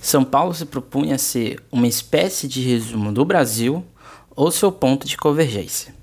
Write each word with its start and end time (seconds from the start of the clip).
São 0.00 0.24
Paulo 0.24 0.54
se 0.54 0.64
propunha 0.64 1.16
a 1.16 1.18
ser 1.18 1.62
uma 1.70 1.86
espécie 1.86 2.48
de 2.48 2.62
resumo 2.62 3.12
do 3.12 3.22
Brasil 3.24 3.84
ou 4.34 4.50
seu 4.50 4.72
ponto 4.72 5.06
de 5.06 5.16
convergência. 5.16 5.94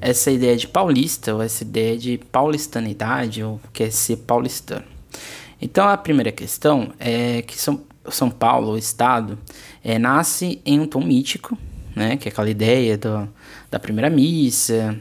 essa 0.00 0.30
ideia 0.30 0.56
de 0.56 0.68
paulista, 0.68 1.34
ou 1.34 1.42
essa 1.42 1.64
ideia 1.64 1.98
de 1.98 2.18
paulistanidade, 2.18 3.42
ou 3.42 3.54
o 3.56 3.60
que 3.72 3.82
é 3.82 3.90
ser 3.90 4.18
paulistano. 4.18 4.84
Então 5.60 5.88
a 5.88 5.96
primeira 5.96 6.30
questão 6.30 6.92
é 6.98 7.42
que 7.42 7.60
São, 7.60 7.82
São 8.10 8.30
Paulo, 8.30 8.72
o 8.72 8.78
estado, 8.78 9.38
é, 9.82 9.98
nasce 9.98 10.62
em 10.64 10.78
um 10.78 10.86
tom 10.86 11.00
mítico, 11.00 11.58
né? 11.94 12.16
Que 12.16 12.28
é 12.28 12.32
aquela 12.32 12.48
ideia 12.48 12.96
do, 12.96 13.28
da 13.70 13.78
primeira 13.78 14.08
missa, 14.08 14.98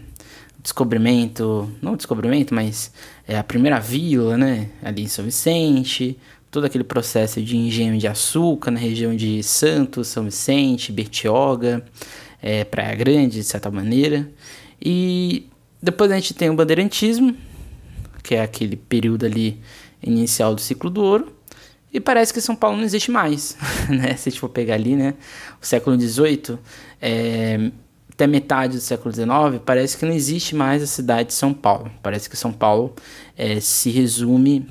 descobrimento, 0.62 1.72
não 1.82 1.96
descobrimento, 1.96 2.54
mas 2.54 2.92
é 3.28 3.38
a 3.38 3.44
primeira 3.44 3.80
vila, 3.80 4.38
né? 4.38 4.70
Ali 4.84 5.04
em 5.04 5.08
São 5.08 5.24
Vicente, 5.24 6.18
todo 6.52 6.66
aquele 6.66 6.84
processo 6.84 7.42
de 7.42 7.56
engenho 7.56 7.98
de 7.98 8.08
açúcar 8.08 8.72
na 8.72 8.80
região 8.80 9.16
de 9.16 9.42
Santos, 9.44 10.08
São 10.10 10.26
Vicente, 10.26 10.92
Bertioga, 10.92 11.86
é, 12.42 12.64
Praia 12.64 12.96
Grande, 12.96 13.38
de 13.38 13.44
certa 13.44 13.72
maneira. 13.72 14.30
E 14.82 15.48
depois 15.82 16.12
a 16.12 16.16
gente 16.16 16.34
tem 16.34 16.50
o 16.50 16.54
bandeirantismo, 16.54 17.36
que 18.24 18.36
é 18.36 18.42
aquele 18.42 18.76
período 18.76 19.26
ali 19.26 19.62
inicial 20.04 20.54
do 20.54 20.62
ciclo 20.62 20.90
do 20.90 21.02
ouro. 21.02 21.34
E 21.94 22.00
parece 22.00 22.34
que 22.34 22.42
São 22.42 22.56
Paulo 22.56 22.78
não 22.78 22.84
existe 22.84 23.10
mais, 23.10 23.58
né? 23.90 24.16
Se 24.16 24.28
a 24.28 24.32
gente 24.32 24.40
for 24.40 24.50
pegar 24.50 24.76
ali, 24.76 24.96
né? 24.96 25.14
O 25.62 25.66
século 25.66 26.00
XVIII, 26.00 26.58
é, 27.02 27.72
até 28.18 28.26
metade 28.26 28.78
do 28.78 28.82
século 28.82 29.14
XIX, 29.14 29.62
parece 29.64 29.96
que 29.96 30.04
não 30.04 30.12
existe 30.12 30.56
mais 30.56 30.82
a 30.82 30.88
cidade 30.88 31.28
de 31.30 31.36
São 31.36 31.54
Paulo. 31.54 31.92
Parece 32.02 32.28
que 32.28 32.36
São 32.36 32.52
Paulo 32.52 32.96
é, 33.38 33.60
se 33.60 33.92
resume 33.92 34.68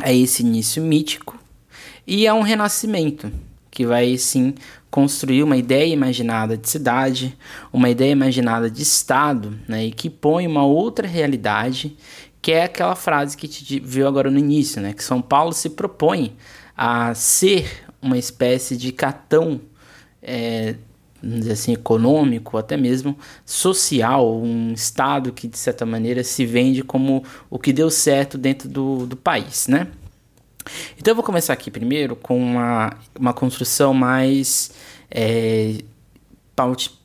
a 0.00 0.12
esse 0.12 0.42
início 0.42 0.82
mítico 0.82 1.38
e 2.04 2.26
a 2.26 2.34
um 2.34 2.40
renascimento 2.40 3.30
que 3.70 3.86
vai 3.86 4.18
sim 4.18 4.54
construir 4.90 5.44
uma 5.44 5.56
ideia 5.56 5.86
imaginada 5.86 6.56
de 6.56 6.68
cidade, 6.68 7.38
uma 7.72 7.88
ideia 7.88 8.10
imaginada 8.10 8.68
de 8.68 8.82
estado, 8.82 9.56
né, 9.68 9.86
e 9.86 9.92
que 9.92 10.10
põe 10.10 10.44
uma 10.44 10.66
outra 10.66 11.06
realidade 11.06 11.96
que 12.42 12.50
é 12.50 12.64
aquela 12.64 12.96
frase 12.96 13.36
que 13.36 13.46
te 13.46 13.78
viu 13.78 14.08
agora 14.08 14.30
no 14.30 14.38
início, 14.38 14.80
né? 14.80 14.94
Que 14.94 15.04
São 15.04 15.20
Paulo 15.20 15.52
se 15.52 15.68
propõe 15.68 16.34
a 16.74 17.14
ser 17.14 17.84
uma 18.00 18.16
espécie 18.16 18.78
de 18.78 18.92
catão, 18.92 19.60
é, 20.22 20.74
dizer 21.22 21.52
assim, 21.52 21.72
econômico, 21.72 22.56
até 22.56 22.76
mesmo 22.76 23.16
social, 23.44 24.40
um 24.40 24.72
estado 24.72 25.32
que 25.32 25.46
de 25.46 25.58
certa 25.58 25.84
maneira 25.84 26.24
se 26.24 26.46
vende 26.46 26.82
como 26.82 27.24
o 27.48 27.58
que 27.58 27.72
deu 27.72 27.90
certo 27.90 28.38
dentro 28.38 28.68
do, 28.68 29.06
do 29.06 29.16
país, 29.16 29.68
né? 29.68 29.88
Então 30.98 31.12
eu 31.12 31.14
vou 31.14 31.24
começar 31.24 31.52
aqui 31.52 31.70
primeiro 31.70 32.14
com 32.14 32.38
uma, 32.38 32.96
uma 33.18 33.32
construção 33.32 33.94
mais 33.94 34.70
é, 35.10 35.78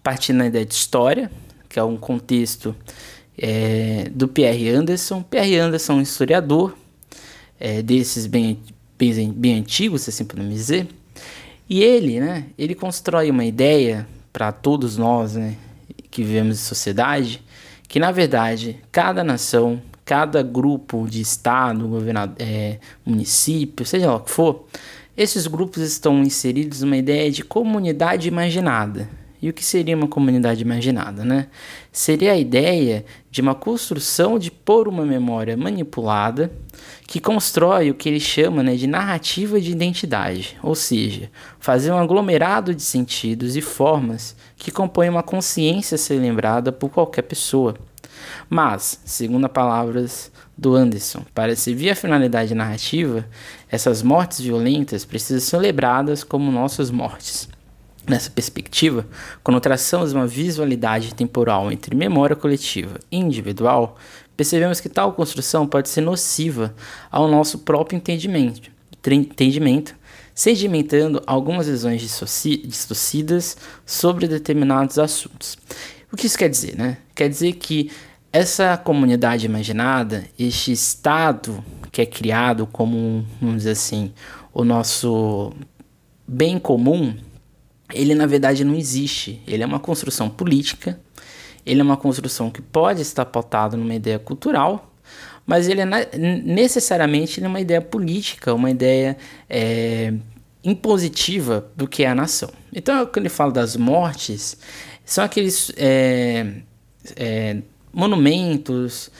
partindo 0.03 0.39
da 0.39 0.45
ideia 0.47 0.65
de 0.65 0.73
história, 0.73 1.31
que 1.69 1.79
é 1.79 1.83
um 1.83 1.97
contexto 1.97 2.75
é, 3.37 4.09
do 4.11 4.27
Pierre 4.27 4.69
Anderson. 4.69 5.23
Pierre 5.23 5.57
Anderson 5.57 5.93
é 5.93 5.95
um 5.95 6.01
historiador 6.01 6.77
é, 7.59 7.81
desses 7.81 8.27
bem, 8.27 8.59
bem, 8.97 9.31
bem 9.31 9.59
antigos, 9.59 10.07
assim 10.07 10.25
podemos 10.25 10.53
dizer. 10.53 10.87
E 11.69 11.81
ele, 11.81 12.19
né, 12.19 12.45
ele 12.57 12.75
constrói 12.75 13.31
uma 13.31 13.45
ideia 13.45 14.07
para 14.35 14.51
todos 14.51 14.97
nós, 14.97 15.35
né, 15.35 15.55
que 16.11 16.21
vivemos 16.21 16.59
em 16.59 16.61
sociedade, 16.61 17.41
que 17.87 18.01
na 18.01 18.11
verdade 18.11 18.81
cada 18.91 19.23
nação, 19.23 19.81
cada 20.03 20.43
grupo 20.43 21.07
de 21.09 21.21
estado, 21.21 21.87
governador, 21.87 22.35
é, 22.37 22.77
município, 23.05 23.85
seja 23.85 24.07
lá 24.07 24.17
o 24.17 24.19
que 24.19 24.29
for, 24.29 24.65
esses 25.15 25.47
grupos 25.47 25.81
estão 25.81 26.21
inseridos 26.21 26.81
numa 26.81 26.97
ideia 26.97 27.31
de 27.31 27.45
comunidade 27.45 28.27
imaginada. 28.27 29.09
E 29.41 29.49
o 29.49 29.53
que 29.53 29.63
seria 29.63 29.95
uma 29.95 30.07
comunidade 30.07 30.61
imaginada, 30.61 31.23
né? 31.23 31.47
Seria 31.91 32.31
a 32.31 32.37
ideia 32.37 33.05
de 33.29 33.41
uma 33.41 33.53
construção 33.53 34.39
de 34.39 34.49
por 34.49 34.87
uma 34.87 35.05
memória 35.05 35.57
manipulada 35.57 36.51
que 37.07 37.19
constrói 37.19 37.91
o 37.91 37.93
que 37.93 38.09
ele 38.09 38.19
chama 38.19 38.63
né, 38.63 38.75
de 38.75 38.87
narrativa 38.87 39.59
de 39.59 39.71
identidade, 39.71 40.57
ou 40.63 40.73
seja, 40.73 41.29
fazer 41.59 41.91
um 41.91 41.97
aglomerado 41.97 42.73
de 42.73 42.81
sentidos 42.81 43.55
e 43.55 43.61
formas 43.61 44.35
que 44.57 44.71
compõem 44.71 45.09
uma 45.09 45.23
consciência 45.23 45.95
a 45.95 45.99
ser 45.99 46.19
lembrada 46.19 46.71
por 46.71 46.89
qualquer 46.89 47.23
pessoa. 47.23 47.75
Mas, 48.49 48.99
segundo 49.05 49.45
as 49.45 49.51
palavras 49.51 50.31
do 50.57 50.73
Anderson, 50.75 51.25
para 51.33 51.55
servir 51.55 51.89
a 51.89 51.95
finalidade 51.95 52.55
narrativa, 52.55 53.25
essas 53.69 54.01
mortes 54.01 54.39
violentas 54.39 55.03
precisam 55.03 55.41
ser 55.41 55.57
lembradas 55.57 56.23
como 56.23 56.51
nossas 56.51 56.89
mortes. 56.89 57.49
Nessa 58.07 58.29
perspectiva, 58.29 59.07
quando 59.43 59.59
traçamos 59.59 60.13
uma 60.13 60.27
visualidade 60.27 61.15
temporal 61.15 61.71
entre 61.71 61.95
memória 61.95 62.35
coletiva 62.35 62.99
e 63.11 63.17
individual, 63.17 63.97
percebemos 64.37 64.79
que 64.79 64.89
tal 64.89 65.13
construção 65.13 65.65
pode 65.65 65.89
ser 65.89 66.01
nociva 66.01 66.75
ao 67.09 67.27
nosso 67.27 67.59
próprio 67.59 67.97
entendimento, 67.97 68.69
entendimento 69.07 69.95
sedimentando 70.35 71.23
algumas 71.25 71.67
visões 71.67 72.01
distorcidas 72.01 73.55
sobre 73.85 74.27
determinados 74.27 74.99
assuntos. 74.99 75.57
O 76.11 76.17
que 76.17 76.27
isso 76.27 76.37
quer 76.37 76.49
dizer? 76.49 76.77
Né? 76.77 76.97
Quer 77.15 77.29
dizer 77.29 77.53
que 77.53 77.89
essa 78.31 78.75
comunidade 78.75 79.45
imaginada, 79.45 80.25
este 80.37 80.73
estado 80.73 81.63
que 81.89 82.01
é 82.01 82.05
criado 82.05 82.67
como, 82.67 83.25
vamos 83.39 83.59
dizer 83.59 83.71
assim, 83.71 84.11
o 84.53 84.65
nosso 84.65 85.53
bem 86.27 86.59
comum, 86.59 87.15
ele 87.93 88.15
na 88.15 88.25
verdade 88.25 88.63
não 88.63 88.75
existe. 88.75 89.41
Ele 89.47 89.63
é 89.63 89.65
uma 89.65 89.79
construção 89.79 90.29
política, 90.29 90.99
ele 91.65 91.81
é 91.81 91.83
uma 91.83 91.97
construção 91.97 92.49
que 92.49 92.61
pode 92.61 93.01
estar 93.01 93.25
pautada 93.25 93.75
numa 93.75 93.95
ideia 93.95 94.19
cultural, 94.19 94.91
mas 95.45 95.67
ele 95.67 95.81
é 95.81 95.85
necessariamente 96.43 97.39
ele 97.39 97.45
é 97.45 97.49
uma 97.49 97.61
ideia 97.61 97.81
política, 97.81 98.53
uma 98.53 98.71
ideia 98.71 99.17
é, 99.49 100.13
impositiva 100.63 101.69
do 101.75 101.87
que 101.87 102.03
é 102.03 102.07
a 102.07 102.15
nação. 102.15 102.49
Então, 102.73 103.05
quando 103.05 103.17
ele 103.17 103.29
fala 103.29 103.51
das 103.51 103.75
mortes, 103.75 104.57
são 105.05 105.23
aqueles 105.23 105.71
é, 105.77 106.53
é, 107.15 107.57
monumentos, 107.93 109.11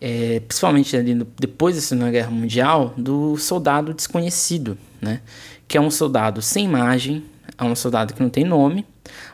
é, 0.00 0.40
principalmente 0.40 0.96
ali 0.96 1.14
no, 1.14 1.26
depois 1.38 1.74
da 1.74 1.82
Segunda 1.82 2.10
Guerra 2.10 2.30
Mundial, 2.30 2.94
do 2.96 3.36
soldado 3.36 3.92
desconhecido, 3.92 4.78
né? 5.00 5.20
que 5.66 5.76
é 5.76 5.80
um 5.80 5.90
soldado 5.90 6.40
sem 6.40 6.64
imagem, 6.64 7.24
é 7.58 7.64
um 7.64 7.74
soldado 7.74 8.14
que 8.14 8.22
não 8.22 8.30
tem 8.30 8.44
nome, 8.44 8.84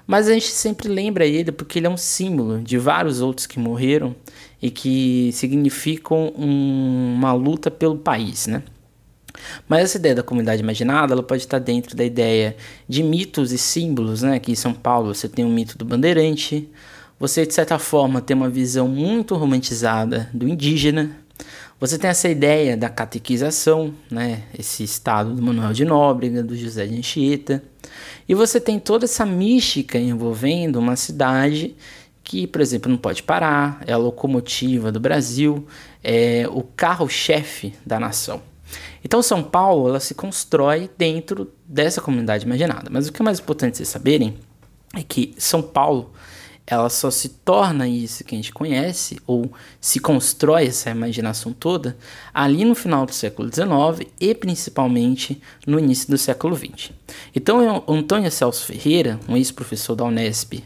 mas 0.07 0.29
a 0.29 0.33
gente 0.33 0.49
sempre 0.49 0.89
lembra 0.89 1.27
ele 1.27 1.53
porque 1.53 1.79
ele 1.79 1.87
é 1.87 1.91
um 1.91 1.97
símbolo 1.97 2.61
de 2.61 2.79
vários 2.79 3.21
outros 3.21 3.47
que 3.47 3.59
morreram 3.59 4.15
e 4.61 4.71
que 4.71 5.31
significam 5.33 6.33
um, 6.37 7.15
uma 7.15 7.33
luta 7.33 7.71
pelo 7.71 7.97
país, 7.97 8.47
né? 8.47 8.63
Mas 9.69 9.85
essa 9.85 9.99
ideia 9.99 10.17
da 10.17 10.23
comunidade 10.23 10.63
imaginada, 10.63 11.13
ela 11.13 11.23
pode 11.23 11.43
estar 11.43 11.61
dentro 11.61 11.97
da 11.97 12.05
ideia 12.05 12.57
de 12.89 13.03
mitos 13.03 13.53
e 13.53 13.59
símbolos, 13.59 14.23
né? 14.23 14.37
Aqui 14.37 14.53
em 14.53 14.57
São 14.57 14.73
Paulo 14.73 15.15
você 15.15 15.29
tem 15.29 15.45
o 15.45 15.49
mito 15.49 15.79
do 15.79 15.85
bandeirante, 15.85 16.69
você 17.21 17.47
de 17.47 17.55
certa 17.55 17.79
forma 17.79 18.21
tem 18.21 18.37
uma 18.37 18.49
visão 18.49 18.89
muito 18.89 19.37
romantizada 19.37 20.29
do 20.33 20.49
indígena, 20.49 21.17
você 21.81 21.97
tem 21.97 22.11
essa 22.11 22.29
ideia 22.29 22.77
da 22.77 22.89
catequização, 22.89 23.95
né? 24.11 24.43
Esse 24.59 24.83
estado 24.83 25.33
do 25.33 25.41
Manuel 25.41 25.73
de 25.73 25.85
Nóbrega, 25.85 26.43
do 26.43 26.57
José 26.57 26.87
de 26.87 26.99
Anchieta. 26.99 27.63
E 28.29 28.35
você 28.35 28.61
tem 28.61 28.79
toda 28.79 29.07
essa 29.07 29.25
mística 29.25 29.99
envolvendo 29.99 30.77
uma 30.77 30.97
cidade 30.97 31.75
que, 32.23 32.47
por 32.47 32.61
exemplo, 32.61 32.91
não 32.91 32.99
pode 32.99 33.23
parar, 33.23 33.83
é 33.87 33.93
a 33.93 33.97
locomotiva 33.97 34.93
do 34.93 35.01
Brasil, 35.01 35.67
é 36.05 36.47
o 36.51 36.63
carro-chefe 36.63 37.73
da 37.87 37.99
nação. 37.99 38.43
Então, 39.03 39.23
São 39.23 39.43
Paulo 39.43 39.89
ela 39.89 39.99
se 39.99 40.15
constrói 40.15 40.91
dentro 40.99 41.51
dessa 41.67 42.03
comunidade 42.03 42.45
imaginada. 42.45 42.91
Mas 42.91 43.09
o 43.09 43.13
que 43.13 43.23
é 43.23 43.25
mais 43.25 43.39
importante 43.39 43.79
vocês 43.79 43.89
saberem 43.89 44.37
é 44.95 45.03
que 45.03 45.35
São 45.39 45.63
Paulo 45.63 46.13
ela 46.71 46.91
só 46.91 47.11
se 47.11 47.31
torna 47.31 47.89
isso 47.89 48.23
que 48.23 48.35
a 48.35 48.39
gente 48.39 48.53
conhece, 48.53 49.19
ou 49.27 49.51
se 49.81 49.99
constrói 49.99 50.67
essa 50.67 50.91
imaginação 50.91 51.51
toda, 51.51 51.97
ali 52.33 52.63
no 52.63 52.75
final 52.75 53.07
do 53.07 53.15
século 53.15 53.49
XIX 53.49 54.07
e 54.21 54.35
principalmente 54.35 55.41
no 55.67 55.79
início 55.79 56.11
do 56.11 56.19
século 56.19 56.55
XX. 56.55 56.91
Então, 57.35 57.83
Antônio 57.89 58.31
Celso 58.31 58.67
Ferreira, 58.67 59.19
um 59.27 59.35
ex-professor 59.35 59.97
da 59.97 60.05
Unesp 60.05 60.63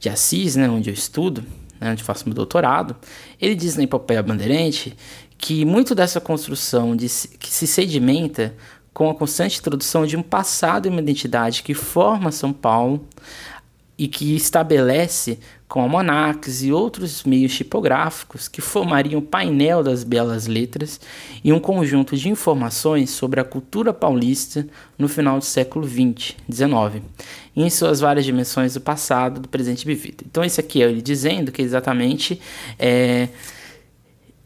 de 0.00 0.08
Assis, 0.08 0.56
né, 0.56 0.68
onde 0.68 0.90
eu 0.90 0.94
estudo, 0.94 1.44
né, 1.80 1.92
onde 1.92 2.02
faço 2.02 2.24
meu 2.26 2.34
doutorado, 2.34 2.96
ele 3.40 3.54
diz 3.54 3.76
na 3.76 3.84
Epopeia 3.84 4.24
Bandeirante 4.24 4.96
que 5.38 5.64
muito 5.64 5.94
dessa 5.94 6.20
construção 6.20 6.96
de, 6.96 7.06
que 7.38 7.48
se 7.48 7.68
sedimenta 7.68 8.56
com 8.92 9.08
a 9.08 9.14
constante 9.14 9.58
introdução 9.58 10.04
de 10.04 10.16
um 10.16 10.22
passado 10.22 10.86
e 10.86 10.88
uma 10.88 11.00
identidade 11.00 11.62
que 11.62 11.74
forma 11.74 12.32
São 12.32 12.52
Paulo 12.52 13.06
e 13.96 14.08
que 14.08 14.34
estabelece 14.34 15.38
com 15.68 15.80
almanacs 15.80 16.62
e 16.62 16.72
outros 16.72 17.24
meios 17.24 17.54
tipográficos 17.54 18.48
que 18.48 18.60
formariam 18.60 19.18
o 19.18 19.22
painel 19.22 19.82
das 19.82 20.04
belas 20.04 20.46
letras 20.46 21.00
e 21.42 21.52
um 21.52 21.58
conjunto 21.58 22.16
de 22.16 22.28
informações 22.28 23.10
sobre 23.10 23.40
a 23.40 23.44
cultura 23.44 23.92
paulista 23.92 24.66
no 24.98 25.08
final 25.08 25.38
do 25.38 25.44
século 25.44 25.86
XX, 25.86 26.36
XIX, 26.52 27.02
em 27.56 27.70
suas 27.70 28.00
várias 28.00 28.24
dimensões 28.24 28.74
do 28.74 28.80
passado, 28.80 29.40
do 29.40 29.48
presente 29.48 29.82
e 29.82 29.86
vivido. 29.86 30.24
Então 30.28 30.44
esse 30.44 30.60
aqui 30.60 30.82
é 30.82 30.86
ele 30.86 31.02
dizendo 31.02 31.50
que 31.50 31.62
exatamente 31.62 32.40
é, 32.78 33.28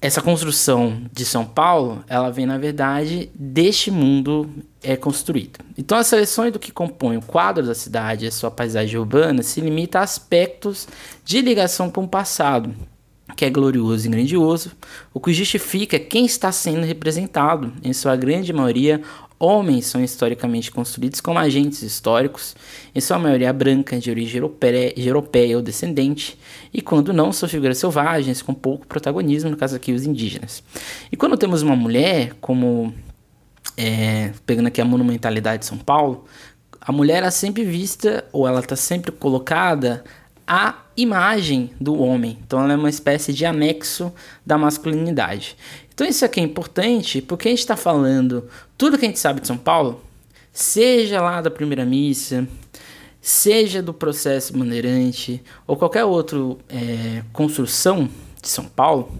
essa 0.00 0.23
construção 0.23 1.03
de 1.12 1.25
São 1.25 1.45
Paulo, 1.45 2.05
ela 2.09 2.31
vem 2.31 2.47
na 2.47 2.56
verdade 2.56 3.31
deste 3.35 3.91
mundo 3.91 4.49
é 4.83 4.97
construído. 4.97 5.59
Então 5.77 5.99
as 5.99 6.06
seleções 6.06 6.53
do 6.53 6.59
que 6.59 6.71
compõe 6.71 7.17
o 7.17 7.23
quadro 7.23 7.67
da 7.67 7.75
cidade 7.75 8.25
e 8.25 8.29
a 8.29 8.33
sua 8.33 8.50
paisagem 8.50 8.99
urbana 8.99 9.43
se 9.43 9.61
limita 9.61 9.99
a 9.99 10.03
aspectos 10.03 10.87
de 11.25 11.41
ligação 11.41 11.91
com 11.91 12.05
o 12.05 12.09
passado, 12.09 12.73
que 13.37 13.45
é 13.45 13.50
glorioso 13.50 14.06
e 14.06 14.11
grandioso, 14.11 14.71
o 15.12 15.19
que 15.19 15.33
justifica 15.33 15.99
quem 15.99 16.25
está 16.27 16.53
sendo 16.53 16.87
representado, 16.87 17.73
em 17.83 17.93
sua 17.93 18.15
grande 18.15 18.53
maioria 18.53 19.03
Homens 19.40 19.87
são 19.87 20.02
historicamente 20.02 20.70
construídos 20.70 21.20
como 21.20 21.38
agentes 21.38 21.82
históricos, 21.82 22.56
em 22.93 23.00
sua 23.00 23.19
maioria 23.19 23.52
branca, 23.52 23.99
de 23.99 24.11
origem 24.11 24.43
europeia, 24.96 25.56
ou 25.56 25.62
descendente, 25.62 26.37
e 26.75 26.82
quando 26.82 27.12
não, 27.12 27.32
são 27.32 27.49
figuras 27.49 27.79
selvagens 27.79 28.43
com 28.43 28.52
pouco 28.52 28.87
protagonismo, 28.87 29.50
no 29.50 29.56
caso 29.56 29.76
aqui 29.76 29.93
os 29.93 30.05
indígenas. 30.05 30.62
E 31.12 31.17
quando 31.17 31.37
temos 31.37 31.62
uma 31.62 31.76
mulher, 31.76 32.35
como 32.40 32.93
é, 33.76 34.32
pegando 34.44 34.67
aqui 34.67 34.81
a 34.81 34.85
monumentalidade 34.85 35.61
de 35.61 35.67
São 35.67 35.79
Paulo, 35.79 36.25
a 36.81 36.90
mulher 36.90 37.23
é 37.23 37.31
sempre 37.31 37.64
vista, 37.64 38.25
ou 38.32 38.49
ela 38.49 38.61
está 38.61 38.75
sempre 38.75 39.12
colocada 39.12 40.02
a 40.46 40.82
imagem 40.96 41.70
do 41.81 42.00
homem. 42.00 42.38
Então 42.44 42.64
ela 42.64 42.73
é 42.73 42.76
uma 42.76 42.88
espécie 42.88 43.32
de 43.32 43.44
anexo 43.44 44.12
da 44.44 44.56
masculinidade. 44.56 45.56
Então 45.99 46.06
isso 46.06 46.25
aqui 46.25 46.39
é 46.39 46.45
importante 46.45 47.21
porque 47.21 47.49
a 47.49 47.50
gente 47.50 47.59
está 47.59 47.77
falando 47.77 48.49
tudo 48.77 48.97
que 48.97 49.05
a 49.05 49.09
gente 49.09 49.19
sabe 49.19 49.41
de 49.41 49.49
São 49.49 49.59
Paulo, 49.59 50.00
seja 50.53 51.21
lá 51.21 51.41
da 51.41 51.50
primeira 51.50 51.85
missa, 51.85 52.47
seja 53.21 53.83
do 53.83 53.93
processo 53.93 54.56
bandeirante 54.56 55.43
ou 55.67 55.77
qualquer 55.77 56.05
outra 56.05 56.39
é, 56.69 57.25
construção 57.33 58.09
de 58.41 58.49
São 58.49 58.67
Paulo, 58.67 59.12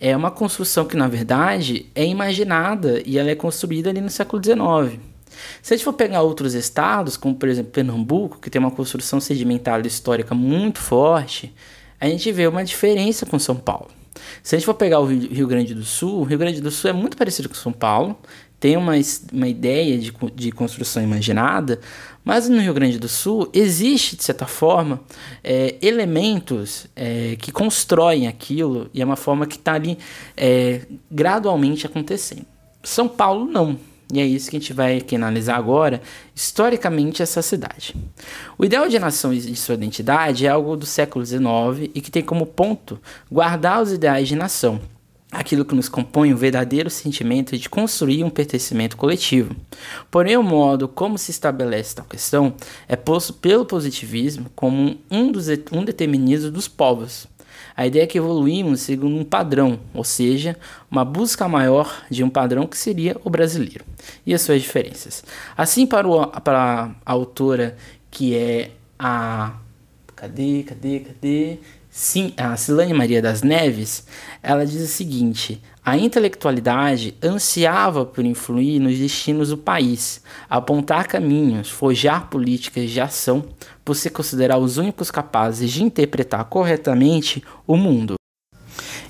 é 0.00 0.16
uma 0.16 0.30
construção 0.30 0.86
que 0.86 0.96
na 0.96 1.08
verdade 1.08 1.90
é 1.94 2.06
imaginada 2.06 3.02
e 3.04 3.18
ela 3.18 3.28
é 3.28 3.34
construída 3.34 3.90
ali 3.90 4.00
no 4.00 4.08
século 4.08 4.42
XIX. 4.42 4.98
Se 5.60 5.74
a 5.74 5.76
gente 5.76 5.84
for 5.84 5.92
pegar 5.92 6.22
outros 6.22 6.54
estados, 6.54 7.18
como 7.18 7.34
por 7.34 7.50
exemplo 7.50 7.70
Pernambuco, 7.70 8.38
que 8.38 8.48
tem 8.48 8.58
uma 8.58 8.70
construção 8.70 9.20
sedimentada 9.20 9.86
histórica 9.86 10.34
muito 10.34 10.78
forte, 10.78 11.54
a 12.00 12.08
gente 12.08 12.32
vê 12.32 12.46
uma 12.46 12.64
diferença 12.64 13.26
com 13.26 13.38
São 13.38 13.56
Paulo. 13.56 13.90
Se 14.42 14.54
a 14.54 14.58
gente 14.58 14.66
for 14.66 14.74
pegar 14.74 15.00
o 15.00 15.06
Rio 15.06 15.46
Grande 15.46 15.74
do 15.74 15.84
Sul, 15.84 16.20
o 16.20 16.22
Rio 16.24 16.38
Grande 16.38 16.60
do 16.60 16.70
Sul 16.70 16.90
é 16.90 16.92
muito 16.92 17.16
parecido 17.16 17.48
com 17.48 17.54
São 17.54 17.72
Paulo, 17.72 18.18
tem 18.64 18.78
uma, 18.78 18.94
uma 19.32 19.46
ideia 19.46 19.98
de, 19.98 20.10
de 20.34 20.50
construção 20.50 21.02
imaginada, 21.02 21.80
mas 22.24 22.48
no 22.48 22.58
Rio 22.60 22.72
Grande 22.72 22.98
do 22.98 23.08
Sul 23.08 23.50
existe, 23.52 24.16
de 24.16 24.24
certa 24.24 24.46
forma, 24.46 25.00
é, 25.42 25.76
elementos 25.82 26.86
é, 26.96 27.36
que 27.38 27.52
constroem 27.52 28.26
aquilo 28.26 28.88
e 28.94 29.02
é 29.02 29.04
uma 29.04 29.16
forma 29.16 29.46
que 29.46 29.56
está 29.56 29.74
ali 29.74 29.98
é, 30.34 30.82
gradualmente 31.10 31.86
acontecendo. 31.86 32.46
São 32.82 33.06
Paulo 33.06 33.44
não. 33.44 33.78
E 34.14 34.20
é 34.20 34.24
isso 34.24 34.48
que 34.48 34.56
a 34.56 34.60
gente 34.60 34.72
vai 34.72 34.98
aqui 34.98 35.16
analisar 35.16 35.56
agora, 35.56 36.00
historicamente, 36.32 37.20
essa 37.20 37.42
cidade. 37.42 37.96
O 38.56 38.64
ideal 38.64 38.88
de 38.88 38.96
nação 38.96 39.34
e 39.34 39.40
de 39.40 39.56
sua 39.56 39.74
identidade 39.74 40.46
é 40.46 40.48
algo 40.48 40.76
do 40.76 40.86
século 40.86 41.26
XIX 41.26 41.90
e 41.92 42.00
que 42.00 42.12
tem 42.12 42.22
como 42.22 42.46
ponto 42.46 43.00
guardar 43.28 43.82
os 43.82 43.90
ideais 43.90 44.28
de 44.28 44.36
nação, 44.36 44.80
aquilo 45.32 45.64
que 45.64 45.74
nos 45.74 45.88
compõe 45.88 46.32
o 46.32 46.36
verdadeiro 46.36 46.88
sentimento 46.88 47.58
de 47.58 47.68
construir 47.68 48.22
um 48.22 48.30
pertencimento 48.30 48.96
coletivo. 48.96 49.56
Porém, 50.12 50.36
o 50.36 50.44
modo 50.44 50.86
como 50.86 51.18
se 51.18 51.32
estabelece 51.32 51.96
tal 51.96 52.04
questão 52.04 52.54
é 52.86 52.94
posto 52.94 53.32
pelo 53.32 53.66
positivismo 53.66 54.46
como 54.54 54.96
um, 55.10 55.32
dos, 55.32 55.48
um 55.72 55.84
determinismo 55.84 56.52
dos 56.52 56.68
povos, 56.68 57.26
a 57.76 57.86
ideia 57.86 58.04
é 58.04 58.06
que 58.06 58.18
evoluímos 58.18 58.80
segundo 58.80 59.16
um 59.16 59.24
padrão, 59.24 59.80
ou 59.92 60.04
seja, 60.04 60.56
uma 60.90 61.04
busca 61.04 61.48
maior 61.48 62.04
de 62.08 62.22
um 62.22 62.30
padrão 62.30 62.66
que 62.66 62.78
seria 62.78 63.16
o 63.24 63.30
brasileiro 63.30 63.84
e 64.24 64.32
as 64.32 64.42
suas 64.42 64.62
diferenças. 64.62 65.24
Assim, 65.56 65.86
para, 65.86 66.06
o, 66.06 66.26
para 66.40 66.94
a 67.04 67.12
autora 67.12 67.76
que 68.10 68.36
é 68.36 68.70
a. 68.98 69.54
Cadê, 70.14 70.62
cadê, 70.62 71.00
cadê? 71.00 71.58
Sim, 71.90 72.32
a 72.36 72.56
Silane 72.56 72.94
Maria 72.94 73.20
das 73.20 73.42
Neves, 73.42 74.06
ela 74.42 74.64
diz 74.64 74.82
o 74.82 74.86
seguinte: 74.86 75.60
a 75.84 75.98
intelectualidade 75.98 77.14
ansiava 77.22 78.06
por 78.06 78.24
influir 78.24 78.80
nos 78.80 78.98
destinos 78.98 79.50
do 79.50 79.58
país, 79.58 80.22
apontar 80.48 81.06
caminhos, 81.06 81.68
forjar 81.68 82.30
políticas 82.30 82.90
de 82.90 83.00
ação, 83.02 83.44
por 83.84 83.94
se 83.94 84.08
considerar 84.08 84.56
os 84.56 84.78
únicos 84.78 85.10
capazes 85.10 85.70
de 85.70 85.82
interpretar 85.82 86.46
corretamente 86.46 87.44
o 87.66 87.76
mundo. 87.76 88.14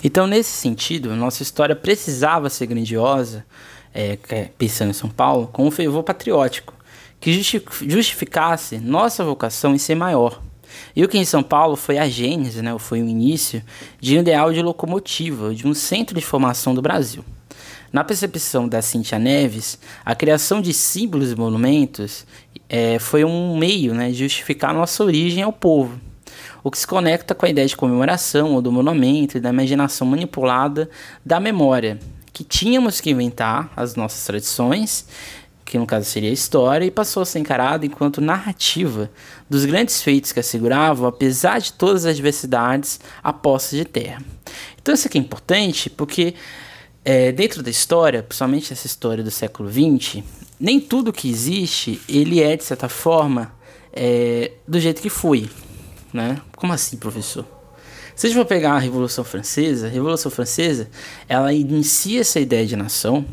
Então, 0.03 0.27
nesse 0.27 0.51
sentido, 0.51 1.15
nossa 1.15 1.45
história 1.45 1.77
precisava 1.77 2.51
ser 2.51 2.67
grandiosa, 2.67 3.47
é, 3.95 4.19
é 4.29 4.51
pensando 4.59 4.91
em 4.91 4.95
São 4.95 5.09
Paulo, 5.09 5.47
com 5.47 5.69
um 5.69 5.71
fervor 5.71 6.03
patriótico, 6.03 6.75
que 7.21 7.33
justificasse 7.33 8.79
nossa 8.79 9.25
vocação 9.25 9.75
em 9.75 9.79
ser 9.79 9.95
maior 9.95 10.43
e 10.95 11.05
o 11.05 11.09
que 11.09 11.19
em 11.19 11.25
São 11.25 11.43
Paulo 11.43 11.77
foi 11.77 11.99
a 11.99 12.09
gênese, 12.09 12.63
né, 12.63 12.77
foi 12.79 13.03
o 13.03 13.09
início 13.09 13.63
de 14.01 14.17
um 14.17 14.21
ideal 14.21 14.53
de 14.53 14.63
locomotiva, 14.63 15.55
de 15.55 15.67
um 15.67 15.75
centro 15.75 16.15
de 16.15 16.25
formação 16.25 16.75
do 16.75 16.83
Brasil. 16.83 17.25
Na 17.93 18.03
percepção 18.03 18.69
da 18.69 18.83
Cintia 18.83 19.21
Neves, 19.21 19.79
a 20.05 20.17
criação 20.17 20.61
de 20.61 20.73
símbolos 20.73 21.31
e 21.31 21.37
monumentos 21.37 22.27
é, 22.69 22.99
foi 22.99 23.25
um 23.25 23.57
meio 23.57 23.95
né, 23.95 24.11
de 24.11 24.19
justificar 24.19 24.75
nossa 24.75 25.05
origem 25.05 25.45
ao 25.45 25.53
povo, 25.53 26.01
o 26.65 26.71
que 26.71 26.79
se 26.79 26.87
conecta 26.87 27.35
com 27.35 27.47
a 27.47 27.49
ideia 27.49 27.69
de 27.69 27.77
comemoração 27.77 28.55
ou 28.55 28.63
do 28.63 28.73
monumento 28.73 29.37
e 29.37 29.41
da 29.41 29.51
imaginação 29.51 30.07
manipulada 30.07 30.91
da 31.25 31.39
memória, 31.39 32.01
que 32.33 32.43
tínhamos 32.43 33.01
que 33.01 33.11
inventar 33.11 33.71
as 33.77 33.95
nossas 33.95 34.25
tradições 34.27 35.07
que 35.65 35.79
no 35.79 35.87
caso 35.87 36.05
seria 36.05 36.31
a 36.31 36.33
história, 36.33 36.85
e 36.85 36.91
passou 36.91 37.23
a 37.23 37.27
ser 37.27 37.39
encarado 37.39 37.87
enquanto 37.87 38.21
narrativa 38.21 39.11
dos 39.49 39.65
grandes 39.65 40.03
feitos 40.03 40.33
que 40.33 40.41
asseguravam, 40.41 41.07
apesar 41.07 41.59
de 41.61 41.73
todas 41.73 42.05
as 42.05 42.13
adversidades, 42.13 43.01
a 43.23 43.33
posse 43.33 43.77
de 43.77 43.85
terra. 43.85 44.23
Então 44.81 44.95
isso 44.95 45.07
aqui 45.07 45.19
é 45.19 45.21
importante 45.21 45.89
porque 45.89 46.35
é, 47.05 47.33
dentro 47.33 47.63
da 47.63 47.71
história, 47.71 48.23
principalmente 48.23 48.73
essa 48.73 48.87
história 48.87 49.25
do 49.25 49.31
século 49.31 49.71
XX, 49.71 50.23
nem 50.59 50.81
tudo 50.81 51.13
que 51.13 51.29
existe 51.29 52.01
ele 52.09 52.43
é 52.43 52.57
de 52.57 52.65
certa 52.65 52.89
forma 52.89 53.53
é, 53.93 54.53
do 54.67 54.79
jeito 54.81 55.01
que 55.01 55.11
foi, 55.11 55.49
né? 56.13 56.41
Como 56.57 56.73
assim, 56.73 56.97
professor? 56.97 57.47
Se 58.15 58.27
a 58.27 58.31
gente 58.31 58.39
for 58.39 58.47
pegar 58.47 58.75
a 58.75 58.79
Revolução 58.79 59.25
Francesa, 59.25 59.87
a 59.87 59.91
Revolução 59.91 60.31
Francesa, 60.31 60.89
ela 61.29 61.53
inicia 61.53 62.21
essa 62.21 62.39
ideia 62.39 62.65
de 62.65 62.77
nação, 62.77 63.27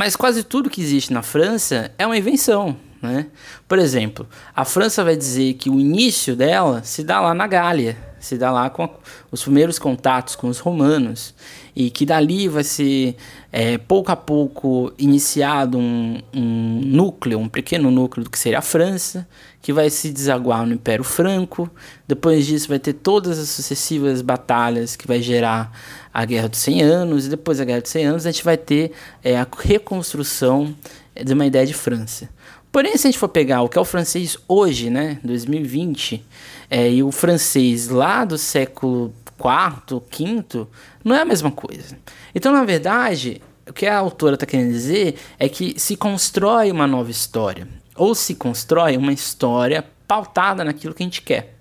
mas 0.00 0.16
quase 0.16 0.42
tudo 0.42 0.70
que 0.70 0.80
existe 0.80 1.12
na 1.12 1.20
França 1.20 1.92
é 1.98 2.06
uma 2.06 2.16
invenção. 2.16 2.74
Né? 3.02 3.26
Por 3.68 3.78
exemplo, 3.78 4.26
a 4.56 4.64
França 4.64 5.04
vai 5.04 5.14
dizer 5.14 5.52
que 5.54 5.68
o 5.68 5.78
início 5.78 6.34
dela 6.34 6.82
se 6.82 7.04
dá 7.04 7.20
lá 7.20 7.34
na 7.34 7.46
Gália, 7.46 7.98
se 8.18 8.38
dá 8.38 8.50
lá 8.50 8.70
com 8.70 8.84
a, 8.84 8.90
os 9.30 9.42
primeiros 9.42 9.78
contatos 9.78 10.34
com 10.34 10.48
os 10.48 10.58
romanos, 10.58 11.34
e 11.76 11.90
que 11.90 12.06
dali 12.06 12.48
vai 12.48 12.64
ser 12.64 13.14
é, 13.52 13.76
pouco 13.76 14.10
a 14.10 14.16
pouco 14.16 14.90
iniciado 14.98 15.76
um, 15.76 16.18
um, 16.32 16.80
núcleo, 16.82 17.38
um 17.38 17.48
pequeno 17.48 17.90
núcleo 17.90 18.24
do 18.24 18.30
que 18.30 18.38
seria 18.38 18.60
a 18.60 18.62
França, 18.62 19.28
que 19.60 19.70
vai 19.70 19.90
se 19.90 20.10
desaguar 20.10 20.64
no 20.64 20.72
Império 20.72 21.04
Franco. 21.04 21.70
Depois 22.08 22.46
disso, 22.46 22.68
vai 22.68 22.78
ter 22.78 22.94
todas 22.94 23.38
as 23.38 23.50
sucessivas 23.50 24.22
batalhas 24.22 24.96
que 24.96 25.06
vai 25.06 25.20
gerar 25.20 25.70
a 26.12 26.24
Guerra 26.24 26.48
dos 26.48 26.58
100 26.60 26.82
Anos, 26.82 27.26
e 27.26 27.30
depois 27.30 27.58
da 27.58 27.64
Guerra 27.64 27.80
dos 27.80 27.90
100 27.90 28.04
Anos, 28.04 28.26
a 28.26 28.30
gente 28.30 28.44
vai 28.44 28.56
ter 28.56 28.92
é, 29.22 29.36
a 29.36 29.46
reconstrução 29.58 30.74
de 31.14 31.32
uma 31.32 31.46
ideia 31.46 31.66
de 31.66 31.74
França. 31.74 32.28
Porém, 32.72 32.96
se 32.96 33.06
a 33.06 33.10
gente 33.10 33.18
for 33.18 33.28
pegar 33.28 33.62
o 33.62 33.68
que 33.68 33.76
é 33.76 33.80
o 33.80 33.84
francês 33.84 34.36
hoje, 34.46 34.90
né, 34.90 35.18
2020, 35.24 36.24
é, 36.70 36.90
e 36.90 37.02
o 37.02 37.10
francês 37.10 37.88
lá 37.88 38.24
do 38.24 38.38
século 38.38 39.12
IV, 39.38 40.00
V, 40.10 40.66
não 41.02 41.16
é 41.16 41.22
a 41.22 41.24
mesma 41.24 41.50
coisa. 41.50 41.98
Então, 42.34 42.52
na 42.52 42.64
verdade, 42.64 43.42
o 43.68 43.72
que 43.72 43.86
a 43.86 43.98
autora 43.98 44.34
está 44.34 44.46
querendo 44.46 44.70
dizer 44.70 45.16
é 45.38 45.48
que 45.48 45.78
se 45.78 45.96
constrói 45.96 46.70
uma 46.70 46.86
nova 46.86 47.10
história, 47.10 47.66
ou 47.96 48.14
se 48.14 48.34
constrói 48.34 48.96
uma 48.96 49.12
história 49.12 49.84
pautada 50.06 50.64
naquilo 50.64 50.94
que 50.94 51.02
a 51.02 51.06
gente 51.06 51.22
quer. 51.22 51.59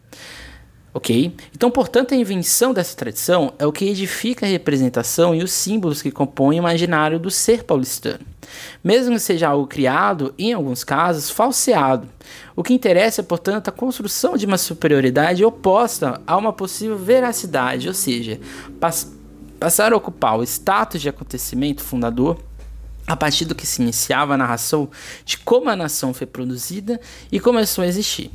Ok? 0.94 1.36
Então, 1.56 1.70
portanto, 1.70 2.14
a 2.14 2.18
invenção 2.18 2.74
dessa 2.74 2.96
tradição 2.96 3.54
é 3.60 3.66
o 3.66 3.72
que 3.72 3.86
edifica 3.86 4.46
a 4.46 4.50
representação 4.50 5.36
e 5.36 5.44
os 5.44 5.52
símbolos 5.52 6.02
que 6.02 6.12
compõem 6.12 6.60
o 6.60 6.64
imaginário 6.64 7.20
do 7.20 7.30
ser 7.30 7.64
paulistano. 7.64 8.26
Mesmo 8.84 9.14
que 9.14 9.20
seja 9.20 9.50
algo 9.50 9.68
criado, 9.68 10.34
em 10.38 10.54
alguns 10.54 10.84
casos, 10.84 11.30
falseado. 11.30 12.08
O 12.56 12.64
que 12.64 12.74
interessa 12.74 13.22
é, 13.22 13.24
portanto, 13.24 13.68
a 13.68 13.72
construção 13.72 14.36
de 14.36 14.48
uma 14.48 14.58
superioridade 14.58 15.46
oposta 15.46 16.20
a 16.26 16.36
uma 16.36 16.52
possível 16.52 16.98
veracidade, 16.98 17.88
ou 17.88 17.94
seja, 17.94 18.40
pass 18.80 19.12
passar 19.60 19.92
a 19.92 19.98
ocupar 19.98 20.38
o 20.38 20.44
status 20.44 21.02
de 21.02 21.10
acontecimento 21.10 21.84
fundador 21.84 22.38
a 23.10 23.16
partir 23.16 23.44
do 23.44 23.56
que 23.56 23.66
se 23.66 23.82
iniciava 23.82 24.36
a 24.36 24.38
narração 24.38 24.88
de 25.26 25.36
como 25.40 25.68
a 25.68 25.76
nação 25.76 26.14
foi 26.14 26.28
produzida 26.28 27.02
e 27.32 27.40
começou 27.40 27.84
a 27.84 27.88
existir. 27.88 28.30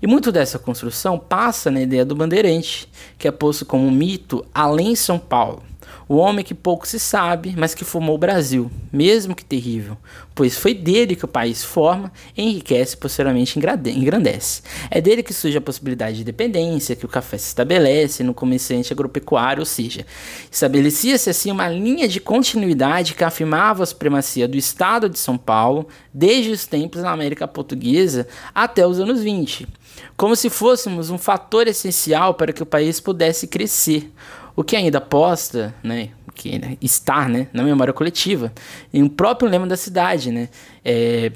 E 0.00 0.06
muito 0.06 0.32
dessa 0.32 0.58
construção 0.58 1.18
passa 1.18 1.70
na 1.70 1.82
ideia 1.82 2.06
do 2.06 2.14
bandeirante, 2.14 2.88
que 3.18 3.28
é 3.28 3.30
posto 3.30 3.66
como 3.66 3.86
um 3.86 3.90
mito 3.90 4.42
além 4.54 4.96
São 4.96 5.18
Paulo. 5.18 5.62
O 6.06 6.16
homem 6.16 6.44
que 6.44 6.54
pouco 6.54 6.86
se 6.86 6.98
sabe, 6.98 7.54
mas 7.56 7.74
que 7.74 7.84
formou 7.84 8.16
o 8.16 8.18
Brasil, 8.18 8.70
mesmo 8.92 9.34
que 9.34 9.44
terrível, 9.44 9.96
pois 10.34 10.58
foi 10.58 10.74
dele 10.74 11.16
que 11.16 11.24
o 11.24 11.28
país 11.28 11.64
forma, 11.64 12.12
enriquece 12.36 12.94
e 12.94 12.98
posteriormente 12.98 13.58
engrandece. 13.58 14.62
É 14.90 15.00
dele 15.00 15.22
que 15.22 15.32
surge 15.32 15.56
a 15.56 15.62
possibilidade 15.62 16.16
de 16.16 16.22
independência, 16.22 16.94
que 16.94 17.06
o 17.06 17.08
café 17.08 17.38
se 17.38 17.46
estabelece 17.46 18.22
no 18.22 18.34
comerciante 18.34 18.92
agropecuário, 18.92 19.60
ou 19.60 19.66
seja, 19.66 20.04
estabelecia-se 20.50 21.30
assim 21.30 21.50
uma 21.50 21.68
linha 21.68 22.06
de 22.06 22.20
continuidade 22.20 23.14
que 23.14 23.24
afirmava 23.24 23.82
a 23.82 23.86
supremacia 23.86 24.46
do 24.46 24.58
Estado 24.58 25.08
de 25.08 25.18
São 25.18 25.38
Paulo 25.38 25.88
desde 26.12 26.50
os 26.50 26.66
tempos 26.66 27.02
na 27.02 27.12
América 27.12 27.48
Portuguesa 27.48 28.28
até 28.54 28.86
os 28.86 29.00
anos 29.00 29.22
20, 29.22 29.66
como 30.18 30.36
se 30.36 30.50
fôssemos 30.50 31.08
um 31.08 31.16
fator 31.16 31.66
essencial 31.66 32.34
para 32.34 32.52
que 32.52 32.62
o 32.62 32.66
país 32.66 33.00
pudesse 33.00 33.46
crescer. 33.46 34.12
O 34.56 34.62
que 34.62 34.76
ainda 34.76 34.98
aposta, 34.98 35.74
né, 35.82 36.10
que 36.34 36.60
está 36.80 37.28
né, 37.28 37.48
na 37.52 37.62
memória 37.62 37.92
coletiva, 37.92 38.52
em 38.92 39.02
um 39.02 39.08
próprio 39.08 39.48
lema 39.48 39.66
da 39.66 39.76
cidade, 39.76 40.30
né, 40.30 40.48
é, 40.84 41.32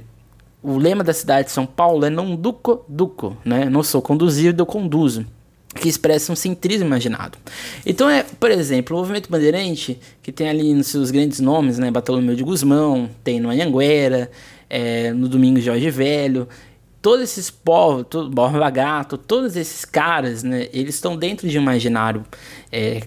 o 0.62 0.76
lema 0.76 1.02
da 1.02 1.12
cidade 1.12 1.46
de 1.48 1.52
São 1.52 1.66
Paulo 1.66 2.04
é 2.04 2.10
não 2.10 2.34
duco 2.36 2.84
duco, 2.88 3.36
né, 3.44 3.64
não 3.66 3.82
sou 3.82 4.02
conduzido, 4.02 4.62
eu 4.62 4.66
conduzo 4.66 5.26
que 5.74 5.88
expressa 5.88 6.32
um 6.32 6.36
centrismo 6.36 6.86
imaginado. 6.86 7.38
Então 7.84 8.08
é, 8.08 8.24
por 8.38 8.50
exemplo, 8.50 8.96
o 8.96 9.00
movimento 9.00 9.30
bandeirante, 9.30 9.98
que 10.22 10.32
tem 10.32 10.48
ali 10.48 10.74
nos 10.74 10.88
seus 10.88 11.10
grandes 11.10 11.40
nomes, 11.40 11.78
né, 11.78 11.90
Bartolomeu 11.90 12.34
de 12.34 12.42
Guzmão, 12.42 13.08
tem 13.22 13.38
no 13.38 13.50
Anhanguera, 13.50 14.30
é, 14.68 15.12
no 15.12 15.28
Domingo 15.28 15.60
Jorge 15.60 15.90
Velho, 15.90 16.48
todos 17.00 17.22
esses 17.22 17.50
povos, 17.50 18.06
todo, 18.08 18.30
Borba 18.30 18.70
Gato, 18.70 19.16
todos 19.16 19.56
esses 19.56 19.84
caras, 19.84 20.42
né, 20.42 20.68
eles 20.72 20.94
estão 20.94 21.16
dentro 21.16 21.48
de 21.48 21.58
um 21.58 21.62
imaginário 21.62 22.24
é, 22.72 23.02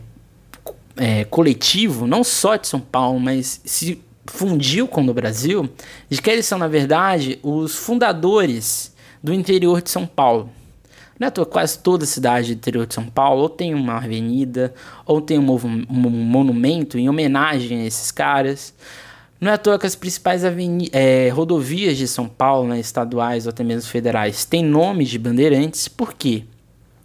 é, 0.96 1.26
coletivo, 1.26 2.08
não 2.08 2.24
só 2.24 2.56
de 2.56 2.68
São 2.68 2.80
Paulo, 2.80 3.20
mas 3.20 3.62
se 3.66 4.02
fundiu 4.26 4.88
com 4.88 5.06
o 5.06 5.14
Brasil, 5.14 5.70
de 6.10 6.22
que 6.22 6.30
eles 6.30 6.46
são, 6.46 6.58
na 6.58 6.68
verdade, 6.68 7.40
os 7.44 7.76
fundadores 7.76 8.94
do 9.22 9.34
interior 9.34 9.82
de 9.82 9.90
São 9.90 10.06
Paulo. 10.06 10.50
Né, 11.20 11.30
quase 11.30 11.78
toda 11.78 12.04
cidade 12.04 12.56
do 12.56 12.58
interior 12.58 12.88
de 12.88 12.96
São 12.96 13.06
Paulo 13.06 13.44
ou 13.44 13.50
tem 13.50 13.76
uma 13.76 13.98
avenida 13.98 14.74
ou 15.06 15.22
tem 15.22 15.38
um, 15.38 15.52
um 15.52 16.10
monumento 16.10 16.98
em 16.98 17.08
homenagem 17.08 17.82
a 17.82 17.86
esses 17.86 18.10
caras. 18.10 18.74
Não 19.42 19.50
é 19.50 19.56
à 19.56 19.58
toa 19.58 19.80
que 19.80 19.88
as 19.88 19.96
principais 19.96 20.44
é, 20.92 21.30
rodovias 21.30 21.98
de 21.98 22.08
São 22.08 22.30
Paulo, 22.30 22.70
né, 22.70 22.80
estaduais 22.80 23.48
ou 23.48 23.50
até 23.50 23.64
mesmo 23.64 23.90
federais, 23.90 24.46
têm 24.46 24.64
nomes 24.64 25.10
de 25.10 25.18
bandeirantes, 25.18 25.88
por 25.88 26.14
quê? 26.14 26.44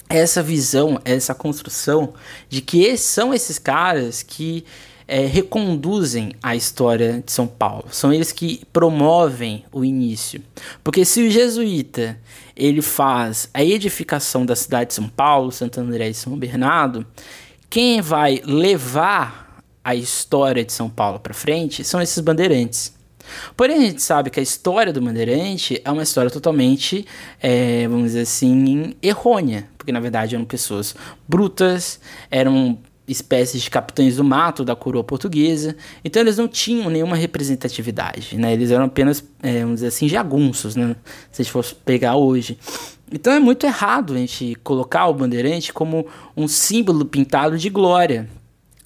Essa 0.07 0.43
visão, 0.43 1.01
essa 1.03 1.35
construção 1.35 2.13
de 2.51 2.61
que 2.61 2.95
são 2.99 3.33
esses 3.33 3.59
caras 3.59 4.23
que 4.23 4.67
é, 5.09 5.25
reconduzem 5.25 6.33
a 6.43 6.55
história 6.55 7.23
de 7.25 7.33
São 7.33 7.47
Paulo. 7.47 7.87
São 7.91 8.13
eles 8.13 8.33
que 8.33 8.63
promovem 8.71 9.65
o 9.73 9.83
início. 9.83 10.43
Porque 10.85 11.07
se 11.07 11.27
o 11.27 11.31
jesuíta 11.31 12.19
ele 12.55 12.83
faz 12.83 13.49
a 13.55 13.65
edificação 13.65 14.45
da 14.45 14.55
cidade 14.55 14.89
de 14.89 14.95
São 14.95 15.09
Paulo, 15.09 15.51
Santo 15.51 15.81
André 15.81 16.11
e 16.11 16.15
São 16.15 16.37
Bernardo, 16.37 17.07
quem 17.71 18.03
vai 18.03 18.43
levar 18.45 19.46
a 19.87 19.95
história 19.95 20.65
de 20.65 20.73
São 20.73 20.91
Paulo 20.91 21.21
para 21.21 21.33
frente 21.33 21.85
são 21.85 22.03
esses 22.03 22.19
bandeirantes. 22.19 22.93
Porém, 23.57 23.77
a 23.77 23.81
gente 23.83 24.03
sabe 24.03 24.31
que 24.31 24.41
a 24.41 24.43
história 24.43 24.93
do 24.93 25.01
Bandeirante 25.01 25.81
é 25.85 25.91
uma 25.93 26.03
história 26.03 26.29
totalmente, 26.29 27.07
é, 27.41 27.87
vamos 27.87 28.07
dizer 28.07 28.23
assim, 28.23 28.97
errônea, 29.01 29.69
porque 29.79 29.93
na 29.93 30.01
verdade 30.01 30.35
eram 30.35 30.45
pessoas 30.45 30.97
brutas, 31.29 32.01
eram 32.29 32.77
espécies 33.07 33.63
de 33.63 33.71
capitães 33.71 34.17
do 34.17 34.25
mato 34.25 34.65
da 34.65 34.75
coroa 34.75 35.05
portuguesa, 35.05 35.77
então 36.05 36.21
eles 36.21 36.37
não 36.37 36.49
tinham 36.49 36.91
nenhuma 36.91 37.15
representatividade, 37.15 38.37
né? 38.37 38.53
Eles 38.53 38.73
eram 38.73 38.87
apenas, 38.87 39.23
é, 39.41 39.61
vamos 39.61 39.77
dizer 39.77 39.87
assim, 39.87 40.09
jagunços, 40.09 40.75
né? 40.75 40.97
Se 41.31 41.43
a 41.43 41.45
gente 41.45 41.53
fosse 41.53 41.77
pegar 41.77 42.17
hoje. 42.17 42.59
Então 43.13 43.33
é 43.33 43.39
muito 43.39 43.65
errado 43.65 44.15
a 44.15 44.17
gente 44.17 44.57
colocar 44.65 45.07
o 45.07 45.15
Bandeirante 45.15 45.73
como 45.73 46.09
um 46.37 46.49
símbolo 46.49 47.05
pintado 47.05 47.57
de 47.57 47.71
glória, 47.71 48.29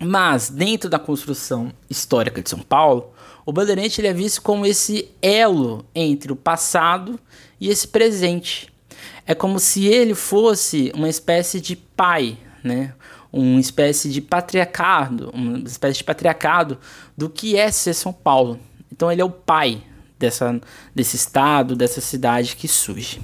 mas, 0.00 0.49
dentro 0.49 0.88
da 0.88 0.99
construção 0.99 1.73
histórica 1.88 2.42
de 2.42 2.49
São 2.49 2.61
Paulo, 2.61 3.12
o 3.45 3.52
Bandeirante 3.52 4.00
ele 4.00 4.09
é 4.09 4.12
visto 4.12 4.40
como 4.40 4.64
esse 4.64 5.11
elo 5.21 5.85
entre 5.95 6.33
o 6.33 6.37
passado 6.37 7.19
e 7.61 7.69
esse 7.69 7.87
presente. 7.87 8.73
É 9.26 9.35
como 9.35 9.59
se 9.59 9.87
ele 9.87 10.14
fosse 10.14 10.90
uma 10.95 11.09
espécie 11.09 11.61
de 11.61 11.76
pai, 11.76 12.38
né? 12.64 12.95
uma 13.33 13.61
espécie 13.61 14.11
de 14.11 14.21
patriarcado, 14.21 15.30
uma 15.33 15.59
espécie 15.59 15.99
de 15.99 16.04
patriarcado 16.04 16.78
do 17.16 17.28
que 17.28 17.57
é 17.57 17.71
ser 17.71 17.95
São 17.95 18.12
Paulo. 18.12 18.59
Então 18.90 19.11
ele 19.11 19.21
é 19.21 19.25
o 19.25 19.30
pai 19.30 19.83
dessa, 20.19 20.61
desse 20.95 21.16
estado, 21.16 21.76
dessa 21.76 22.00
cidade 22.00 22.57
que 22.57 22.66
surge. 22.66 23.21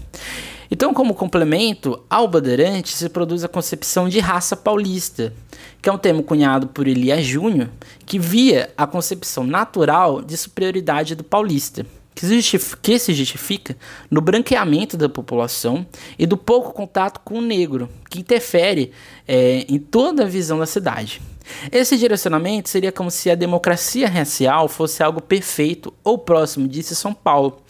Então, 0.71 0.93
como 0.93 1.15
complemento 1.15 2.03
ao 2.11 2.27
Bandeirante, 2.27 2.97
se 2.97 3.09
produz 3.09 3.45
a 3.45 3.49
concepção 3.49 4.09
de 4.09 4.19
raça 4.19 4.57
paulista, 4.57 5.33
que 5.81 5.89
é 5.89 5.93
um 5.93 5.99
termo 5.99 6.23
cunhado 6.23 6.67
por 6.67 6.89
Elias 6.89 7.25
Júnior, 7.25 7.69
que 8.05 8.19
via 8.19 8.71
a 8.77 8.87
concepção 8.87 9.45
natural 9.45 10.21
de 10.23 10.37
superioridade 10.37 11.15
do 11.15 11.23
paulista, 11.23 11.87
que, 12.83 12.99
se 12.99 13.13
justifica 13.13 13.77
no 14.11 14.21
branqueamento 14.21 14.97
da 14.97 15.09
população 15.09 15.87
e 16.19 16.27
do 16.27 16.37
pouco 16.37 16.73
contato 16.73 17.21
com 17.21 17.39
o 17.39 17.43
negro, 17.43 17.89
que 18.09 18.21
interfere 18.21 18.91
é, 19.29 19.67
em 19.69 19.79
toda 19.79 20.25
a 20.25 20.29
visão 20.29 20.59
da 20.59 20.67
cidade. 20.67 21.21
Esse 21.71 21.97
direcionamento 21.97 22.69
seria 22.69 22.93
como 22.93 23.11
se 23.11 23.31
a 23.31 23.35
democracia 23.35 24.09
racial 24.09 24.69
fosse 24.69 25.03
algo 25.03 25.21
perfeito 25.21 25.93
ou 26.03 26.19
próximo 26.19 26.67
disso 26.67 26.93
em 26.93 26.97
São 26.97 27.15
Paulo, 27.15 27.61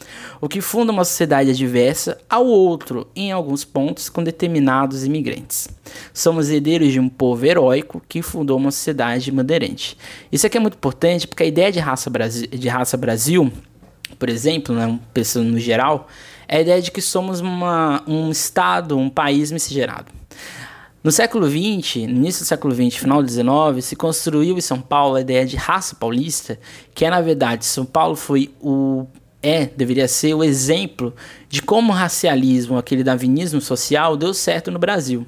o 0.41 0.49
que 0.49 0.61
funda 0.61 0.93
uma 0.93 1.05
sociedade 1.05 1.51
adversa 1.51 2.19
ao 2.29 2.47
outro 2.47 3.07
em 3.15 3.33
alguns 3.33 3.65
pontos 3.65 4.09
com 4.09 4.23
determinados 4.23 5.05
imigrantes. 5.05 5.69
Somos 6.13 6.51
herdeiros 6.51 6.93
de 6.93 7.01
um 7.01 7.09
povo 7.09 7.45
heróico 7.45 8.03
que 8.09 8.23
fundou 8.23 8.57
uma 8.57 8.71
sociedade 8.71 9.31
bandeirante. 9.31 9.97
Isso 10.31 10.47
aqui 10.47 10.57
é 10.57 10.61
muito 10.61 10.75
importante 10.75 11.27
porque 11.27 11.43
a 11.43 11.47
ideia 11.47 11.71
de 11.71 11.79
raça 11.79 12.11
Brasil, 12.11 12.47
de 12.49 12.69
raça 12.69 12.97
Brasil 12.97 13.53
por 14.19 14.29
exemplo, 14.29 14.75
né, 14.75 14.99
pensando 15.13 15.51
no 15.51 15.59
geral, 15.59 16.09
é 16.49 16.59
a 16.59 16.61
ideia 16.61 16.81
de 16.81 16.91
que 16.91 17.03
somos 17.03 17.41
uma, 17.41 18.03
um 18.07 18.31
estado, 18.31 18.97
um 18.97 19.11
país 19.11 19.51
miscigenado. 19.51 20.16
No 21.07 21.13
século 21.13 21.49
XX, 21.49 22.09
no 22.09 22.17
início 22.17 22.43
do 22.43 22.49
século 22.49 22.75
XX, 22.75 22.97
final 22.97 23.23
do 23.23 23.31
XIX, 23.31 23.47
se 23.81 23.95
construiu 23.95 24.59
em 24.59 24.61
São 24.61 24.81
Paulo 24.81 25.15
a 25.15 25.21
ideia 25.21 25.47
de 25.47 25.55
raça 25.55 25.95
paulista, 25.95 26.59
que 26.93 27.05
é 27.05 27.11
na 27.11 27.21
verdade 27.21 27.65
São 27.65 27.85
Paulo 27.85 28.17
foi 28.17 28.51
o 28.61 29.07
é, 29.41 29.67
deveria 29.67 30.09
ser 30.09 30.35
o 30.35 30.43
exemplo 30.43 31.15
de 31.49 31.63
como 31.63 31.93
o 31.93 31.95
racialismo, 31.95 32.77
aquele 32.77 33.05
darwinismo 33.05 33.61
social, 33.61 34.17
deu 34.17 34.35
certo 34.35 34.69
no 34.69 34.81
Brasil. 34.81 35.25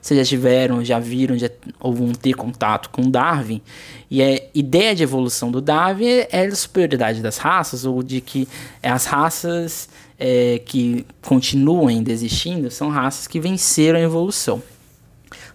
Vocês 0.00 0.18
já 0.18 0.26
tiveram, 0.26 0.84
já 0.84 0.98
viram, 0.98 1.38
já 1.38 1.48
ou 1.78 1.94
vão 1.94 2.10
ter 2.10 2.32
contato 2.32 2.90
com 2.90 3.08
Darwin. 3.08 3.62
E 4.10 4.20
a 4.20 4.42
ideia 4.52 4.92
de 4.92 5.04
evolução 5.04 5.52
do 5.52 5.60
Darwin 5.60 6.26
é 6.32 6.46
a 6.46 6.56
superioridade 6.56 7.22
das 7.22 7.38
raças, 7.38 7.84
ou 7.84 8.02
de 8.02 8.20
que 8.20 8.48
as 8.82 9.04
raças 9.04 9.88
é, 10.18 10.60
que 10.66 11.06
continuam 11.24 11.86
ainda 11.86 12.10
existindo 12.10 12.72
são 12.72 12.88
raças 12.88 13.28
que 13.28 13.38
venceram 13.38 14.00
a 14.00 14.02
evolução. 14.02 14.60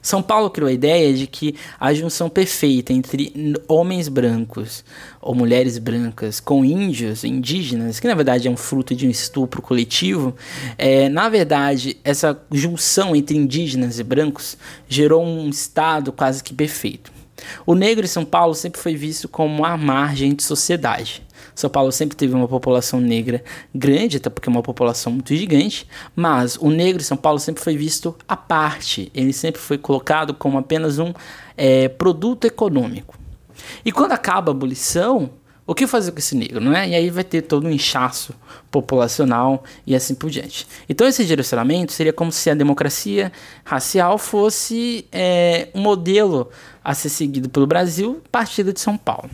São 0.07 0.21
Paulo 0.23 0.49
criou 0.49 0.69
a 0.69 0.71
ideia 0.71 1.13
de 1.13 1.27
que 1.27 1.53
a 1.77 1.93
junção 1.93 2.29
perfeita 2.29 2.93
entre 2.93 3.33
homens 3.67 4.07
brancos 4.07 4.85
ou 5.19 5.35
mulheres 5.35 5.77
brancas 5.77 6.39
com 6.39 6.63
índios, 6.63 7.25
indígenas, 7.25 7.99
que 7.99 8.07
na 8.07 8.15
verdade 8.15 8.47
é 8.47 8.51
um 8.51 8.55
fruto 8.55 8.95
de 8.95 9.05
um 9.05 9.09
estupro 9.09 9.61
coletivo, 9.61 10.33
é, 10.77 11.09
na 11.09 11.27
verdade, 11.27 11.97
essa 12.05 12.41
junção 12.53 13.17
entre 13.17 13.35
indígenas 13.35 13.99
e 13.99 14.03
brancos 14.03 14.55
gerou 14.87 15.21
um 15.25 15.49
estado 15.49 16.13
quase 16.13 16.41
que 16.41 16.53
perfeito. 16.53 17.11
O 17.65 17.75
negro 17.75 18.05
em 18.05 18.07
São 18.07 18.23
Paulo 18.23 18.55
sempre 18.55 18.79
foi 18.79 18.95
visto 18.95 19.27
como 19.27 19.65
a 19.65 19.75
margem 19.75 20.33
de 20.33 20.41
sociedade. 20.41 21.21
São 21.59 21.69
Paulo 21.71 21.91
sempre 21.91 22.15
teve 22.15 22.35
uma 22.35 22.47
população 22.47 23.01
negra 23.01 23.43
grande, 23.73 24.17
até 24.17 24.29
porque 24.29 24.47
é 24.47 24.51
uma 24.51 24.61
população 24.61 25.11
muito 25.11 25.35
gigante, 25.35 25.87
mas 26.15 26.55
o 26.55 26.69
negro 26.69 27.01
em 27.01 27.05
São 27.05 27.17
Paulo 27.17 27.39
sempre 27.39 27.63
foi 27.63 27.75
visto 27.75 28.15
à 28.27 28.37
parte, 28.37 29.11
ele 29.13 29.33
sempre 29.33 29.59
foi 29.59 29.77
colocado 29.77 30.35
como 30.35 30.57
apenas 30.59 30.99
um 30.99 31.11
é, 31.57 31.87
produto 31.87 32.45
econômico. 32.45 33.17
E 33.83 33.91
quando 33.91 34.11
acaba 34.11 34.51
a 34.51 34.53
abolição, 34.53 35.31
o 35.65 35.73
que 35.73 35.87
fazer 35.87 36.11
com 36.11 36.19
esse 36.19 36.35
negro, 36.35 36.61
não 36.61 36.73
é? 36.73 36.87
E 36.89 36.95
aí 36.95 37.09
vai 37.09 37.23
ter 37.23 37.41
todo 37.41 37.67
um 37.67 37.71
inchaço 37.71 38.33
populacional 38.71 39.63
e 39.85 39.95
assim 39.95 40.13
por 40.13 40.29
diante. 40.29 40.67
Então 40.87 41.05
esse 41.07 41.25
direcionamento 41.25 41.91
seria 41.91 42.13
como 42.13 42.31
se 42.31 42.49
a 42.49 42.53
democracia 42.53 43.31
racial 43.65 44.17
fosse 44.17 45.05
é, 45.11 45.69
um 45.73 45.81
modelo 45.81 46.49
a 46.83 46.93
ser 46.93 47.09
seguido 47.09 47.49
pelo 47.49 47.67
Brasil, 47.67 48.21
partido 48.31 48.71
de 48.71 48.79
São 48.79 48.95
Paulo. 48.95 49.29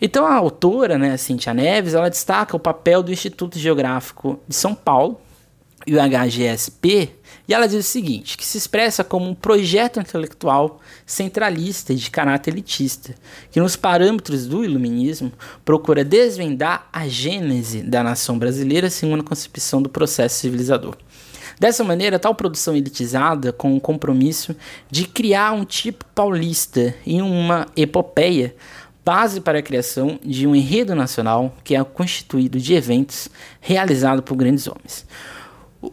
Então 0.00 0.26
a 0.26 0.34
autora, 0.34 0.98
né, 0.98 1.16
Cintia 1.16 1.54
Neves, 1.54 1.94
ela 1.94 2.10
destaca 2.10 2.56
o 2.56 2.60
papel 2.60 3.02
do 3.02 3.12
Instituto 3.12 3.58
Geográfico 3.58 4.38
de 4.46 4.54
São 4.54 4.74
Paulo, 4.74 5.20
e 5.86 5.94
o 5.94 6.00
HGSP, 6.00 7.10
e 7.46 7.54
ela 7.54 7.68
diz 7.68 7.78
o 7.78 7.88
seguinte, 7.88 8.36
que 8.36 8.44
se 8.44 8.58
expressa 8.58 9.04
como 9.04 9.30
um 9.30 9.34
projeto 9.34 10.00
intelectual 10.00 10.80
centralista 11.06 11.92
e 11.92 11.96
de 11.96 12.10
caráter 12.10 12.52
elitista, 12.52 13.14
que 13.52 13.60
nos 13.60 13.76
parâmetros 13.76 14.48
do 14.48 14.64
iluminismo 14.64 15.32
procura 15.64 16.04
desvendar 16.04 16.88
a 16.92 17.06
gênese 17.06 17.82
da 17.82 18.02
nação 18.02 18.36
brasileira 18.36 18.90
segundo 18.90 19.20
a 19.20 19.24
concepção 19.24 19.80
do 19.80 19.88
processo 19.88 20.40
civilizador. 20.40 20.96
Dessa 21.58 21.84
maneira, 21.84 22.18
tal 22.18 22.34
produção 22.34 22.76
elitizada, 22.76 23.52
com 23.52 23.76
o 23.76 23.80
compromisso 23.80 24.54
de 24.90 25.06
criar 25.06 25.52
um 25.52 25.64
tipo 25.64 26.04
paulista 26.14 26.94
e 27.06 27.22
uma 27.22 27.66
epopeia, 27.76 28.54
base 29.06 29.40
para 29.40 29.60
a 29.60 29.62
criação 29.62 30.18
de 30.24 30.48
um 30.48 30.56
enredo 30.56 30.92
nacional 30.92 31.54
que 31.62 31.76
é 31.76 31.84
constituído 31.84 32.58
de 32.58 32.74
eventos 32.74 33.28
realizados 33.60 34.24
por 34.24 34.34
grandes 34.34 34.66
homens. 34.66 35.06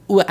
O, 0.07 0.19
a, 0.19 0.25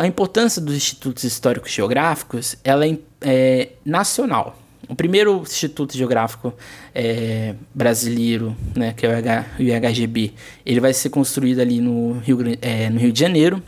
a, 0.00 0.06
importância 0.06 0.62
dos 0.62 0.74
institutos 0.74 1.22
históricos 1.22 1.70
geográficos 1.70 2.56
ela 2.64 2.86
é, 2.86 2.96
é 3.20 3.72
nacional. 3.84 4.58
O 4.88 4.94
primeiro 4.94 5.42
instituto 5.42 5.94
geográfico 5.94 6.54
é, 6.94 7.54
brasileiro, 7.74 8.56
né, 8.74 8.94
que 8.94 9.04
é 9.04 9.10
o, 9.10 9.16
H, 9.18 9.46
o 9.58 9.62
IHGB, 9.62 10.32
ele 10.64 10.80
vai 10.80 10.94
ser 10.94 11.10
construído 11.10 11.60
ali 11.60 11.78
no 11.78 12.18
Rio, 12.20 12.38
é, 12.62 12.88
no 12.88 12.98
Rio 13.00 13.12
de 13.12 13.20
Janeiro, 13.20 13.62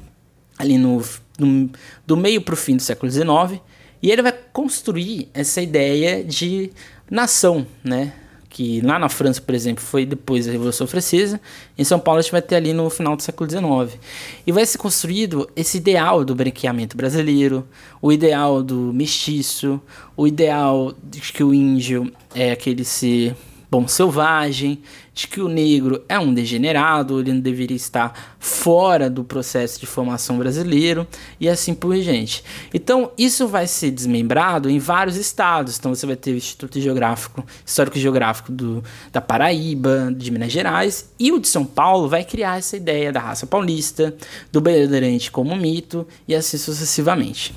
ali 0.59 0.79
no, 0.79 1.03
no 1.39 1.71
do 2.07 2.17
meio 2.17 2.41
para 2.41 2.55
o 2.55 2.57
fim 2.57 2.77
do 2.77 2.83
século 2.83 3.13
XIX, 3.13 3.61
e 4.03 4.11
ele 4.11 4.23
vai 4.23 4.33
construir 4.33 5.29
essa 5.35 5.61
ideia 5.61 6.25
de 6.25 6.71
nação, 7.11 7.67
né? 7.85 8.15
Que 8.57 8.81
lá 8.81 8.99
na 8.99 9.11
França, 9.11 9.39
por 9.39 9.55
exemplo, 9.55 9.85
foi 9.85 10.07
depois 10.07 10.47
da 10.47 10.53
Revolução 10.53 10.87
Francesa, 10.87 11.39
em 11.77 11.85
São 11.85 12.01
Paulo 12.01 12.21
a 12.21 12.23
gente 12.23 12.33
vai 12.33 12.41
ter 12.41 12.55
ali 12.55 12.73
no 12.73 12.89
final 12.89 13.15
do 13.15 13.23
século 13.23 13.51
XIX. 13.51 14.01
E 14.47 14.51
vai 14.51 14.65
ser 14.65 14.79
construído 14.79 15.47
esse 15.55 15.77
ideal 15.77 16.25
do 16.25 16.35
branqueamento 16.35 16.97
brasileiro, 16.97 17.69
o 18.01 18.11
ideal 18.11 18.63
do 18.63 18.95
mestiço, 18.95 19.79
o 20.17 20.27
ideal 20.27 20.95
de 21.05 21.21
que 21.21 21.45
o 21.45 21.53
índio 21.53 22.11
é 22.35 22.51
aquele 22.51 22.83
ser 22.83 23.37
bom 23.71 23.87
selvagem, 23.89 24.81
de 25.15 25.27
que 25.27 25.41
o 25.41 25.49
negro 25.49 26.05
é 26.09 26.19
um 26.19 26.33
degenerado, 26.33 27.19
ele 27.19 27.33
não 27.33 27.41
deveria 27.41 27.77
estar 27.77 28.37
fora 28.39 29.09
do 29.09 29.25
processo 29.25 29.81
de 29.81 29.87
formação 29.87 30.39
brasileiro 30.39 31.07
e 31.41 31.49
assim 31.49 31.75
por 31.75 31.97
diante. 31.97 32.45
Então, 32.73 33.11
isso 33.17 33.49
vai 33.49 33.67
ser 33.67 33.91
desmembrado 33.91 34.69
em 34.69 34.79
vários 34.79 35.17
estados. 35.17 35.79
Então, 35.79 35.95
você 35.95 36.05
vai 36.05 36.17
ter 36.17 36.33
o 36.33 36.37
Instituto 36.37 36.79
Geográfico, 36.79 37.45
Histórico 37.65 37.99
Geográfico 37.99 38.53
do, 38.53 38.85
da 39.11 39.21
Paraíba, 39.21 40.15
de 40.15 40.31
Minas 40.31 40.53
Gerais, 40.53 41.11
e 41.19 41.33
o 41.33 41.41
de 41.41 41.49
São 41.49 41.65
Paulo 41.65 42.09
vai 42.09 42.23
criar 42.23 42.59
essa 42.59 42.77
ideia 42.77 43.11
da 43.11 43.21
raça 43.21 43.47
paulista, 43.47 44.15
do 44.53 44.61
bandeirante 44.61 45.31
como 45.31 45.57
mito 45.57 46.07
e 46.29 46.35
assim 46.35 46.59
sucessivamente. 46.59 47.55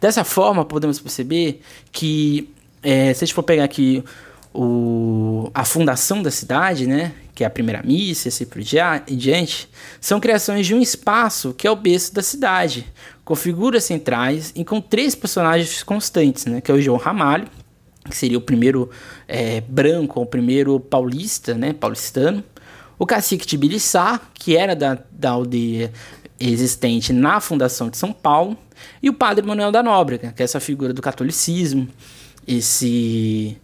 Dessa 0.00 0.24
forma, 0.24 0.64
podemos 0.64 1.00
perceber 1.00 1.60
que, 1.90 2.48
é, 2.82 3.12
se 3.14 3.24
a 3.24 3.26
gente 3.26 3.34
for 3.34 3.42
pegar 3.42 3.64
aqui 3.64 4.02
o, 4.52 5.50
a 5.54 5.64
fundação 5.64 6.22
da 6.22 6.30
cidade, 6.30 6.86
né, 6.86 7.12
que 7.34 7.44
é 7.44 7.46
a 7.46 7.50
primeira 7.50 7.82
missa 7.82 8.28
assim 8.28 8.44
por 8.44 8.60
diante, 8.60 9.68
são 10.00 10.20
criações 10.20 10.66
de 10.66 10.74
um 10.74 10.80
espaço 10.80 11.54
que 11.54 11.66
é 11.66 11.70
o 11.70 11.76
berço 11.76 12.12
da 12.14 12.22
cidade, 12.22 12.86
com 13.24 13.34
figuras 13.34 13.84
centrais 13.84 14.52
e 14.54 14.64
com 14.64 14.80
três 14.80 15.14
personagens 15.14 15.82
constantes, 15.82 16.46
né, 16.46 16.60
que 16.60 16.70
é 16.70 16.74
o 16.74 16.80
João 16.80 16.98
Ramalho, 16.98 17.46
que 18.08 18.16
seria 18.16 18.38
o 18.38 18.40
primeiro 18.40 18.90
é, 19.28 19.60
branco, 19.60 20.20
o 20.20 20.26
primeiro 20.26 20.80
paulista, 20.80 21.54
né, 21.54 21.72
paulistano, 21.72 22.42
o 22.98 23.06
cacique 23.06 23.46
Tibiriçá, 23.46 24.20
que 24.34 24.56
era 24.56 24.74
da, 24.74 24.98
da 25.10 25.30
aldeia 25.30 25.92
existente 26.38 27.12
na 27.12 27.40
fundação 27.40 27.88
de 27.88 27.96
São 27.96 28.12
Paulo, 28.12 28.56
e 29.02 29.08
o 29.08 29.12
padre 29.12 29.46
Manuel 29.46 29.70
da 29.70 29.82
Nóbrega, 29.82 30.32
que 30.32 30.42
é 30.42 30.44
essa 30.44 30.58
figura 30.58 30.92
do 30.92 31.02
catolicismo, 31.02 31.88
esse 32.46 33.56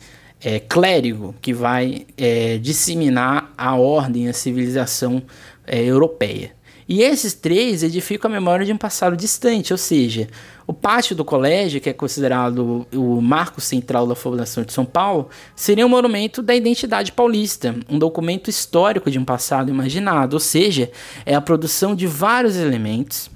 é, 0.43 0.61
clérigo 0.61 1.35
que 1.41 1.53
vai 1.53 2.07
é, 2.17 2.59
disseminar 2.59 3.53
a 3.57 3.75
ordem, 3.75 4.29
a 4.29 4.33
civilização 4.33 5.23
é, 5.67 5.83
europeia. 5.83 6.55
E 6.89 7.03
esses 7.03 7.35
três 7.35 7.83
edificam 7.83 8.31
a 8.31 8.35
memória 8.35 8.65
de 8.65 8.73
um 8.73 8.77
passado 8.77 9.17
distante, 9.17 9.73
ou 9.73 9.79
seja, 9.79 10.29
o 10.69 10.73
pátio 10.73 11.17
do 11.17 11.25
colégio, 11.25 11.81
que 11.81 11.91
é 11.91 11.93
considerado 11.93 12.87
o 12.95 13.21
marco 13.21 13.61
central 13.61 14.07
da 14.07 14.15
fundação 14.15 14.63
de 14.63 14.73
São 14.73 14.85
Paulo, 14.85 15.29
seria 15.57 15.85
um 15.85 15.89
monumento 15.89 16.43
da 16.43 16.55
identidade 16.55 17.11
paulista, 17.11 17.75
um 17.89 17.99
documento 17.99 18.49
histórico 18.49 19.11
de 19.11 19.19
um 19.19 19.25
passado 19.25 19.69
imaginado, 19.69 20.35
ou 20.35 20.41
seja, 20.41 20.91
é 21.25 21.35
a 21.35 21.41
produção 21.41 21.93
de 21.93 22.07
vários 22.07 22.57
elementos 22.57 23.29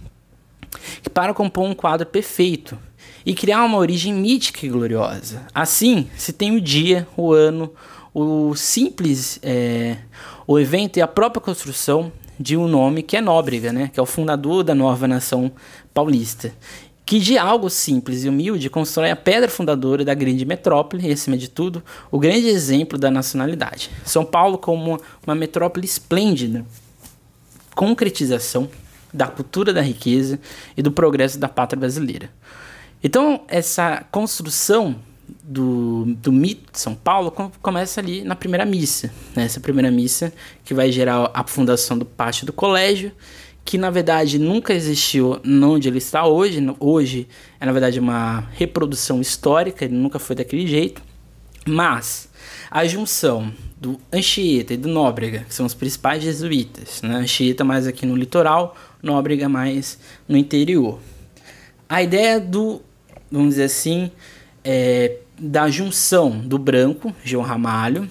para 1.12 1.34
compor 1.34 1.64
um 1.64 1.74
quadro 1.74 2.06
perfeito 2.06 2.78
e 3.24 3.35
criar 3.35 3.64
uma 3.64 3.78
origem 3.78 4.12
mítica 4.12 4.66
e 4.66 4.68
gloriosa. 4.68 5.42
Assim, 5.54 6.09
se 6.16 6.33
tem 6.33 6.56
o 6.56 6.61
dia, 6.61 7.06
o 7.16 7.33
ano, 7.33 7.72
o 8.14 8.54
simples 8.54 9.38
é, 9.42 9.96
o 10.46 10.59
evento 10.59 10.96
e 10.96 11.02
a 11.02 11.06
própria 11.06 11.40
construção 11.40 12.12
de 12.38 12.56
um 12.56 12.66
nome 12.66 13.02
que 13.02 13.16
é 13.16 13.20
Nóbrega, 13.20 13.72
né, 13.72 13.90
que 13.92 14.00
é 14.00 14.02
o 14.02 14.06
fundador 14.06 14.64
da 14.64 14.74
nova 14.74 15.06
nação 15.06 15.52
paulista, 15.92 16.52
que 17.04 17.18
de 17.18 17.37
algo 17.37 17.68
simples 17.68 18.24
e 18.24 18.28
humilde 18.28 18.70
constrói 18.70 19.11
a 19.11 19.16
pedra 19.16 19.48
fundadora 19.48 20.04
da 20.04 20.14
grande 20.14 20.44
metrópole 20.44 21.06
e, 21.06 21.12
acima 21.12 21.37
de 21.37 21.48
tudo, 21.48 21.83
o 22.11 22.18
grande 22.18 22.48
exemplo 22.48 22.98
da 22.98 23.11
nacionalidade. 23.11 23.90
São 24.04 24.24
Paulo 24.24 24.56
como 24.59 25.00
uma 25.26 25.35
metrópole 25.35 25.85
esplêndida, 25.85 26.64
concretização 27.74 28.68
da 29.12 29.26
cultura 29.26 29.72
da 29.72 29.83
riqueza 29.83 30.38
e 30.76 30.83
do 30.83 30.92
progresso 30.92 31.38
da 31.38 31.48
pátria 31.48 31.78
brasileira. 31.78 32.30
Então, 33.02 33.42
essa 33.48 34.04
construção 34.10 34.96
do, 35.42 36.04
do 36.16 36.30
mito 36.30 36.72
de 36.72 36.78
São 36.78 36.94
Paulo 36.94 37.32
começa 37.62 38.00
ali 38.00 38.22
na 38.22 38.36
primeira 38.36 38.64
missa. 38.64 39.12
Né? 39.34 39.44
Essa 39.44 39.60
primeira 39.60 39.90
missa 39.90 40.32
que 40.64 40.74
vai 40.74 40.92
gerar 40.92 41.30
a 41.34 41.44
fundação 41.44 41.98
do 41.98 42.04
pátio 42.04 42.46
do 42.46 42.52
colégio, 42.52 43.10
que 43.64 43.78
na 43.78 43.90
verdade 43.90 44.38
nunca 44.38 44.72
existiu 44.74 45.40
onde 45.44 45.88
ele 45.88 45.98
está 45.98 46.26
hoje. 46.26 46.60
Hoje 46.78 47.28
é 47.58 47.66
na 47.66 47.72
verdade 47.72 47.98
uma 47.98 48.48
reprodução 48.52 49.20
histórica, 49.20 49.84
ele 49.84 49.94
nunca 49.94 50.18
foi 50.18 50.36
daquele 50.36 50.66
jeito. 50.66 51.02
Mas 51.66 52.28
a 52.70 52.86
junção 52.86 53.52
do 53.76 53.98
Anchieta 54.12 54.74
e 54.74 54.76
do 54.76 54.88
Nóbrega, 54.88 55.40
que 55.40 55.54
são 55.54 55.66
os 55.66 55.74
principais 55.74 56.22
jesuítas, 56.22 57.02
né? 57.02 57.16
Anchieta 57.16 57.64
mais 57.64 57.86
aqui 57.86 58.06
no 58.06 58.14
litoral, 58.14 58.76
Nóbrega 59.02 59.48
mais 59.48 59.98
no 60.28 60.36
interior. 60.36 60.98
A 61.88 62.02
ideia 62.02 62.38
do 62.38 62.82
vamos 63.30 63.50
dizer 63.50 63.64
assim, 63.64 64.10
é, 64.64 65.16
da 65.38 65.70
junção 65.70 66.38
do 66.38 66.58
branco, 66.58 67.14
João 67.24 67.44
Ramalho, 67.44 68.08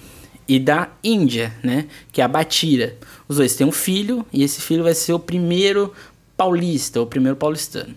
e 0.48 0.58
da 0.58 0.88
Índia, 1.04 1.54
né, 1.62 1.86
que 2.10 2.20
é 2.20 2.24
a 2.24 2.28
Batira. 2.28 2.96
Os 3.28 3.36
dois 3.36 3.54
têm 3.54 3.64
um 3.64 3.70
filho 3.70 4.26
e 4.32 4.42
esse 4.42 4.60
filho 4.60 4.82
vai 4.82 4.94
ser 4.94 5.12
o 5.12 5.18
primeiro 5.18 5.92
paulista, 6.36 7.00
o 7.00 7.06
primeiro 7.06 7.36
paulistano. 7.36 7.94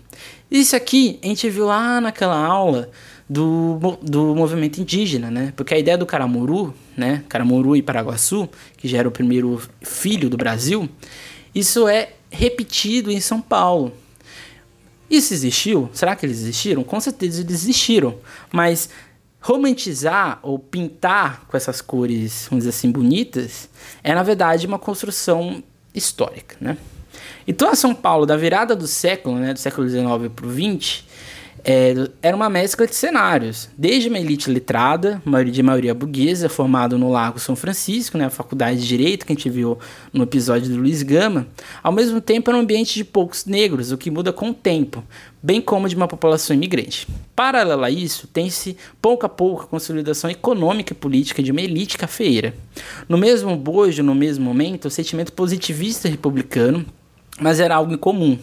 Isso 0.48 0.76
aqui 0.76 1.18
a 1.20 1.26
gente 1.26 1.50
viu 1.50 1.66
lá 1.66 2.00
naquela 2.00 2.36
aula 2.36 2.90
do, 3.28 3.98
do 4.00 4.36
movimento 4.36 4.80
indígena, 4.80 5.30
né? 5.32 5.52
Porque 5.56 5.74
a 5.74 5.78
ideia 5.78 5.98
do 5.98 6.06
Caramuru, 6.06 6.72
né? 6.96 7.24
Caramuru 7.28 7.74
e 7.74 7.82
Paraguaçu, 7.82 8.48
que 8.76 8.86
já 8.86 8.98
era 8.98 9.08
o 9.08 9.10
primeiro 9.10 9.60
filho 9.80 10.30
do 10.30 10.36
Brasil, 10.36 10.88
isso 11.52 11.88
é 11.88 12.10
repetido 12.30 13.10
em 13.10 13.20
São 13.20 13.40
Paulo. 13.40 13.92
Isso 15.14 15.32
existiu? 15.32 15.88
Será 15.92 16.16
que 16.16 16.26
eles 16.26 16.40
existiram? 16.40 16.82
Com 16.82 16.98
certeza 16.98 17.40
eles 17.40 17.52
existiram, 17.52 18.18
mas 18.50 18.88
romantizar 19.40 20.40
ou 20.42 20.58
pintar 20.58 21.44
com 21.46 21.56
essas 21.56 21.80
cores, 21.80 22.46
vamos 22.48 22.64
dizer 22.64 22.70
assim, 22.70 22.90
bonitas, 22.90 23.68
é 24.02 24.14
na 24.14 24.22
verdade 24.22 24.66
uma 24.66 24.78
construção 24.78 25.62
histórica, 25.94 26.56
né? 26.60 26.76
Então 27.46 27.68
a 27.68 27.76
São 27.76 27.94
Paulo 27.94 28.26
da 28.26 28.36
virada 28.36 28.74
do 28.74 28.86
século, 28.86 29.36
né, 29.38 29.52
do 29.52 29.58
século 29.58 29.88
XIX 29.88 30.04
para 30.34 30.46
o 30.46 30.50
XX, 30.50 31.04
é, 31.64 31.94
era 32.20 32.36
uma 32.36 32.50
mescla 32.50 32.86
de 32.86 32.94
cenários, 32.94 33.70
desde 33.76 34.10
uma 34.10 34.18
elite 34.18 34.50
letrada, 34.50 35.22
de 35.50 35.62
maioria 35.62 35.94
burguesa, 35.94 36.48
formada 36.48 36.98
no 36.98 37.10
Largo 37.10 37.38
São 37.38 37.56
Francisco, 37.56 38.18
né, 38.18 38.26
a 38.26 38.30
faculdade 38.30 38.80
de 38.80 38.86
Direito 38.86 39.24
que 39.24 39.32
a 39.32 39.34
gente 39.34 39.48
viu 39.48 39.78
no 40.12 40.24
episódio 40.24 40.68
do 40.68 40.76
Luiz 40.76 41.02
Gama, 41.02 41.46
ao 41.82 41.90
mesmo 41.90 42.20
tempo 42.20 42.50
era 42.50 42.58
um 42.58 42.60
ambiente 42.60 42.94
de 42.94 43.04
poucos 43.04 43.46
negros, 43.46 43.90
o 43.90 43.96
que 43.96 44.10
muda 44.10 44.30
com 44.30 44.50
o 44.50 44.54
tempo, 44.54 45.02
bem 45.42 45.58
como 45.58 45.88
de 45.88 45.96
uma 45.96 46.06
população 46.06 46.54
imigrante. 46.54 47.08
Paralelo 47.34 47.82
a 47.82 47.90
isso, 47.90 48.26
tem-se 48.26 48.76
pouco 49.00 49.24
a 49.24 49.28
pouco 49.28 49.62
a 49.62 49.66
consolidação 49.66 50.28
econômica 50.28 50.92
e 50.92 50.96
política 50.96 51.42
de 51.42 51.50
uma 51.50 51.62
elite 51.62 51.96
cafeeira. 51.96 52.54
No 53.08 53.16
mesmo 53.16 53.56
bojo, 53.56 54.02
no 54.02 54.14
mesmo 54.14 54.44
momento, 54.44 54.86
o 54.86 54.90
sentimento 54.90 55.32
positivista 55.32 56.08
republicano, 56.08 56.84
mas 57.40 57.58
era 57.58 57.74
algo 57.74 57.92
incomum. 57.92 58.38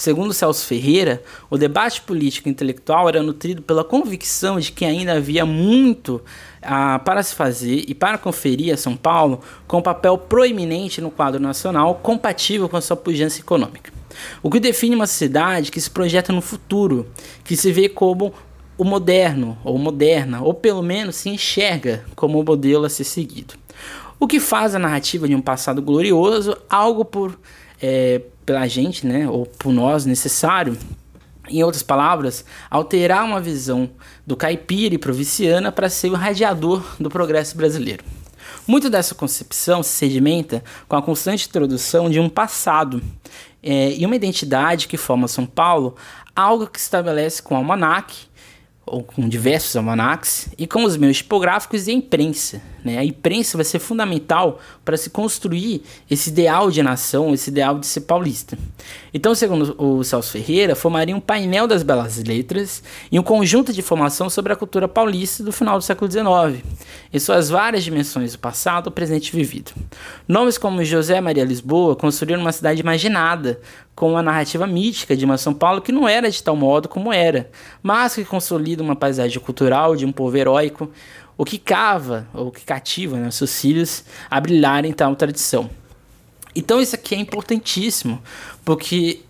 Segundo 0.00 0.32
Celso 0.32 0.64
Ferreira, 0.66 1.22
o 1.50 1.58
debate 1.58 2.00
político 2.00 2.48
e 2.48 2.50
intelectual 2.50 3.06
era 3.06 3.22
nutrido 3.22 3.60
pela 3.60 3.84
convicção 3.84 4.58
de 4.58 4.72
que 4.72 4.86
ainda 4.86 5.12
havia 5.12 5.44
muito 5.44 6.22
ah, 6.62 6.98
para 7.00 7.22
se 7.22 7.34
fazer 7.34 7.84
e 7.86 7.94
para 7.94 8.16
conferir 8.16 8.72
a 8.72 8.78
São 8.78 8.96
Paulo 8.96 9.42
com 9.68 9.76
um 9.76 9.82
papel 9.82 10.16
proeminente 10.16 11.02
no 11.02 11.10
quadro 11.10 11.38
nacional 11.38 11.96
compatível 11.96 12.66
com 12.66 12.78
a 12.78 12.80
sua 12.80 12.96
pujança 12.96 13.40
econômica. 13.40 13.92
O 14.42 14.48
que 14.48 14.58
define 14.58 14.96
uma 14.96 15.06
cidade 15.06 15.70
que 15.70 15.78
se 15.78 15.90
projeta 15.90 16.32
no 16.32 16.40
futuro, 16.40 17.06
que 17.44 17.54
se 17.54 17.70
vê 17.70 17.86
como 17.86 18.32
o 18.78 18.84
moderno 18.84 19.58
ou 19.62 19.76
moderna, 19.76 20.40
ou 20.40 20.54
pelo 20.54 20.82
menos 20.82 21.16
se 21.16 21.28
enxerga 21.28 22.06
como 22.16 22.40
o 22.40 22.42
modelo 22.42 22.86
a 22.86 22.88
ser 22.88 23.04
seguido. 23.04 23.52
O 24.18 24.26
que 24.26 24.40
faz 24.40 24.74
a 24.74 24.78
narrativa 24.78 25.28
de 25.28 25.34
um 25.34 25.42
passado 25.42 25.82
glorioso 25.82 26.56
algo 26.70 27.04
por 27.04 27.38
é, 27.80 28.20
pela 28.44 28.66
gente, 28.66 29.06
né, 29.06 29.28
ou 29.28 29.46
por 29.46 29.72
nós 29.72 30.04
necessário, 30.04 30.76
em 31.48 31.62
outras 31.62 31.82
palavras, 31.82 32.44
alterar 32.70 33.24
uma 33.24 33.40
visão 33.40 33.90
do 34.26 34.36
caipira 34.36 34.94
e 34.94 34.98
provinciana 34.98 35.72
para 35.72 35.88
ser 35.88 36.10
o 36.10 36.14
radiador 36.14 36.84
do 36.98 37.10
progresso 37.10 37.56
brasileiro. 37.56 38.04
Muito 38.66 38.88
dessa 38.88 39.14
concepção 39.14 39.82
se 39.82 39.90
sedimenta 39.90 40.62
com 40.88 40.96
a 40.96 41.02
constante 41.02 41.48
introdução 41.48 42.08
de 42.08 42.20
um 42.20 42.28
passado 42.28 43.02
é, 43.62 43.92
e 43.92 44.06
uma 44.06 44.16
identidade 44.16 44.86
que 44.86 44.96
forma 44.96 45.26
São 45.26 45.44
Paulo, 45.44 45.96
algo 46.34 46.66
que 46.66 46.80
se 46.80 46.86
estabelece 46.86 47.42
com 47.42 47.54
o 47.54 47.58
almanac 47.58 48.29
ou 48.90 49.04
com 49.04 49.28
diversos 49.28 49.76
almanacs, 49.76 50.48
e 50.58 50.66
com 50.66 50.82
os 50.82 50.96
meios 50.96 51.18
tipográficos 51.18 51.86
e 51.86 51.92
a 51.92 51.94
imprensa. 51.94 52.60
Né? 52.84 52.98
A 52.98 53.04
imprensa 53.04 53.56
vai 53.56 53.64
ser 53.64 53.78
fundamental 53.78 54.58
para 54.84 54.96
se 54.96 55.08
construir 55.10 55.82
esse 56.10 56.30
ideal 56.30 56.70
de 56.72 56.82
nação, 56.82 57.32
esse 57.32 57.50
ideal 57.50 57.78
de 57.78 57.86
ser 57.86 58.00
paulista. 58.00 58.58
Então, 59.12 59.34
segundo 59.34 59.74
o 59.76 60.04
Celso 60.04 60.32
Ferreira, 60.32 60.74
formaria 60.76 61.16
um 61.16 61.20
painel 61.20 61.66
das 61.66 61.82
belas 61.82 62.22
letras 62.22 62.82
e 63.10 63.18
um 63.18 63.22
conjunto 63.22 63.72
de 63.72 63.80
informação 63.80 64.30
sobre 64.30 64.52
a 64.52 64.56
cultura 64.56 64.86
paulista 64.86 65.42
do 65.42 65.52
final 65.52 65.78
do 65.78 65.84
século 65.84 66.10
XIX, 66.10 66.64
em 67.12 67.18
suas 67.18 67.50
várias 67.50 67.82
dimensões 67.82 68.32
do 68.32 68.38
passado, 68.38 68.90
presente 68.90 69.28
e 69.28 69.36
vivido. 69.36 69.72
Nomes 70.28 70.56
como 70.56 70.84
José 70.84 71.20
Maria 71.20 71.44
Lisboa 71.44 71.96
construíram 71.96 72.40
uma 72.40 72.52
cidade 72.52 72.80
imaginada, 72.80 73.60
com 73.94 74.12
uma 74.12 74.22
narrativa 74.22 74.66
mítica 74.66 75.14
de 75.14 75.24
uma 75.24 75.36
São 75.36 75.52
Paulo 75.52 75.82
que 75.82 75.92
não 75.92 76.08
era 76.08 76.30
de 76.30 76.42
tal 76.42 76.56
modo 76.56 76.88
como 76.88 77.12
era, 77.12 77.50
mas 77.82 78.14
que 78.14 78.24
consolida 78.24 78.82
uma 78.82 78.96
paisagem 78.96 79.38
cultural 79.40 79.94
de 79.94 80.06
um 80.06 80.12
povo 80.12 80.36
heróico, 80.36 80.90
o 81.36 81.44
que 81.44 81.58
cava, 81.58 82.26
ou 82.32 82.50
que 82.50 82.64
cativa 82.64 83.16
né, 83.16 83.30
seus 83.30 83.60
filhos 83.60 84.04
a 84.30 84.40
brilhar 84.40 84.84
em 84.84 84.92
tal 84.92 85.14
tradição. 85.16 85.68
Então 86.54 86.80
isso 86.80 86.94
aqui 86.94 87.14
é 87.14 87.18
importantíssimo, 87.18 88.22
porque 88.64 89.20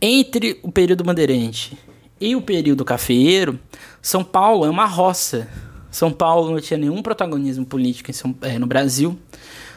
entre 0.00 0.58
o 0.62 0.72
período 0.72 1.04
bandeirante 1.04 1.78
e 2.20 2.34
o 2.34 2.42
período 2.42 2.84
cafeeiro, 2.84 3.58
São 4.00 4.24
Paulo 4.24 4.64
é 4.64 4.70
uma 4.70 4.86
roça. 4.86 5.48
São 5.90 6.10
Paulo 6.10 6.50
não 6.50 6.60
tinha 6.60 6.78
nenhum 6.78 7.02
protagonismo 7.02 7.66
político 7.66 8.12
São, 8.12 8.34
é, 8.40 8.58
no 8.58 8.66
Brasil. 8.66 9.18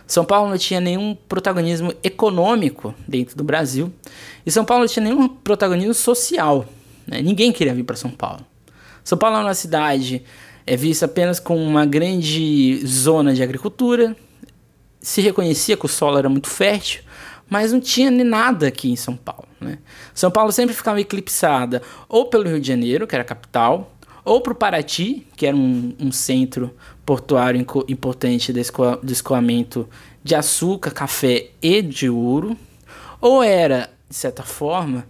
São 0.08 0.24
Paulo 0.24 0.50
não 0.50 0.58
tinha 0.58 0.80
nenhum 0.80 1.16
protagonismo 1.28 1.94
econômico 2.04 2.94
dentro 3.08 3.36
do 3.36 3.44
Brasil 3.44 3.92
e 4.46 4.52
São 4.52 4.64
Paulo 4.64 4.84
não 4.84 4.88
tinha 4.88 5.04
nenhum 5.04 5.28
protagonismo 5.28 5.94
social. 5.94 6.66
Né? 7.08 7.22
Ninguém 7.22 7.52
queria 7.52 7.74
vir 7.74 7.84
para 7.84 7.96
São 7.96 8.12
Paulo. 8.12 8.46
São 9.04 9.18
Paulo 9.18 9.38
é 9.38 9.42
uma 9.42 9.54
cidade 9.54 10.24
é 10.68 10.76
vista 10.76 11.06
apenas 11.06 11.40
como 11.40 11.62
uma 11.62 11.86
grande 11.86 12.82
zona 12.86 13.34
de 13.34 13.44
agricultura. 13.44 14.16
Se 15.06 15.22
reconhecia 15.22 15.78
que 15.78 15.86
o 15.86 15.88
solo 15.88 16.18
era 16.18 16.28
muito 16.28 16.50
fértil, 16.50 17.04
mas 17.48 17.72
não 17.72 17.80
tinha 17.80 18.10
nada 18.10 18.66
aqui 18.66 18.90
em 18.90 18.96
São 18.96 19.16
Paulo. 19.16 19.48
Né? 19.62 19.78
São 20.16 20.32
Paulo 20.32 20.52
sempre 20.52 20.74
ficava 20.74 21.00
eclipsada 21.00 21.84
ou 22.10 22.26
pelo 22.26 22.50
Rio 22.50 22.60
de 22.60 22.68
Janeiro, 22.68 23.06
que 23.06 23.14
era 23.14 23.22
a 23.22 23.26
capital, 23.26 23.96
ou 24.24 24.42
para 24.42 24.54
o 24.54 24.56
Paraty, 24.56 25.28
que 25.36 25.46
era 25.46 25.56
um, 25.56 25.94
um 26.00 26.12
centro 26.12 26.74
portuário 27.06 27.64
importante 27.88 28.52
de, 28.52 28.62
escoamento 29.12 29.88
de 30.24 30.34
açúcar, 30.34 30.90
café 30.90 31.52
e 31.62 31.84
de 31.84 32.10
ouro, 32.10 32.58
ou 33.22 33.44
era, 33.44 33.92
de 34.10 34.16
certa 34.16 34.42
forma, 34.42 35.06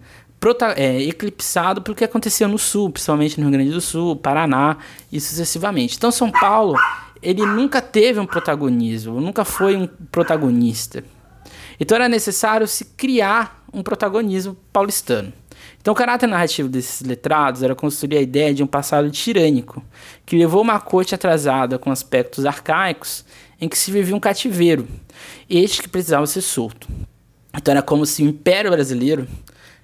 é, 0.76 1.00
eclipsado 1.04 1.80
pelo 1.80 1.96
que 1.96 2.04
acontecia 2.04 2.46
no 2.46 2.58
sul, 2.58 2.90
principalmente 2.90 3.40
no 3.40 3.44
Rio 3.44 3.52
Grande 3.52 3.70
do 3.70 3.80
Sul, 3.80 4.14
Paraná 4.14 4.76
e 5.10 5.18
sucessivamente. 5.18 5.96
Então 5.96 6.10
São 6.10 6.30
Paulo, 6.30 6.76
ele 7.22 7.44
nunca 7.44 7.80
teve 7.80 8.20
um 8.20 8.26
protagonismo, 8.26 9.20
nunca 9.20 9.44
foi 9.44 9.76
um 9.76 9.86
protagonista. 9.86 11.04
Então 11.78 11.96
era 11.96 12.08
necessário 12.08 12.66
se 12.66 12.84
criar 12.84 13.64
um 13.72 13.82
protagonismo 13.82 14.56
paulistano. 14.72 15.32
Então, 15.80 15.92
o 15.92 15.96
caráter 15.96 16.26
narrativo 16.26 16.68
desses 16.68 17.06
letrados 17.06 17.62
era 17.62 17.74
construir 17.74 18.18
a 18.18 18.20
ideia 18.20 18.52
de 18.52 18.62
um 18.62 18.66
passado 18.66 19.10
tirânico, 19.10 19.82
que 20.24 20.36
levou 20.36 20.60
uma 20.60 20.80
corte 20.80 21.14
atrasada 21.14 21.78
com 21.78 21.90
aspectos 21.90 22.44
arcaicos, 22.44 23.24
em 23.60 23.68
que 23.68 23.78
se 23.78 23.90
vivia 23.90 24.14
um 24.14 24.20
cativeiro, 24.20 24.86
este 25.48 25.82
que 25.82 25.88
precisava 25.88 26.26
ser 26.26 26.40
solto. 26.40 26.88
Então, 27.56 27.72
era 27.72 27.82
como 27.82 28.04
se 28.04 28.22
o 28.22 28.26
Império 28.26 28.70
Brasileiro 28.70 29.28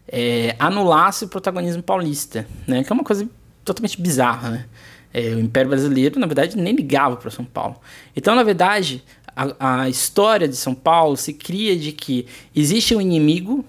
é, 0.09 0.57
anulasse 0.59 1.25
o 1.25 1.29
protagonismo 1.29 1.83
paulista, 1.83 2.47
né? 2.67 2.83
que 2.83 2.93
é 2.93 2.95
uma 2.95 3.05
coisa 3.05 3.29
totalmente 3.65 4.01
bizarra. 4.01 4.51
Né? 4.51 4.67
É, 5.13 5.35
o 5.35 5.41
Império 5.41 5.71
Brasileiro, 5.71 6.19
na 6.19 6.27
verdade, 6.27 6.57
nem 6.57 6.75
ligava 6.75 7.17
para 7.17 7.31
São 7.31 7.45
Paulo. 7.45 7.77
Então, 8.17 8.35
na 8.35 8.43
verdade, 8.43 9.03
a, 9.37 9.83
a 9.83 9.89
história 9.89 10.49
de 10.49 10.57
São 10.57 10.75
Paulo 10.75 11.17
se 11.17 11.33
cria 11.33 11.77
de 11.77 11.93
que 11.93 12.27
existe 12.55 12.95
um 12.95 13.01
inimigo 13.01 13.65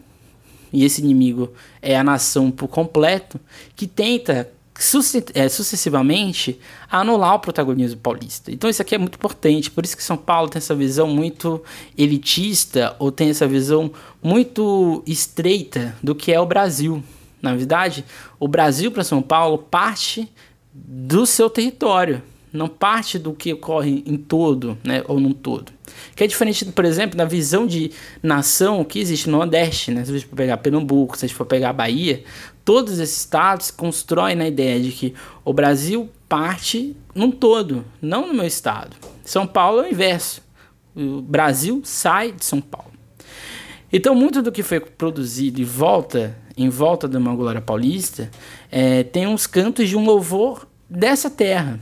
e 0.74 0.84
esse 0.84 1.02
inimigo 1.02 1.54
é 1.82 1.96
a 1.96 2.04
nação 2.04 2.50
por 2.50 2.68
completo, 2.68 3.40
que 3.76 3.86
tenta 3.86 4.50
é, 5.36 5.48
sucessivamente 5.48 6.60
anular 6.90 7.36
o 7.36 7.40
protagonismo 7.40 8.00
paulista. 8.00 8.52
Então 8.52 8.68
isso 8.68 8.82
aqui 8.82 8.96
é 8.96 8.98
muito 8.98 9.16
importante, 9.16 9.70
por 9.70 9.86
isso 9.86 9.96
que 9.96 10.04
São 10.04 10.18
Paulo 10.18 10.50
tem 10.50 10.58
essa 10.58 10.74
visão 10.74 11.08
muito 11.08 11.64
elitista 11.96 12.96
ou 12.98 13.12
tem 13.12 13.30
essa 13.30 13.48
visão 13.48 13.92
muito 14.22 15.04
estreita 15.06 15.96
do 16.02 16.16
que 16.16 16.34
é 16.34 16.40
o 16.40 16.46
Brasil. 16.46 17.04
Na 17.40 17.56
verdade, 17.56 18.04
o 18.40 18.48
Brasil 18.48 18.92
para 18.92 19.04
São 19.04 19.22
Paulo 19.22 19.60
parte 19.60 20.28
do 20.74 21.26
seu 21.26 21.50
território 21.50 22.22
não 22.54 22.68
parte 22.68 23.18
do 23.18 23.34
que 23.34 23.52
ocorre 23.52 24.04
em 24.06 24.16
todo, 24.16 24.78
né, 24.84 25.04
ou 25.08 25.20
num 25.20 25.34
todo. 25.34 25.72
Que 26.16 26.24
é 26.24 26.28
diferente, 26.28 26.64
por 26.66 26.86
exemplo, 26.86 27.18
da 27.18 27.26
visão 27.26 27.66
de 27.66 27.92
nação 28.22 28.84
que 28.86 29.00
existe 29.00 29.28
no 29.28 29.40
Nordeste, 29.40 29.90
né? 29.90 30.06
Se 30.06 30.12
a 30.12 30.14
gente 30.14 30.28
for 30.28 30.36
pegar 30.36 30.58
Pernambuco, 30.58 31.18
se 31.18 31.26
a 31.26 31.28
gente 31.28 31.36
for 31.36 31.46
pegar 31.46 31.72
a 31.72 31.74
Bahia, 31.74 32.24
todos 32.64 33.00
esses 33.00 33.18
estados 33.18 33.72
constroem 33.72 34.36
na 34.36 34.48
ideia 34.48 34.80
de 34.80 34.92
que 34.92 35.16
o 35.44 35.52
Brasil 35.52 36.08
parte 36.30 36.96
num 37.16 37.32
todo, 37.32 37.84
não 38.00 38.28
no 38.28 38.36
meu 38.36 38.46
estado. 38.46 38.96
São 39.26 39.48
Paulo 39.48 39.82
é 39.82 39.88
o 39.88 39.92
inverso. 39.92 40.44
O 40.96 41.22
Brasil 41.22 41.82
sai 41.84 42.32
de 42.34 42.46
São 42.46 42.62
Paulo. 42.62 42.94
Então, 43.92 44.14
muito 44.14 44.42
do 44.42 44.52
que 44.52 44.62
foi 44.62 44.80
produzido 44.80 45.60
e 45.60 45.64
volta 45.64 46.36
em 46.58 46.70
volta 46.70 47.08
da 47.08 47.20
Glória 47.36 47.62
Paulista 47.62 48.30
é, 48.72 49.04
tem 49.04 49.28
uns 49.28 49.48
cantos 49.48 49.90
de 49.90 49.98
um 49.98 50.06
louvor 50.06 50.68
dessa 50.90 51.30
terra, 51.30 51.80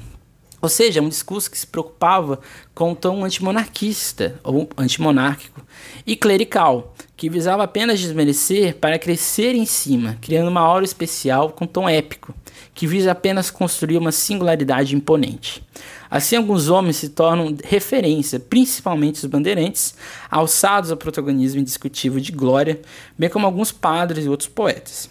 ou 0.61 0.69
seja, 0.69 1.01
um 1.01 1.09
discurso 1.09 1.49
que 1.49 1.57
se 1.57 1.65
preocupava 1.65 2.39
com 2.75 2.91
o 2.91 2.95
tom 2.95 3.25
antimonarquista 3.25 4.39
ou 4.43 4.69
antimonárquico 4.77 5.65
e 6.05 6.15
clerical, 6.15 6.93
que 7.17 7.29
visava 7.29 7.63
apenas 7.63 7.99
desmerecer 7.99 8.75
para 8.75 8.99
crescer 8.99 9.55
em 9.55 9.65
cima, 9.65 10.17
criando 10.21 10.49
uma 10.49 10.61
aura 10.61 10.85
especial 10.85 11.49
com 11.49 11.65
tom 11.65 11.89
épico, 11.89 12.33
que 12.73 12.85
visa 12.85 13.11
apenas 13.11 13.49
construir 13.49 13.97
uma 13.97 14.11
singularidade 14.11 14.95
imponente. 14.95 15.63
Assim, 16.09 16.35
alguns 16.35 16.67
homens 16.69 16.97
se 16.97 17.09
tornam 17.09 17.55
referência, 17.63 18.39
principalmente 18.39 19.15
os 19.15 19.25
bandeirantes, 19.25 19.95
alçados 20.29 20.91
ao 20.91 20.97
protagonismo 20.97 21.61
indiscutível 21.61 22.19
de 22.19 22.31
glória, 22.31 22.81
bem 23.17 23.29
como 23.29 23.45
alguns 23.45 23.71
padres 23.71 24.25
e 24.25 24.29
outros 24.29 24.49
poetas. 24.49 25.09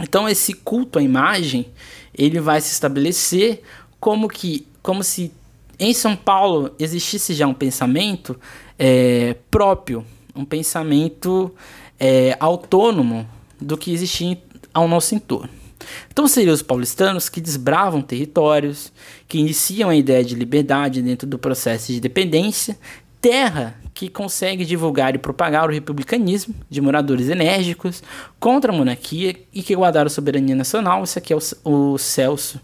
Então 0.00 0.28
esse 0.28 0.52
culto 0.52 0.98
à 0.98 1.02
imagem, 1.02 1.66
ele 2.12 2.40
vai 2.40 2.60
se 2.60 2.72
estabelecer 2.72 3.62
como 4.00 4.28
que 4.28 4.66
como 4.84 5.02
se 5.02 5.32
em 5.78 5.94
São 5.94 6.14
Paulo 6.14 6.72
existisse 6.78 7.32
já 7.32 7.46
um 7.46 7.54
pensamento 7.54 8.38
é, 8.78 9.34
próprio, 9.50 10.04
um 10.36 10.44
pensamento 10.44 11.52
é, 11.98 12.36
autônomo 12.38 13.26
do 13.58 13.78
que 13.78 13.90
existia 13.92 14.38
ao 14.74 14.86
nosso 14.86 15.14
entorno. 15.14 15.48
Então 16.12 16.28
seriam 16.28 16.52
os 16.52 16.60
paulistanos 16.60 17.30
que 17.30 17.40
desbravam 17.40 18.02
territórios, 18.02 18.92
que 19.26 19.38
iniciam 19.38 19.88
a 19.88 19.96
ideia 19.96 20.22
de 20.22 20.34
liberdade 20.34 21.00
dentro 21.00 21.26
do 21.26 21.38
processo 21.38 21.90
de 21.90 21.98
dependência, 21.98 22.78
terra 23.22 23.80
que 23.94 24.10
consegue 24.10 24.66
divulgar 24.66 25.14
e 25.14 25.18
propagar 25.18 25.66
o 25.66 25.72
republicanismo 25.72 26.54
de 26.68 26.80
moradores 26.82 27.30
enérgicos 27.30 28.02
contra 28.38 28.70
a 28.70 28.76
monarquia 28.76 29.34
e 29.50 29.62
que 29.62 29.74
guardaram 29.74 30.08
a 30.08 30.10
soberania 30.10 30.54
nacional. 30.54 31.04
Isso 31.04 31.18
aqui 31.18 31.32
é 31.32 31.36
o, 31.36 31.40
o 31.94 31.96
Celso, 31.96 32.60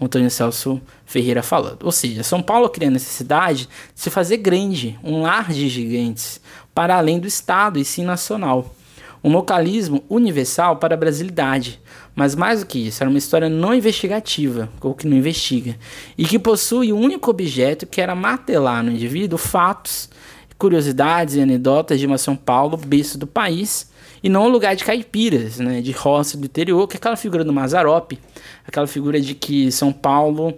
Antônio 0.00 0.30
Celso 0.30 0.80
Ferreira 1.04 1.42
falando. 1.42 1.84
Ou 1.84 1.92
seja, 1.92 2.22
São 2.22 2.42
Paulo 2.42 2.68
cria 2.68 2.88
a 2.88 2.92
necessidade 2.92 3.68
de 3.94 4.00
se 4.00 4.10
fazer 4.10 4.38
grande, 4.38 4.98
um 5.02 5.22
lar 5.22 5.52
de 5.52 5.68
gigantes, 5.68 6.40
para 6.74 6.96
além 6.96 7.18
do 7.18 7.26
Estado 7.26 7.78
e 7.78 7.84
sim 7.84 8.04
nacional 8.04 8.74
um 9.22 9.32
localismo 9.32 10.04
universal 10.08 10.76
para 10.76 10.94
a 10.94 10.96
brasilidade. 10.96 11.80
Mas 12.14 12.34
mais 12.34 12.60
do 12.60 12.66
que 12.66 12.78
isso, 12.86 13.02
era 13.02 13.10
uma 13.10 13.18
história 13.18 13.48
não 13.48 13.74
investigativa, 13.74 14.68
ou 14.80 14.94
que 14.94 15.06
não 15.06 15.16
investiga, 15.16 15.76
e 16.16 16.24
que 16.24 16.38
possui 16.38 16.92
um 16.92 17.00
único 17.00 17.30
objeto 17.30 17.86
que 17.86 18.00
era 18.00 18.14
martelar 18.14 18.82
no 18.82 18.90
indivíduo 18.90 19.38
fatos, 19.38 20.08
curiosidades 20.56 21.36
e 21.36 21.40
anedotas 21.40 22.00
de 22.00 22.06
uma 22.06 22.18
São 22.18 22.34
Paulo, 22.34 22.76
berço 22.76 23.16
do 23.16 23.26
país, 23.26 23.88
e 24.22 24.28
não 24.28 24.46
um 24.46 24.48
lugar 24.48 24.74
de 24.74 24.84
caipiras, 24.84 25.58
né, 25.58 25.80
de 25.80 25.92
roça 25.92 26.36
do 26.36 26.46
interior, 26.46 26.86
que 26.86 26.96
é 26.96 26.98
aquela 26.98 27.16
figura 27.16 27.44
do 27.44 27.52
Mazarope, 27.52 28.18
aquela 28.66 28.86
figura 28.86 29.20
de 29.20 29.34
que 29.34 29.70
São 29.70 29.92
Paulo, 29.92 30.54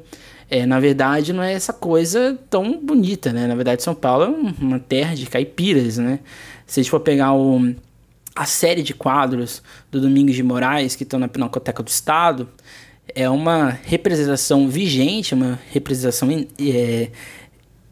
é, 0.51 0.67
na 0.67 0.81
verdade, 0.81 1.33
não 1.33 1.43
é 1.43 1.53
essa 1.53 1.73
coisa 1.73 2.39
tão 2.49 2.81
bonita, 2.81 3.33
né? 3.33 3.47
Na 3.47 3.55
verdade, 3.55 3.83
São 3.83 3.95
Paulo 3.95 4.25
é 4.25 4.29
uma 4.61 4.81
terra 4.81 5.15
de 5.15 5.27
caipiras, 5.27 5.99
né? 5.99 6.19
Se 6.67 6.81
a 6.81 6.83
gente 6.83 6.91
for 6.91 7.01
pegar 7.01 7.35
o 7.35 7.75
a 8.35 8.47
série 8.47 8.83
de 8.83 8.95
quadros 8.95 9.63
do 9.91 10.01
Domingos 10.01 10.35
de 10.35 10.43
Moraes, 10.43 10.97
que 10.97 11.03
estão 11.03 11.19
na 11.19 11.29
Pinacoteca 11.29 11.83
do 11.83 11.89
Estado, 11.89 12.49
é 13.15 13.29
uma 13.29 13.79
representação 13.85 14.69
vigente, 14.69 15.35
uma 15.35 15.59
representação 15.71 16.29
é, 16.59 17.11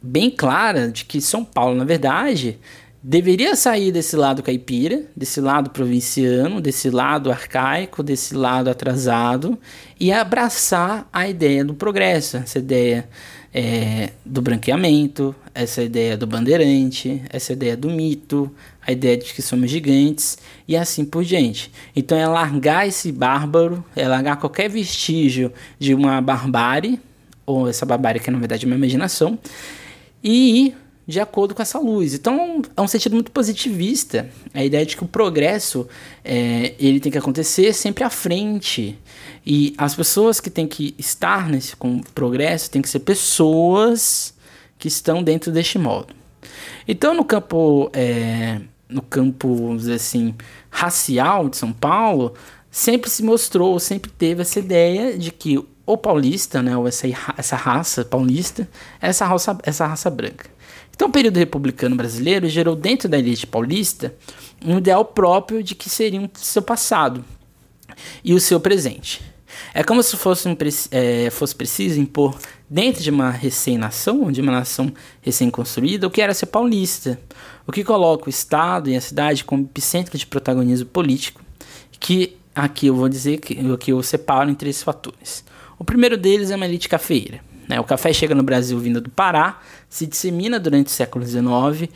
bem 0.00 0.30
clara 0.30 0.90
de 0.90 1.04
que 1.04 1.20
São 1.20 1.44
Paulo, 1.44 1.74
na 1.76 1.84
verdade, 1.84 2.58
deveria 3.02 3.54
sair 3.54 3.92
desse 3.92 4.16
lado 4.16 4.42
caipira, 4.42 5.04
desse 5.16 5.40
lado 5.40 5.70
provinciano, 5.70 6.60
desse 6.60 6.90
lado 6.90 7.30
arcaico, 7.30 8.02
desse 8.02 8.34
lado 8.34 8.68
atrasado 8.68 9.58
e 9.98 10.12
abraçar 10.12 11.08
a 11.12 11.28
ideia 11.28 11.64
do 11.64 11.74
progresso, 11.74 12.38
essa 12.38 12.58
ideia 12.58 13.08
é, 13.54 14.10
do 14.24 14.42
branqueamento, 14.42 15.34
essa 15.54 15.82
ideia 15.82 16.16
do 16.16 16.26
bandeirante, 16.26 17.22
essa 17.30 17.52
ideia 17.52 17.76
do 17.76 17.88
mito, 17.88 18.52
a 18.86 18.92
ideia 18.92 19.16
de 19.16 19.32
que 19.32 19.42
somos 19.42 19.70
gigantes 19.70 20.38
e 20.66 20.76
assim 20.76 21.04
por 21.04 21.24
diante. 21.24 21.70
Então 21.94 22.18
é 22.18 22.26
largar 22.26 22.86
esse 22.86 23.12
bárbaro, 23.12 23.84
é 23.94 24.06
largar 24.06 24.36
qualquer 24.36 24.68
vestígio 24.68 25.52
de 25.78 25.94
uma 25.94 26.20
barbárie, 26.20 27.00
ou 27.46 27.68
essa 27.68 27.86
barbárie 27.86 28.20
que 28.20 28.30
na 28.30 28.38
verdade 28.38 28.64
é 28.64 28.66
uma 28.66 28.76
imaginação, 28.76 29.38
e 30.22 30.66
ir 30.66 30.76
de 31.08 31.18
acordo 31.18 31.54
com 31.54 31.62
essa 31.62 31.78
luz. 31.78 32.12
Então 32.12 32.60
é 32.76 32.82
um 32.82 32.86
sentido 32.86 33.14
muito 33.14 33.30
positivista, 33.30 34.28
a 34.52 34.62
ideia 34.62 34.84
de 34.84 34.94
que 34.94 35.02
o 35.02 35.08
progresso 35.08 35.88
é, 36.22 36.74
ele 36.78 37.00
tem 37.00 37.10
que 37.10 37.16
acontecer 37.16 37.72
sempre 37.72 38.04
à 38.04 38.10
frente. 38.10 38.98
E 39.44 39.74
as 39.78 39.94
pessoas 39.94 40.38
que 40.38 40.50
têm 40.50 40.68
que 40.68 40.94
estar 40.98 41.48
nesse 41.48 41.74
progresso 42.14 42.70
têm 42.70 42.82
que 42.82 42.88
ser 42.90 43.00
pessoas 43.00 44.34
que 44.78 44.86
estão 44.86 45.22
dentro 45.22 45.50
deste 45.50 45.78
modo. 45.78 46.14
Então 46.86 47.14
no 47.14 47.24
campo 47.24 47.90
é, 47.94 48.60
no 48.86 49.00
campo 49.00 49.54
vamos 49.54 49.82
dizer 49.82 49.94
assim 49.94 50.34
racial 50.68 51.48
de 51.48 51.56
São 51.56 51.72
Paulo 51.72 52.34
sempre 52.70 53.08
se 53.08 53.22
mostrou, 53.22 53.80
sempre 53.80 54.10
teve 54.10 54.42
essa 54.42 54.58
ideia 54.58 55.16
de 55.16 55.32
que 55.32 55.58
o 55.86 55.96
paulista, 55.96 56.62
né, 56.62 56.76
ou 56.76 56.86
essa, 56.86 57.06
essa 57.38 57.56
raça 57.56 58.04
paulista, 58.04 58.68
essa 59.00 59.24
raça, 59.24 59.58
essa 59.62 59.86
raça 59.86 60.10
branca. 60.10 60.57
Então, 60.98 61.06
o 61.06 61.12
período 61.12 61.36
republicano 61.36 61.94
brasileiro 61.94 62.48
gerou 62.48 62.74
dentro 62.74 63.08
da 63.08 63.16
elite 63.16 63.46
paulista 63.46 64.16
um 64.60 64.78
ideal 64.78 65.04
próprio 65.04 65.62
de 65.62 65.76
que 65.76 65.88
seria 65.88 66.20
o 66.20 66.28
seu 66.34 66.60
passado 66.60 67.24
e 68.24 68.34
o 68.34 68.40
seu 68.40 68.58
presente. 68.58 69.22
É 69.72 69.84
como 69.84 70.02
se 70.02 70.16
fosse, 70.16 70.48
é, 70.90 71.30
fosse 71.30 71.54
preciso 71.54 72.00
impor 72.00 72.36
dentro 72.68 73.00
de 73.00 73.10
uma 73.10 73.30
recém-nação, 73.30 74.32
de 74.32 74.40
uma 74.40 74.50
nação 74.50 74.92
recém-construída, 75.22 76.04
o 76.04 76.10
que 76.10 76.20
era 76.20 76.34
ser 76.34 76.46
paulista, 76.46 77.16
o 77.64 77.70
que 77.70 77.84
coloca 77.84 78.26
o 78.26 78.28
Estado 78.28 78.90
e 78.90 78.96
a 78.96 79.00
cidade 79.00 79.44
como 79.44 79.62
epicentro 79.62 80.18
de 80.18 80.26
protagonismo 80.26 80.86
político, 80.86 81.40
que 82.00 82.36
aqui 82.52 82.88
eu 82.88 82.94
vou 82.96 83.08
dizer 83.08 83.38
que, 83.38 83.54
que 83.76 83.92
eu 83.92 84.02
separo 84.02 84.50
em 84.50 84.54
três 84.54 84.82
fatores. 84.82 85.44
O 85.78 85.84
primeiro 85.84 86.16
deles 86.16 86.50
é 86.50 86.56
uma 86.56 86.66
elite 86.66 86.88
cafeira. 86.88 87.38
Né? 87.68 87.78
O 87.78 87.84
café 87.84 88.12
chega 88.12 88.34
no 88.34 88.42
Brasil 88.42 88.78
vindo 88.78 89.00
do 89.00 89.10
Pará, 89.10 89.60
se 89.88 90.06
dissemina 90.06 90.58
durante 90.60 90.88
o 90.88 90.90
século 90.90 91.24
XIX 91.24 91.90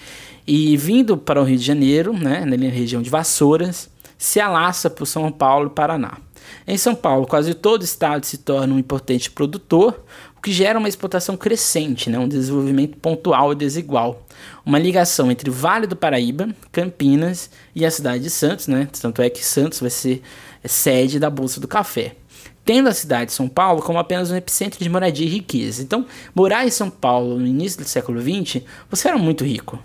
e 0.47 0.77
vindo 0.77 1.17
para 1.17 1.41
o 1.41 1.45
Rio 1.45 1.59
de 1.59 1.65
Janeiro, 1.65 2.13
né, 2.13 2.45
na 2.45 2.57
região 2.69 3.03
de 3.03 3.11
Vassouras, 3.11 3.89
se 4.17 4.41
alaça 4.41 4.89
por 4.89 5.07
São 5.07 5.31
Paulo 5.31 5.69
e 5.69 5.75
Paraná. 5.75 6.19
Em 6.67 6.77
São 6.77 6.95
Paulo, 6.95 7.27
quase 7.27 7.55
todo 7.55 7.83
o 7.83 7.85
estado 7.85 8.25
se 8.25 8.39
torna 8.39 8.75
um 8.75 8.79
importante 8.79 9.31
produtor, 9.31 10.05
o 10.37 10.41
que 10.41 10.53
gera 10.53 10.79
uma 10.79 10.89
exportação 10.89 11.37
crescente, 11.37 12.11
né, 12.11 12.19
um 12.19 12.29
desenvolvimento 12.29 12.97
pontual 12.97 13.53
e 13.53 13.57
desigual. 13.57 14.27
Uma 14.65 14.79
ligação 14.79 15.31
entre 15.31 15.51
Vale 15.51 15.87
do 15.87 15.97
Paraíba, 15.97 16.49
Campinas 16.71 17.51
e 17.75 17.85
a 17.85 17.91
cidade 17.91 18.25
de 18.25 18.31
Santos, 18.31 18.67
né, 18.67 18.89
tanto 19.01 19.23
é 19.23 19.31
que 19.31 19.45
Santos 19.45 19.81
vai 19.81 19.91
ser 19.91 20.23
sede 20.65 21.19
da 21.19 21.29
Bolsa 21.29 21.61
do 21.61 21.69
Café 21.69 22.17
tendo 22.65 22.89
a 22.89 22.95
cidade 22.95 23.27
de 23.27 23.33
São 23.33 23.49
Paulo 23.49 23.83
como 23.83 23.99
apenas 23.99 24.31
um 24.31 24.37
epicentro 24.37 24.83
de 24.83 24.89
moradia 24.89 25.27
e 25.27 25.31
riqueza. 25.31 25.83
Então, 25.83 26.07
morar 26.35 26.67
em 26.67 26.71
São 26.71 26.89
Paulo 26.91 27.39
no 27.39 27.47
início 27.47 27.81
do 27.81 27.89
século 27.89 28.21
XX, 28.21 28.63
você 28.89 29.09
era 29.09 29.19
muito 29.19 29.45
rico. 29.45 29.79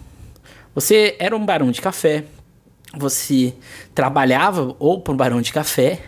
Você 0.75 1.15
era 1.17 1.35
um 1.35 1.43
barão 1.45 1.71
de 1.71 1.81
café, 1.81 2.25
você 2.95 3.53
trabalhava 3.95 4.75
ou 4.77 5.01
para 5.01 5.13
um 5.13 5.17
barão 5.17 5.41
de 5.41 5.51
café. 5.51 6.01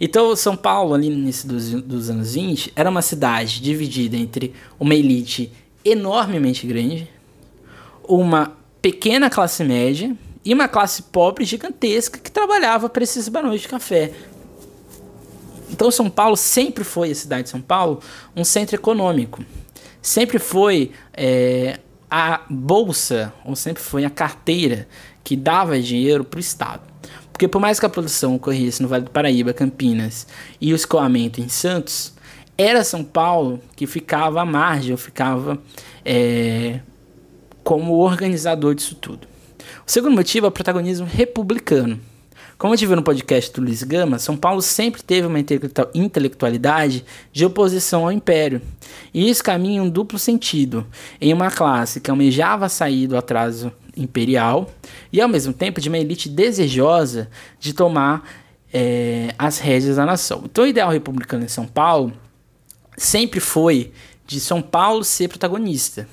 Então, 0.00 0.34
São 0.36 0.56
Paulo, 0.56 0.94
ali 0.94 1.08
no 1.08 1.16
início 1.16 1.48
dos, 1.48 1.70
dos 1.82 2.10
anos 2.10 2.34
20, 2.34 2.72
era 2.76 2.90
uma 2.90 3.02
cidade 3.02 3.62
dividida 3.62 4.16
entre 4.16 4.54
uma 4.78 4.94
elite 4.94 5.50
enormemente 5.84 6.66
grande, 6.66 7.08
uma 8.06 8.52
pequena 8.82 9.30
classe 9.30 9.64
média 9.64 10.14
e 10.44 10.52
uma 10.52 10.68
classe 10.68 11.02
pobre 11.04 11.44
gigantesca 11.44 12.18
que 12.18 12.30
trabalhava 12.30 12.88
para 12.88 13.04
esses 13.04 13.28
barões 13.28 13.60
de 13.60 13.68
café. 13.68 14.12
Então 15.70 15.90
São 15.90 16.10
Paulo 16.10 16.36
sempre 16.36 16.84
foi, 16.84 17.10
a 17.10 17.14
cidade 17.14 17.44
de 17.44 17.50
São 17.50 17.60
Paulo, 17.60 18.00
um 18.34 18.44
centro 18.44 18.74
econômico. 18.74 19.44
Sempre 20.02 20.38
foi 20.38 20.92
é, 21.12 21.78
a 22.10 22.40
bolsa, 22.48 23.32
ou 23.44 23.54
sempre 23.54 23.82
foi 23.82 24.04
a 24.04 24.10
carteira 24.10 24.88
que 25.22 25.36
dava 25.36 25.78
dinheiro 25.80 26.24
para 26.24 26.38
o 26.38 26.40
Estado. 26.40 26.82
Porque 27.32 27.46
por 27.48 27.60
mais 27.60 27.78
que 27.78 27.86
a 27.86 27.88
produção 27.88 28.34
ocorresse 28.34 28.82
no 28.82 28.88
Vale 28.88 29.04
do 29.04 29.10
Paraíba, 29.10 29.52
Campinas 29.52 30.26
e 30.60 30.72
o 30.72 30.76
escoamento 30.76 31.40
em 31.40 31.48
Santos, 31.48 32.12
era 32.58 32.84
São 32.84 33.02
Paulo 33.02 33.60
que 33.76 33.86
ficava 33.86 34.42
à 34.42 34.44
margem, 34.44 34.92
ou 34.92 34.98
ficava 34.98 35.58
é, 36.04 36.80
como 37.62 37.94
organizador 37.94 38.74
disso 38.74 38.94
tudo. 38.94 39.26
O 39.86 39.90
segundo 39.90 40.14
motivo 40.14 40.46
é 40.46 40.48
o 40.48 40.52
protagonismo 40.52 41.06
republicano. 41.06 42.00
Como 42.60 42.74
a 42.74 42.76
gente 42.76 42.88
viu 42.88 42.96
no 42.96 43.02
podcast 43.02 43.50
do 43.54 43.62
Luiz 43.62 43.82
Gama, 43.82 44.18
São 44.18 44.36
Paulo 44.36 44.60
sempre 44.60 45.02
teve 45.02 45.26
uma 45.26 45.38
intelectualidade 45.94 47.06
de 47.32 47.46
oposição 47.46 48.02
ao 48.02 48.12
império. 48.12 48.60
E 49.14 49.30
isso 49.30 49.42
caminha 49.42 49.78
em 49.78 49.80
um 49.80 49.88
duplo 49.88 50.18
sentido, 50.18 50.86
em 51.18 51.32
uma 51.32 51.50
classe 51.50 52.02
que 52.02 52.10
almejava 52.10 52.68
sair 52.68 53.06
do 53.06 53.16
atraso 53.16 53.72
imperial 53.96 54.70
e 55.10 55.22
ao 55.22 55.28
mesmo 55.28 55.54
tempo 55.54 55.80
de 55.80 55.88
uma 55.88 55.96
elite 55.96 56.28
desejosa 56.28 57.30
de 57.58 57.72
tomar 57.72 58.28
é, 58.70 59.34
as 59.38 59.58
rédeas 59.58 59.96
da 59.96 60.04
nação. 60.04 60.42
Então 60.44 60.64
o 60.64 60.66
ideal 60.66 60.90
republicano 60.90 61.42
em 61.42 61.48
São 61.48 61.66
Paulo 61.66 62.12
sempre 62.94 63.40
foi 63.40 63.90
de 64.26 64.38
São 64.38 64.60
Paulo 64.60 65.02
ser 65.02 65.28
protagonista. 65.28 66.06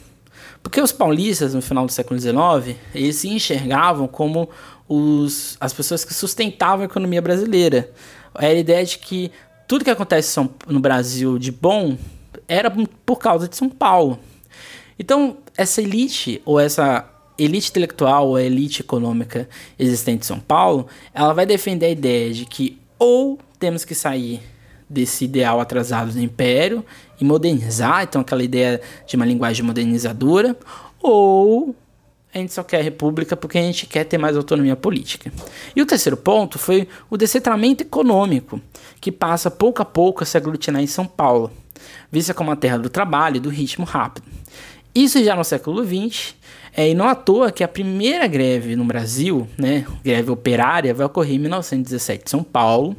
Porque 0.63 0.81
os 0.81 0.91
paulistas, 0.91 1.53
no 1.53 1.61
final 1.61 1.85
do 1.85 1.91
século 1.91 2.19
XIX, 2.19 2.77
eles 2.93 3.17
se 3.17 3.29
enxergavam 3.29 4.07
como 4.07 4.49
os, 4.87 5.57
as 5.59 5.73
pessoas 5.73 6.05
que 6.05 6.13
sustentavam 6.13 6.83
a 6.83 6.85
economia 6.85 7.21
brasileira. 7.21 7.91
Era 8.35 8.53
a 8.53 8.59
ideia 8.59 8.85
de 8.85 8.97
que 8.97 9.31
tudo 9.67 9.83
que 9.83 9.89
acontece 9.89 10.39
no 10.67 10.79
Brasil 10.79 11.37
de 11.37 11.51
bom 11.51 11.97
era 12.47 12.71
por 13.05 13.17
causa 13.17 13.47
de 13.47 13.55
São 13.55 13.69
Paulo. 13.69 14.19
Então, 14.97 15.37
essa 15.55 15.81
elite, 15.81 16.41
ou 16.45 16.59
essa 16.59 17.07
elite 17.37 17.69
intelectual, 17.69 18.29
ou 18.29 18.35
a 18.35 18.41
elite 18.41 18.81
econômica 18.81 19.47
existente 19.77 20.21
em 20.21 20.27
São 20.27 20.39
Paulo, 20.39 20.87
ela 21.13 21.33
vai 21.33 21.45
defender 21.45 21.87
a 21.87 21.89
ideia 21.89 22.33
de 22.33 22.45
que 22.45 22.79
ou 22.97 23.37
temos 23.59 23.83
que 23.85 23.93
sair 23.93 24.41
desse 24.89 25.25
ideal 25.25 25.59
atrasado 25.59 26.13
do 26.13 26.19
império 26.19 26.83
e 27.19 27.25
modernizar, 27.25 28.03
então 28.03 28.21
aquela 28.21 28.43
ideia 28.43 28.81
de 29.05 29.15
uma 29.15 29.25
linguagem 29.25 29.65
modernizadora, 29.65 30.55
ou 31.01 31.75
a 32.37 32.41
gente 32.41 32.53
só 32.53 32.63
quer 32.63 32.79
a 32.79 32.83
república 32.83 33.35
porque 33.35 33.57
a 33.57 33.61
gente 33.61 33.85
quer 33.85 34.03
ter 34.03 34.17
mais 34.17 34.37
autonomia 34.37 34.75
política. 34.75 35.31
E 35.75 35.81
o 35.81 35.85
terceiro 35.85 36.17
ponto 36.17 36.57
foi 36.57 36.87
o 37.09 37.17
descentramento 37.17 37.83
econômico, 37.83 38.61
que 39.01 39.11
passa 39.11 39.51
pouco 39.51 39.81
a 39.81 39.85
pouco 39.85 40.23
a 40.23 40.25
se 40.25 40.37
aglutinar 40.37 40.81
em 40.81 40.87
São 40.87 41.05
Paulo, 41.05 41.51
vista 42.11 42.33
como 42.33 42.51
a 42.51 42.55
terra 42.55 42.77
do 42.77 42.89
trabalho 42.89 43.37
e 43.37 43.41
do 43.41 43.49
ritmo 43.49 43.85
rápido. 43.85 44.27
Isso 44.93 45.23
já 45.23 45.35
no 45.35 45.43
século 45.43 45.85
XX, 45.85 46.35
é, 46.75 46.89
e 46.89 46.93
não 46.93 47.07
à 47.07 47.15
toa 47.15 47.51
que 47.51 47.63
a 47.63 47.67
primeira 47.67 48.27
greve 48.27 48.75
no 48.75 48.85
Brasil, 48.85 49.47
né, 49.57 49.85
greve 50.03 50.31
operária, 50.31 50.93
vai 50.93 51.05
ocorrer 51.05 51.35
em 51.35 51.39
1917 51.39 52.23
em 52.25 52.29
São 52.29 52.43
Paulo, 52.43 52.95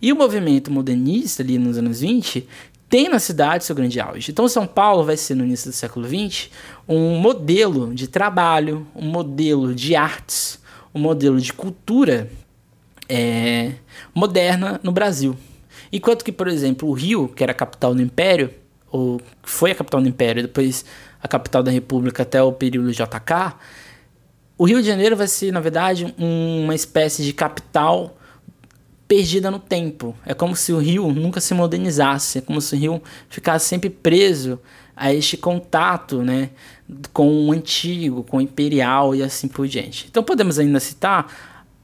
e 0.00 0.12
o 0.12 0.16
movimento 0.16 0.70
modernista 0.70 1.42
ali 1.42 1.58
nos 1.58 1.78
anos 1.78 2.00
20 2.00 2.46
tem 2.92 3.08
na 3.08 3.18
cidade 3.18 3.64
seu 3.64 3.74
grande 3.74 3.98
auge. 3.98 4.30
Então, 4.30 4.46
São 4.46 4.66
Paulo 4.66 5.02
vai 5.02 5.16
ser, 5.16 5.34
no 5.34 5.46
início 5.46 5.70
do 5.70 5.74
século 5.74 6.06
XX, 6.06 6.50
um 6.86 7.16
modelo 7.16 7.94
de 7.94 8.06
trabalho, 8.06 8.86
um 8.94 9.06
modelo 9.06 9.74
de 9.74 9.96
artes, 9.96 10.60
um 10.94 11.00
modelo 11.00 11.40
de 11.40 11.54
cultura 11.54 12.28
é, 13.08 13.72
moderna 14.14 14.78
no 14.82 14.92
Brasil. 14.92 15.34
Enquanto 15.90 16.22
que, 16.22 16.30
por 16.30 16.46
exemplo, 16.48 16.86
o 16.86 16.92
Rio, 16.92 17.28
que 17.28 17.42
era 17.42 17.52
a 17.52 17.54
capital 17.54 17.94
do 17.94 18.02
Império, 18.02 18.50
ou 18.90 19.18
foi 19.42 19.70
a 19.70 19.74
capital 19.74 20.02
do 20.02 20.08
Império, 20.08 20.42
depois 20.42 20.84
a 21.22 21.26
capital 21.26 21.62
da 21.62 21.70
República 21.70 22.24
até 22.24 22.42
o 22.42 22.52
período 22.52 22.92
JK, 22.92 23.54
o 24.58 24.66
Rio 24.66 24.82
de 24.82 24.86
Janeiro 24.86 25.16
vai 25.16 25.28
ser, 25.28 25.50
na 25.50 25.60
verdade, 25.60 26.14
uma 26.18 26.74
espécie 26.74 27.24
de 27.24 27.32
capital 27.32 28.18
perdida 29.12 29.50
no 29.50 29.58
tempo. 29.58 30.16
É 30.24 30.32
como 30.32 30.56
se 30.56 30.72
o 30.72 30.78
Rio 30.78 31.12
nunca 31.12 31.38
se 31.38 31.52
modernizasse, 31.52 32.38
é 32.38 32.40
como 32.40 32.62
se 32.62 32.74
o 32.74 32.78
Rio 32.78 33.02
ficasse 33.28 33.66
sempre 33.66 33.90
preso 33.90 34.58
a 34.96 35.12
este 35.12 35.36
contato 35.36 36.22
né, 36.22 36.48
com 37.12 37.46
o 37.46 37.52
antigo, 37.52 38.24
com 38.24 38.38
o 38.38 38.40
imperial 38.40 39.14
e 39.14 39.22
assim 39.22 39.48
por 39.48 39.68
diante. 39.68 40.06
Então 40.08 40.22
podemos 40.22 40.58
ainda 40.58 40.80
citar 40.80 41.30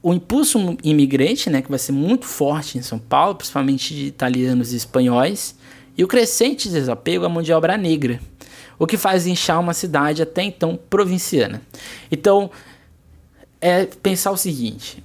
o 0.01 0.11
impulso 0.11 0.75
imigrante, 0.83 1.51
né, 1.51 1.61
que 1.61 1.69
vai 1.69 1.77
ser 1.77 1.91
muito 1.91 2.25
forte 2.25 2.79
em 2.79 2.81
São 2.81 2.97
Paulo, 2.97 3.35
principalmente 3.35 3.93
de 3.93 4.07
italianos 4.07 4.73
e 4.73 4.77
espanhóis, 4.77 5.55
e 5.95 6.03
o 6.03 6.07
crescente 6.07 6.67
desapego 6.67 7.25
à 7.25 7.29
mão 7.29 7.43
de 7.43 7.53
obra 7.53 7.77
negra, 7.77 8.19
o 8.79 8.87
que 8.87 8.97
faz 8.97 9.27
inchar 9.27 9.59
uma 9.59 9.75
cidade 9.75 10.23
até 10.23 10.41
então 10.41 10.79
provinciana. 10.89 11.61
Então, 12.11 12.49
é 13.61 13.85
pensar 13.85 14.31
o 14.31 14.37
seguinte: 14.37 15.03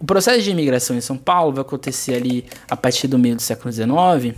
o 0.00 0.04
processo 0.06 0.42
de 0.42 0.50
imigração 0.50 0.96
em 0.96 1.00
São 1.00 1.18
Paulo 1.18 1.52
vai 1.52 1.60
acontecer 1.60 2.14
ali 2.14 2.46
a 2.70 2.74
partir 2.74 3.06
do 3.06 3.18
meio 3.18 3.36
do 3.36 3.42
século 3.42 3.70
XIX. 3.70 4.34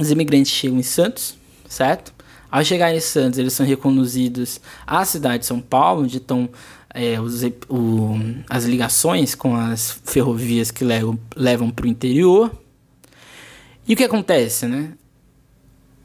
Os 0.00 0.10
imigrantes 0.10 0.50
chegam 0.50 0.78
em 0.78 0.82
Santos, 0.82 1.36
certo? 1.68 2.14
Ao 2.50 2.64
chegar 2.64 2.94
em 2.94 3.00
Santos, 3.00 3.38
eles 3.38 3.52
são 3.52 3.66
reconduzidos 3.66 4.58
à 4.86 5.04
cidade 5.04 5.40
de 5.40 5.46
São 5.46 5.60
Paulo, 5.60 6.04
onde 6.04 6.16
estão 6.16 6.48
é, 6.94 7.20
os, 7.20 7.42
o, 7.68 8.16
as 8.48 8.64
ligações 8.64 9.34
com 9.34 9.54
as 9.54 10.00
ferrovias 10.06 10.70
que 10.70 10.82
levam, 10.82 11.18
levam 11.36 11.70
para 11.70 11.84
o 11.84 11.88
interior. 11.88 12.50
E 13.86 13.92
o 13.92 13.96
que 13.96 14.04
acontece, 14.04 14.66
né? 14.66 14.94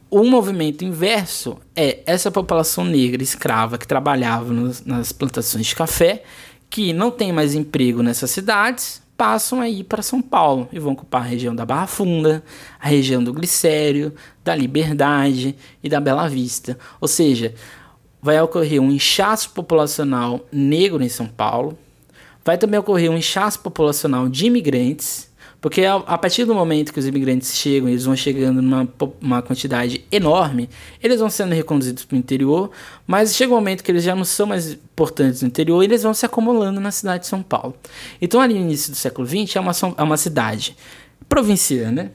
O 0.10 0.26
movimento 0.26 0.84
inverso 0.84 1.58
é 1.74 2.02
essa 2.06 2.30
população 2.30 2.84
negra 2.84 3.24
escrava 3.24 3.78
que 3.78 3.88
trabalhava 3.88 4.52
nos, 4.52 4.86
nas 4.86 5.14
plantações 5.14 5.68
de 5.68 5.76
café 5.76 6.24
que 6.74 6.92
não 6.92 7.12
tem 7.12 7.32
mais 7.32 7.54
emprego 7.54 8.02
nessas 8.02 8.32
cidades 8.32 9.00
passam 9.16 9.62
a 9.62 9.70
ir 9.70 9.84
para 9.84 10.02
São 10.02 10.24
Paulo 10.24 10.68
e 10.72 10.80
vão 10.80 10.94
ocupar 10.94 11.22
a 11.22 11.26
região 11.26 11.54
da 11.56 11.68
Barra 11.68 11.86
Funda, 11.86 12.44
a 12.80 12.88
região 12.88 13.24
do 13.24 13.32
Glicério, 13.32 14.12
da 14.44 14.56
Liberdade 14.56 15.56
e 15.84 15.88
da 15.88 16.00
Bela 16.00 16.28
Vista. 16.28 16.76
Ou 17.00 17.08
seja, 17.08 17.54
vai 18.20 18.42
ocorrer 18.42 18.82
um 18.82 18.90
inchaço 18.90 19.52
populacional 19.52 20.48
negro 20.52 21.04
em 21.04 21.10
São 21.10 21.28
Paulo, 21.28 21.78
vai 22.44 22.58
também 22.58 22.80
ocorrer 22.80 23.12
um 23.12 23.18
inchaço 23.20 23.60
populacional 23.60 24.28
de 24.28 24.48
imigrantes 24.48 25.32
porque 25.64 25.86
a, 25.86 25.96
a, 25.96 26.18
partir 26.18 26.44
do 26.44 26.54
momento 26.54 26.92
que 26.92 27.00
os 27.00 27.08
imigrantes 27.08 27.56
chegam, 27.56 27.88
eles 27.88 28.04
vão 28.04 28.18
chegando 28.18 28.62
numa 28.62 28.86
uma 29.22 29.42
quantidade 29.42 30.04
enorme, 30.12 30.70
eles 31.02 31.22
vão 31.22 31.30
sendo 31.30 31.56
reconduzidos 31.56 32.04
para 32.04 32.16
o 32.16 32.20
interior, 32.20 32.70
mas 33.08 33.34
chega 33.34 33.54
um 33.54 33.56
momento 33.56 33.82
que 33.82 33.90
eles 33.90 34.04
já 34.04 34.14
não 34.14 34.26
são 34.26 34.46
mais 34.46 34.74
importantes 34.74 35.42
no 35.42 35.48
interior 35.48 35.82
e 35.82 35.86
eles 35.86 36.04
vão 36.04 36.14
se 36.14 36.26
acumulando 36.26 36.82
na 36.82 36.92
cidade 36.92 37.22
de 37.22 37.28
São 37.28 37.42
Paulo. 37.42 37.78
Então, 38.22 38.42
ali 38.42 38.56
no 38.56 38.60
início 38.60 38.92
do 38.92 38.98
século 38.98 39.26
XX, 39.26 39.56
é 39.56 39.60
uma, 39.62 39.72
é 40.00 40.04
uma 40.04 40.18
cidade 40.18 40.76
provinciana, 41.30 42.12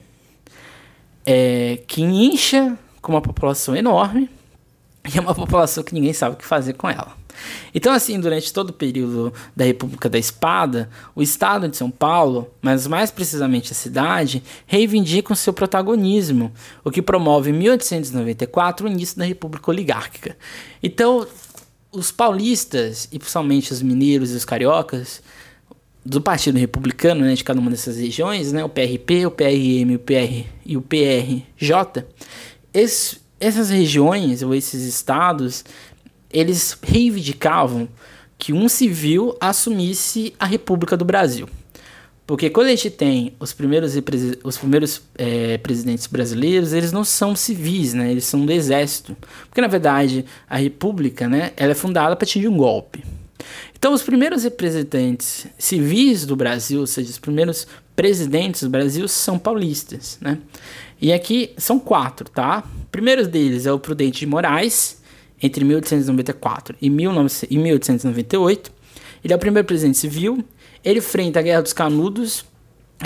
é, 1.25 1.79
que 1.87 2.03
incha 2.03 2.77
com 3.01 3.13
uma 3.13 3.23
população 3.23 3.75
enorme 3.75 4.29
e 5.11 5.17
é 5.17 5.23
uma 5.23 5.35
população 5.35 5.83
que 5.83 5.95
ninguém 5.95 6.13
sabe 6.13 6.35
o 6.35 6.39
que 6.39 6.45
fazer 6.45 6.75
com 6.75 6.87
ela. 6.87 7.18
Então, 7.74 7.92
assim, 7.92 8.18
durante 8.18 8.53
todo 8.53 8.70
o 8.70 8.72
período 8.72 9.33
da 9.55 9.64
República 9.64 10.09
da 10.09 10.18
Espada, 10.18 10.88
o 11.14 11.22
Estado 11.22 11.68
de 11.68 11.77
São 11.77 11.90
Paulo, 11.90 12.51
mas 12.61 12.87
mais 12.87 13.11
precisamente 13.11 13.72
a 13.72 13.74
cidade, 13.74 14.42
reivindicam 14.66 15.35
seu 15.35 15.53
protagonismo, 15.53 16.53
o 16.85 16.90
que 16.90 17.03
promove 17.03 17.51
em 17.51 17.55
1894 17.55 18.87
o 18.87 18.90
início 18.90 19.18
da 19.18 19.24
República 19.24 19.70
Oligárquica. 19.70 20.37
Então, 20.83 21.27
os 21.92 22.11
paulistas, 22.11 23.09
e 23.11 23.18
principalmente 23.18 23.72
os 23.72 23.83
mineiros 23.83 24.33
e 24.33 24.37
os 24.37 24.44
cariocas, 24.44 25.22
do 26.05 26.20
Partido 26.20 26.59
Republicano, 26.59 27.22
né, 27.22 27.35
de 27.35 27.44
cada 27.44 27.61
uma 27.61 27.70
dessas 27.70 27.98
regiões, 27.98 28.53
né, 28.53 28.64
o 28.64 28.68
PRP, 28.68 29.27
o 29.27 29.31
PRM 29.31 29.94
o 29.94 29.98
PR, 29.98 30.46
e 30.64 30.77
o 30.77 30.81
PRJ, 30.81 32.05
esses, 32.72 33.20
essas 33.38 33.70
regiões 33.70 34.42
ou 34.42 34.55
esses 34.55 34.83
estados 34.85 35.64
eles 36.33 36.77
reivindicavam 36.83 37.88
que 38.38 38.53
um 38.53 38.69
civil 38.69 39.37
assumisse 39.41 40.35
a 40.38 40.47
República 40.47 40.97
do 40.97 41.05
Brasil. 41.05 41.49
Porque 42.29 42.51
quando 42.51 42.67
a 42.67 42.71
gente 42.71 42.91
tem 42.91 43.35
os 43.41 43.55
primeiros, 43.55 43.95
os 44.45 44.59
primeiros 44.59 45.01
é, 45.17 45.57
presidentes 45.57 46.07
brasileiros, 46.07 46.75
eles 46.75 46.93
não 46.93 47.03
são 47.03 47.35
civis, 47.35 47.95
né? 47.95 48.11
Eles 48.11 48.27
são 48.27 48.45
do 48.45 48.53
exército. 48.53 49.17
Porque, 49.49 49.62
na 49.62 49.67
verdade, 49.67 50.27
a 50.47 50.59
república, 50.59 51.27
né? 51.27 51.53
Ela 51.57 51.73
é 51.73 51.75
fundada 51.75 52.12
a 52.12 52.17
partir 52.17 52.41
de 52.41 52.47
um 52.47 52.59
golpe. 52.59 53.03
Então, 53.75 53.95
os 53.95 54.03
primeiros 54.03 54.45
representantes 54.45 55.47
civis 55.59 56.27
do 56.27 56.37
Brasil, 56.37 56.81
ou 56.81 56.87
seja, 56.87 57.09
os 57.09 57.19
primeiros 57.19 57.67
presidentes 57.97 58.62
do 58.62 58.69
Brasil, 58.69 59.09
são 59.09 59.38
paulistas, 59.38 60.19
né? 60.21 60.37
E 61.01 61.14
aqui 61.14 61.55
são 61.57 61.79
quatro, 61.79 62.29
tá? 62.29 62.62
O 62.83 62.87
primeiro 62.91 63.27
deles 63.27 63.64
é 63.64 63.73
o 63.73 63.79
Prudente 63.79 64.21
de 64.21 64.27
Moraes, 64.27 64.98
entre 65.42 65.64
1894 65.64 66.77
e 66.81 66.90
1898. 66.90 68.72
Ele 69.24 69.33
é 69.33 69.37
o 69.37 69.38
primeiro 69.38 69.66
presidente 69.66 69.98
civil. 69.98 70.44
Ele 70.85 70.98
enfrenta 70.98 71.40
a 71.40 71.42
Guerra 71.42 71.62
dos 71.62 71.72
Canudos, 71.72 72.44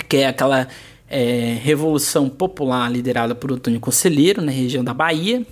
que 0.07 0.17
é 0.17 0.27
aquela 0.27 0.67
é, 1.09 1.57
revolução 1.61 2.29
popular 2.29 2.91
liderada 2.91 3.35
por 3.35 3.51
Antônio 3.51 3.79
Conselheiro, 3.79 4.41
na 4.41 4.51
região 4.51 4.83
da 4.83 4.93
Bahia. 4.93 5.45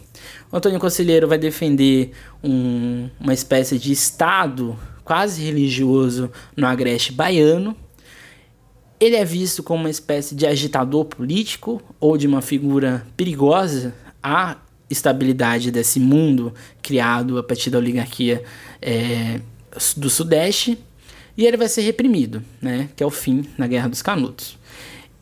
O 0.51 0.57
Antônio 0.57 0.79
Conselheiro 0.79 1.27
vai 1.27 1.37
defender 1.37 2.11
um, 2.43 3.09
uma 3.19 3.33
espécie 3.33 3.77
de 3.77 3.91
Estado 3.91 4.77
quase 5.03 5.43
religioso 5.43 6.31
no 6.55 6.65
agreste 6.65 7.11
baiano. 7.11 7.75
Ele 8.99 9.15
é 9.15 9.25
visto 9.25 9.63
como 9.63 9.81
uma 9.83 9.89
espécie 9.89 10.35
de 10.35 10.45
agitador 10.45 11.05
político 11.05 11.81
ou 11.99 12.17
de 12.17 12.27
uma 12.27 12.41
figura 12.41 13.05
perigosa 13.17 13.93
a 14.21 14.57
estabilidade 14.91 15.71
desse 15.71 15.99
mundo 15.99 16.53
criado 16.81 17.37
a 17.37 17.43
partir 17.43 17.69
da 17.69 17.77
oligarquia 17.77 18.43
é, 18.81 19.39
do 19.95 20.09
Sudeste 20.09 20.77
e 21.37 21.45
ele 21.45 21.57
vai 21.57 21.67
ser 21.67 21.81
reprimido, 21.81 22.43
né, 22.61 22.89
que 22.95 23.03
é 23.03 23.05
o 23.05 23.09
fim 23.09 23.45
na 23.57 23.67
Guerra 23.67 23.87
dos 23.87 24.01
Canudos. 24.01 24.59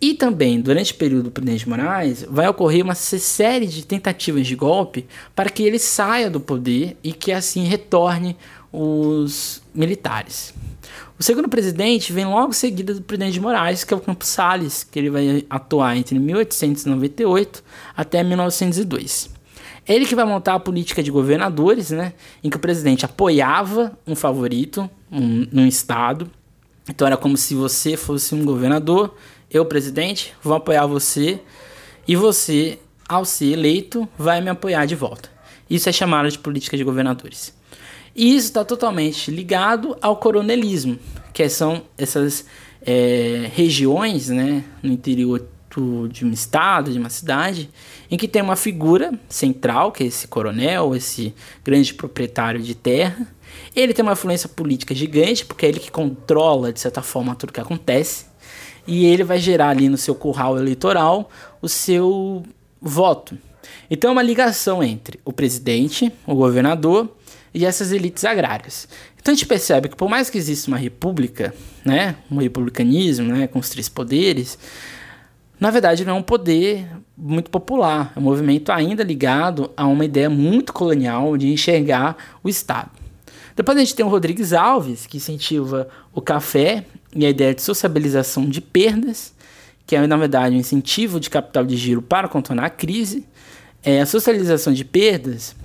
E 0.01 0.13
também, 0.13 0.61
durante 0.61 0.93
o 0.93 0.95
período 0.95 1.23
do 1.23 1.31
Prudente 1.31 1.65
de 1.65 1.69
Moraes, 1.69 2.25
vai 2.29 2.47
ocorrer 2.47 2.83
uma 2.83 2.95
série 2.95 3.67
de 3.67 3.85
tentativas 3.85 4.47
de 4.47 4.55
golpe 4.55 5.05
para 5.35 5.49
que 5.49 5.61
ele 5.61 5.77
saia 5.77 6.29
do 6.29 6.39
poder 6.39 6.95
e 7.03 7.11
que 7.11 7.33
assim 7.33 7.65
retorne 7.65 8.37
os 8.71 9.61
militares. 9.73 10.53
O 11.19 11.23
segundo 11.23 11.49
presidente 11.49 12.13
vem 12.13 12.25
logo 12.25 12.53
seguido 12.53 12.93
do 12.93 13.01
Prudente 13.01 13.33
de 13.33 13.41
Moraes, 13.41 13.83
que 13.83 13.93
é 13.93 13.97
o 13.97 13.99
Campos 13.99 14.29
Salles, 14.29 14.85
que 14.85 14.97
ele 14.97 15.09
vai 15.09 15.45
atuar 15.49 15.97
entre 15.97 16.17
1898 16.17 17.61
até 17.95 18.23
1902. 18.23 19.29
Ele 19.89 20.05
que 20.05 20.13
vai 20.13 20.23
montar 20.23 20.53
a 20.53 20.59
política 20.59 21.01
de 21.01 21.09
governadores, 21.09 21.89
né? 21.89 22.13
Em 22.43 22.49
que 22.49 22.57
o 22.57 22.59
presidente 22.59 23.05
apoiava 23.05 23.97
um 24.05 24.15
favorito 24.15 24.87
um, 25.11 25.47
num 25.51 25.65
estado. 25.65 26.29
Então 26.87 27.07
era 27.07 27.17
como 27.17 27.35
se 27.35 27.55
você 27.55 27.97
fosse 27.97 28.35
um 28.35 28.45
governador, 28.45 29.15
eu, 29.49 29.65
presidente, 29.65 30.35
vou 30.43 30.53
apoiar 30.53 30.85
você 30.85 31.41
e 32.07 32.15
você, 32.15 32.77
ao 33.07 33.25
ser 33.25 33.53
eleito, 33.53 34.07
vai 34.15 34.41
me 34.41 34.49
apoiar 34.49 34.85
de 34.85 34.93
volta. 34.93 35.29
Isso 35.67 35.89
é 35.89 35.91
chamado 35.91 36.29
de 36.29 36.37
política 36.37 36.77
de 36.77 36.83
governadores. 36.83 37.51
E 38.15 38.35
isso 38.35 38.47
está 38.47 38.63
totalmente 38.63 39.31
ligado 39.31 39.97
ao 40.01 40.17
coronelismo, 40.17 40.99
que 41.33 41.49
são 41.49 41.81
essas 41.97 42.45
é, 42.83 43.49
regiões, 43.55 44.29
né, 44.29 44.63
no 44.83 44.91
interior 44.91 45.47
do, 45.69 46.07
de 46.07 46.25
um 46.25 46.31
estado, 46.31 46.91
de 46.91 46.99
uma 46.99 47.09
cidade, 47.09 47.69
em 48.09 48.17
que 48.17 48.27
tem 48.27 48.41
uma 48.41 48.55
figura 48.55 49.13
central, 49.27 49.91
que 49.91 50.03
é 50.03 50.07
esse 50.07 50.27
coronel, 50.27 50.95
esse 50.95 51.33
grande 51.63 51.93
proprietário 51.93 52.61
de 52.61 52.75
terra. 52.75 53.27
Ele 53.75 53.93
tem 53.93 54.03
uma 54.03 54.13
influência 54.13 54.49
política 54.49 54.95
gigante, 54.95 55.45
porque 55.45 55.65
é 55.65 55.69
ele 55.69 55.79
que 55.79 55.91
controla, 55.91 56.73
de 56.73 56.79
certa 56.79 57.01
forma, 57.01 57.35
tudo 57.35 57.53
que 57.53 57.59
acontece. 57.59 58.25
E 58.87 59.05
ele 59.05 59.23
vai 59.23 59.39
gerar 59.39 59.69
ali 59.69 59.87
no 59.89 59.97
seu 59.97 60.15
curral 60.15 60.57
eleitoral 60.57 61.29
o 61.61 61.69
seu 61.69 62.43
voto. 62.81 63.37
Então 63.89 64.09
é 64.09 64.13
uma 64.13 64.23
ligação 64.23 64.83
entre 64.83 65.19
o 65.23 65.33
presidente, 65.33 66.11
o 66.25 66.35
governador 66.35 67.15
e 67.53 67.65
essas 67.65 67.91
elites 67.91 68.23
agrárias. 68.25 68.87
Então 69.19 69.31
a 69.33 69.35
gente 69.35 69.47
percebe 69.47 69.89
que 69.89 69.95
por 69.95 70.09
mais 70.09 70.29
que 70.29 70.37
exista 70.37 70.69
uma 70.69 70.77
república, 70.77 71.53
né, 71.83 72.15
um 72.31 72.37
republicanismo, 72.37 73.33
né, 73.33 73.47
com 73.47 73.59
os 73.59 73.69
três 73.69 73.89
poderes, 73.89 74.57
na 75.59 75.71
verdade 75.71 76.05
não 76.05 76.15
é 76.15 76.19
um 76.19 76.23
poder 76.23 76.87
muito 77.17 77.49
popular, 77.49 78.13
é 78.15 78.19
um 78.19 78.23
movimento 78.23 78.71
ainda 78.71 79.03
ligado 79.03 79.71
a 79.75 79.85
uma 79.85 80.05
ideia 80.05 80.29
muito 80.29 80.71
colonial 80.71 81.37
de 81.37 81.51
enxergar 81.51 82.15
o 82.43 82.47
Estado. 82.47 82.91
Depois 83.55 83.77
a 83.77 83.81
gente 83.81 83.93
tem 83.93 84.05
o 84.05 84.09
Rodrigues 84.09 84.53
Alves, 84.53 85.05
que 85.05 85.17
incentiva 85.17 85.89
o 86.13 86.21
café 86.21 86.85
e 87.13 87.25
a 87.25 87.29
ideia 87.29 87.53
de 87.53 87.61
sociabilização 87.61 88.47
de 88.47 88.61
perdas, 88.61 89.33
que 89.85 89.95
é 89.95 90.07
na 90.07 90.15
verdade 90.15 90.55
um 90.55 90.59
incentivo 90.59 91.19
de 91.19 91.29
capital 91.29 91.65
de 91.65 91.75
giro 91.75 92.01
para 92.01 92.29
contornar 92.29 92.65
a 92.65 92.69
crise. 92.69 93.25
É, 93.83 93.99
a 94.01 94.05
socialização 94.05 94.71
de 94.71 94.85
perdas 94.85 95.55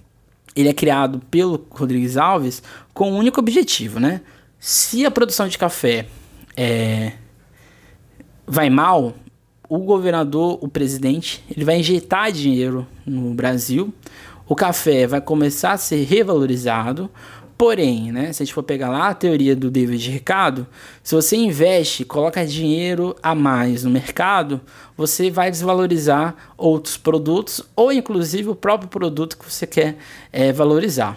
ele 0.56 0.68
é 0.68 0.72
criado 0.72 1.20
pelo 1.30 1.66
Rodrigues 1.70 2.16
Alves 2.16 2.62
com 2.92 3.12
um 3.12 3.16
único 3.16 3.40
objetivo, 3.40 3.98
né? 3.98 4.20
Se 4.58 5.04
a 5.04 5.10
produção 5.10 5.46
de 5.48 5.58
café 5.58 6.06
é, 6.56 7.12
vai 8.46 8.70
mal, 8.70 9.14
o 9.68 9.78
governador, 9.78 10.58
o 10.60 10.68
presidente, 10.68 11.44
ele 11.54 11.64
vai 11.64 11.78
injetar 11.78 12.30
dinheiro 12.30 12.86
no 13.06 13.32
Brasil, 13.34 13.92
o 14.46 14.54
café 14.54 15.06
vai 15.06 15.20
começar 15.20 15.72
a 15.72 15.78
ser 15.78 16.04
revalorizado, 16.04 17.10
Porém, 17.56 18.10
né, 18.10 18.32
se 18.32 18.42
a 18.42 18.46
gente 18.46 18.54
for 18.54 18.64
pegar 18.64 18.90
lá 18.90 19.08
a 19.08 19.14
teoria 19.14 19.54
do 19.54 19.70
David 19.70 20.10
Ricardo, 20.10 20.66
se 21.04 21.14
você 21.14 21.36
investe, 21.36 22.04
coloca 22.04 22.44
dinheiro 22.44 23.14
a 23.22 23.32
mais 23.32 23.84
no 23.84 23.90
mercado, 23.90 24.60
você 24.96 25.30
vai 25.30 25.52
desvalorizar 25.52 26.34
outros 26.58 26.96
produtos 26.96 27.62
ou 27.76 27.92
inclusive 27.92 28.48
o 28.48 28.56
próprio 28.56 28.88
produto 28.88 29.38
que 29.38 29.50
você 29.50 29.68
quer 29.68 29.96
é, 30.32 30.52
valorizar. 30.52 31.16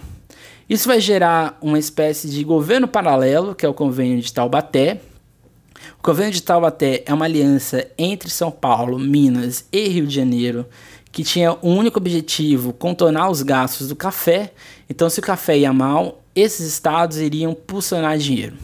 Isso 0.70 0.88
vai 0.88 1.00
gerar 1.00 1.58
uma 1.60 1.80
espécie 1.80 2.30
de 2.30 2.44
governo 2.44 2.88
paralelo, 2.88 3.56
que 3.56 3.66
é 3.66 3.70
o 3.70 3.74
convênio 3.74 4.22
de 4.22 4.32
Taubaté. 4.32 5.02
O 6.00 6.04
convênio 6.04 6.34
de 6.34 6.44
Taubaté 6.44 7.04
é 7.06 7.14
uma 7.14 7.26
aliança 7.26 7.88
entre 7.98 8.30
São 8.30 8.52
Paulo, 8.52 8.98
Minas 9.00 9.66
e 9.72 9.88
Rio 9.88 10.08
de 10.08 10.16
Janeiro 10.16 10.66
que 11.18 11.24
tinha 11.24 11.58
um 11.64 11.76
único 11.76 11.98
objetivo, 11.98 12.72
contornar 12.72 13.32
os 13.32 13.42
gastos 13.42 13.88
do 13.88 13.96
café. 13.96 14.54
Então, 14.88 15.10
se 15.10 15.20
o 15.20 15.24
café 15.24 15.58
ia 15.58 15.74
mal, 15.74 16.22
esses 16.36 16.68
estados 16.68 17.18
iriam 17.18 17.56
pulsionar 17.56 18.20
dinheiro. 18.20 18.56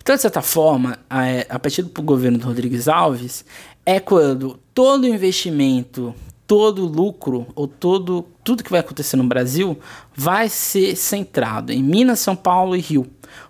Então, 0.00 0.16
de 0.16 0.22
certa 0.22 0.40
forma, 0.40 0.98
a, 1.10 1.24
a 1.48 1.58
partir 1.58 1.82
do 1.82 2.02
governo 2.02 2.38
do 2.38 2.46
Rodrigues 2.46 2.88
Alves, 2.88 3.44
é 3.84 4.00
quando 4.00 4.58
todo 4.72 5.06
investimento, 5.06 6.14
todo 6.46 6.86
lucro, 6.86 7.46
ou 7.54 7.68
todo 7.68 8.26
tudo 8.42 8.64
que 8.64 8.70
vai 8.70 8.80
acontecer 8.80 9.16
no 9.16 9.24
Brasil, 9.24 9.78
vai 10.16 10.48
ser 10.48 10.96
centrado 10.96 11.70
em 11.70 11.82
Minas, 11.82 12.20
São 12.20 12.34
Paulo 12.34 12.74
e 12.74 12.80
Rio. 12.80 13.06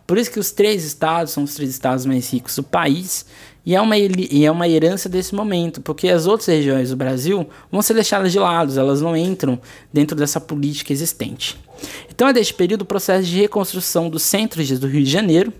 Por 0.06 0.18
isso 0.18 0.30
que 0.30 0.40
os 0.40 0.50
três 0.50 0.84
estados 0.84 1.32
são 1.32 1.44
os 1.44 1.54
três 1.54 1.70
estados 1.70 2.04
mais 2.06 2.30
ricos 2.32 2.56
do 2.56 2.62
país, 2.62 3.26
e 3.64 3.74
é 3.74 3.80
uma, 3.80 3.96
e 3.96 4.44
é 4.44 4.50
uma 4.50 4.68
herança 4.68 5.08
desse 5.08 5.34
momento, 5.34 5.80
porque 5.82 6.08
as 6.08 6.26
outras 6.26 6.48
regiões 6.48 6.90
do 6.90 6.96
Brasil 6.96 7.48
vão 7.70 7.82
ser 7.82 7.94
deixadas 7.94 8.32
de 8.32 8.38
lado, 8.38 8.78
elas 8.78 9.02
não 9.02 9.16
entram 9.16 9.60
dentro 9.92 10.16
dessa 10.16 10.40
política 10.40 10.92
existente. 10.92 11.58
Então 12.08 12.28
é 12.28 12.32
deste 12.32 12.54
período 12.54 12.82
o 12.82 12.86
processo 12.86 13.26
de 13.26 13.38
reconstrução 13.38 14.08
dos 14.08 14.22
centros 14.22 14.78
do 14.78 14.86
Rio 14.86 15.04
de 15.04 15.10
Janeiro, 15.10 15.52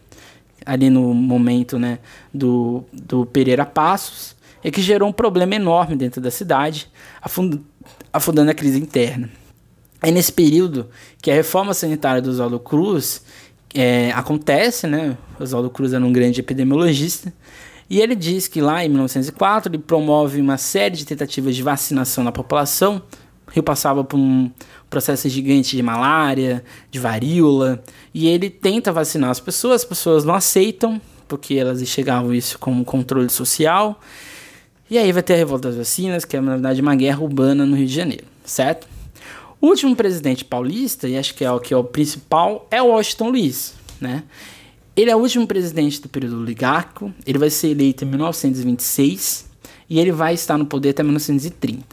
ali 0.65 0.91
no 0.91 1.13
momento 1.15 1.79
né, 1.79 1.99
do, 2.33 2.85
do 2.93 3.27
Pereira 3.27 3.67
Passos, 3.67 4.35
e 4.63 4.71
que 4.71 4.83
gerou 4.83 5.09
um 5.09 5.13
problema 5.13 5.55
enorme 5.55 5.97
dentro 5.97 6.21
da 6.21 6.31
cidade, 6.31 6.89
afund, 7.21 7.61
afundando 8.13 8.51
a 8.51 8.55
crise 8.55 8.79
interna. 8.79 9.31
É 10.03 10.11
nesse 10.11 10.33
período 10.33 10.89
que 11.21 11.31
a 11.31 11.35
reforma 11.35 11.75
sanitária 11.75 12.23
do 12.23 12.31
Oswaldo 12.31 12.59
Cruz 12.59 13.23
é, 13.75 14.11
acontece, 14.13 14.87
né? 14.87 15.17
Oswaldo 15.39 15.71
Cruz 15.71 15.93
era 15.93 16.05
um 16.05 16.13
grande 16.13 16.41
epidemiologista, 16.41 17.33
e 17.89 18.01
ele 18.01 18.15
diz 18.15 18.47
que 18.47 18.61
lá 18.61 18.85
em 18.85 18.89
1904 18.89 19.71
ele 19.71 19.83
promove 19.83 20.41
uma 20.41 20.57
série 20.57 20.97
de 20.97 21.05
tentativas 21.05 21.57
de 21.57 21.63
vacinação 21.63 22.23
na 22.23 22.31
população. 22.31 23.03
O 23.49 23.51
Rio 23.51 23.65
passava 23.65 24.05
por 24.05 24.17
um 24.17 24.49
processo 24.89 25.29
gigante 25.29 25.77
de 25.77 25.83
malária, 25.83 26.65
de 26.89 27.01
varíola, 27.01 27.83
e 28.15 28.29
ele 28.29 28.49
tenta 28.49 28.93
vacinar 28.93 29.31
as 29.31 29.41
pessoas, 29.41 29.83
as 29.83 29.85
pessoas 29.85 30.25
não 30.25 30.35
aceitam, 30.35 31.01
porque 31.27 31.55
elas 31.55 31.83
enxergavam 31.83 32.33
isso 32.33 32.61
como 32.61 32.85
controle 32.85 33.29
social. 33.29 34.01
E 34.89 34.97
aí 34.97 35.11
vai 35.11 35.23
ter 35.23 35.35
a 35.35 35.37
revolta 35.37 35.69
das 35.69 35.77
vacinas, 35.77 36.25
que 36.25 36.37
é 36.37 36.41
na 36.41 36.53
verdade 36.53 36.81
uma 36.81 36.95
guerra 36.95 37.21
urbana 37.21 37.67
no 37.67 37.77
Rio 37.77 37.87
de 37.87 37.95
Janeiro, 37.95 38.25
certo? 38.45 38.87
O 39.61 39.67
último 39.67 39.95
presidente 39.95 40.45
paulista, 40.45 41.07
e 41.07 41.19
acho 41.19 41.35
que 41.35 41.45
é 41.45 41.53
o 41.53 41.61
que 41.61 41.75
é 41.75 41.77
o 41.77 41.85
principal, 41.85 42.67
é 42.71 42.81
Washington 42.81 43.29
Luiz, 43.29 43.75
né? 44.01 44.25
Ele 44.97 45.11
é 45.11 45.17
o 45.17 45.19
último 45.19 45.47
presidente 45.47 46.01
do 46.01 46.09
período 46.09 46.41
oligárquico, 46.41 47.13
ele 47.27 47.39
vai 47.39 47.51
ser 47.51 47.69
eleito 47.69 48.05
em 48.05 48.09
1926 48.09 49.49
e 49.89 49.99
ele 49.99 50.13
vai 50.13 50.35
estar 50.35 50.57
no 50.57 50.65
poder 50.65 50.91
até 50.91 51.03
1930. 51.03 51.85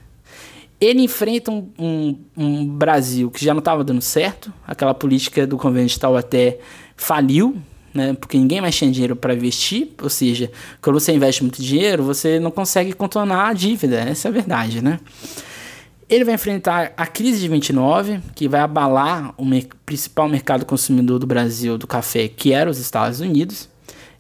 Ele 0.80 1.02
enfrenta 1.02 1.52
um, 1.52 1.70
um, 1.78 2.16
um 2.38 2.68
Brasil 2.68 3.30
que 3.30 3.44
já 3.44 3.54
não 3.54 3.60
estava 3.60 3.84
dando 3.84 4.02
certo, 4.02 4.54
aquela 4.66 4.94
política 4.94 5.46
do 5.46 5.58
convênio 5.58 5.90
de 5.90 6.00
Taubaté 6.00 6.60
faliu, 6.96 7.58
né, 7.94 8.14
porque 8.14 8.38
ninguém 8.38 8.62
mais 8.62 8.76
tinha 8.76 8.92
dinheiro 8.92 9.16
para 9.16 9.34
investir, 9.34 9.90
ou 10.02 10.10
seja, 10.10 10.52
quando 10.82 11.00
você 11.00 11.12
investe 11.12 11.42
muito 11.42 11.62
dinheiro, 11.62 12.04
você 12.04 12.40
não 12.40 12.52
consegue 12.52 12.94
contornar 12.94 13.50
a 13.50 13.54
dívida, 13.54 14.00
essa 14.00 14.28
é 14.28 14.30
a 14.30 14.32
verdade, 14.32 14.82
né? 14.82 15.00
Ele 16.10 16.24
vai 16.24 16.36
enfrentar 16.36 16.94
a 16.96 17.06
crise 17.06 17.40
de 17.40 17.50
29, 17.50 18.20
que 18.34 18.48
vai 18.48 18.62
abalar 18.62 19.34
o 19.38 19.46
principal 19.86 20.30
mercado 20.30 20.66
consumidor 20.66 21.20
do 21.20 21.28
Brasil 21.28 21.78
do 21.78 21.86
café, 21.86 22.30
que 22.30 22.54
era 22.54 22.70
os 22.70 22.78
Estados 22.80 23.20
Unidos. 23.20 23.68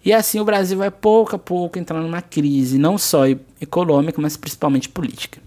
E 0.03 0.11
assim 0.11 0.39
o 0.39 0.45
Brasil 0.45 0.77
vai 0.77 0.91
pouco 0.91 1.35
a 1.35 1.39
pouco 1.39 1.79
entrar 1.79 2.01
numa 2.01 2.21
crise, 2.21 2.77
não 2.77 2.97
só 2.97 3.23
econômica, 3.61 4.21
mas 4.21 4.35
principalmente 4.35 4.89
política. 4.89 5.41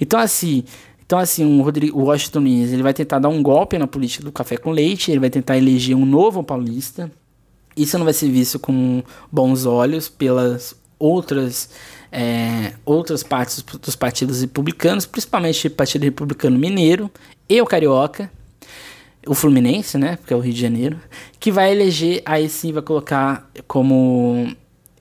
Então 0.00 0.18
assim, 0.18 0.64
então 1.04 1.18
assim, 1.18 1.44
o, 1.44 1.62
Rodrigo, 1.62 1.98
o 1.98 2.04
Washington 2.04 2.40
Nunes, 2.40 2.72
ele 2.72 2.82
vai 2.82 2.94
tentar 2.94 3.18
dar 3.18 3.28
um 3.28 3.42
golpe 3.42 3.76
na 3.76 3.86
política 3.86 4.24
do 4.24 4.32
café 4.32 4.56
com 4.56 4.70
leite, 4.70 5.10
ele 5.10 5.20
vai 5.20 5.28
tentar 5.28 5.58
eleger 5.58 5.94
um 5.94 6.06
novo 6.06 6.42
paulista. 6.42 7.10
Isso 7.76 7.98
não 7.98 8.04
vai 8.04 8.14
ser 8.14 8.30
visto 8.30 8.58
com 8.58 9.02
bons 9.30 9.66
olhos 9.66 10.08
pelas 10.08 10.74
outras 11.02 11.68
é, 12.12 12.74
outras 12.84 13.22
partes 13.22 13.62
dos 13.62 13.96
partidos 13.96 14.42
republicanos, 14.42 15.06
principalmente 15.06 15.66
o 15.66 15.70
Partido 15.70 16.02
Republicano 16.02 16.58
Mineiro 16.58 17.10
e 17.48 17.60
o 17.60 17.66
Carioca, 17.66 18.30
o 19.26 19.34
Fluminense, 19.34 19.96
né, 19.96 20.16
porque 20.16 20.34
é 20.34 20.36
o 20.36 20.40
Rio 20.40 20.52
de 20.52 20.60
Janeiro, 20.60 21.00
que 21.40 21.50
vai 21.50 21.72
eleger, 21.72 22.22
aí 22.26 22.48
sim 22.48 22.72
vai 22.72 22.82
colocar 22.82 23.50
como 23.66 24.54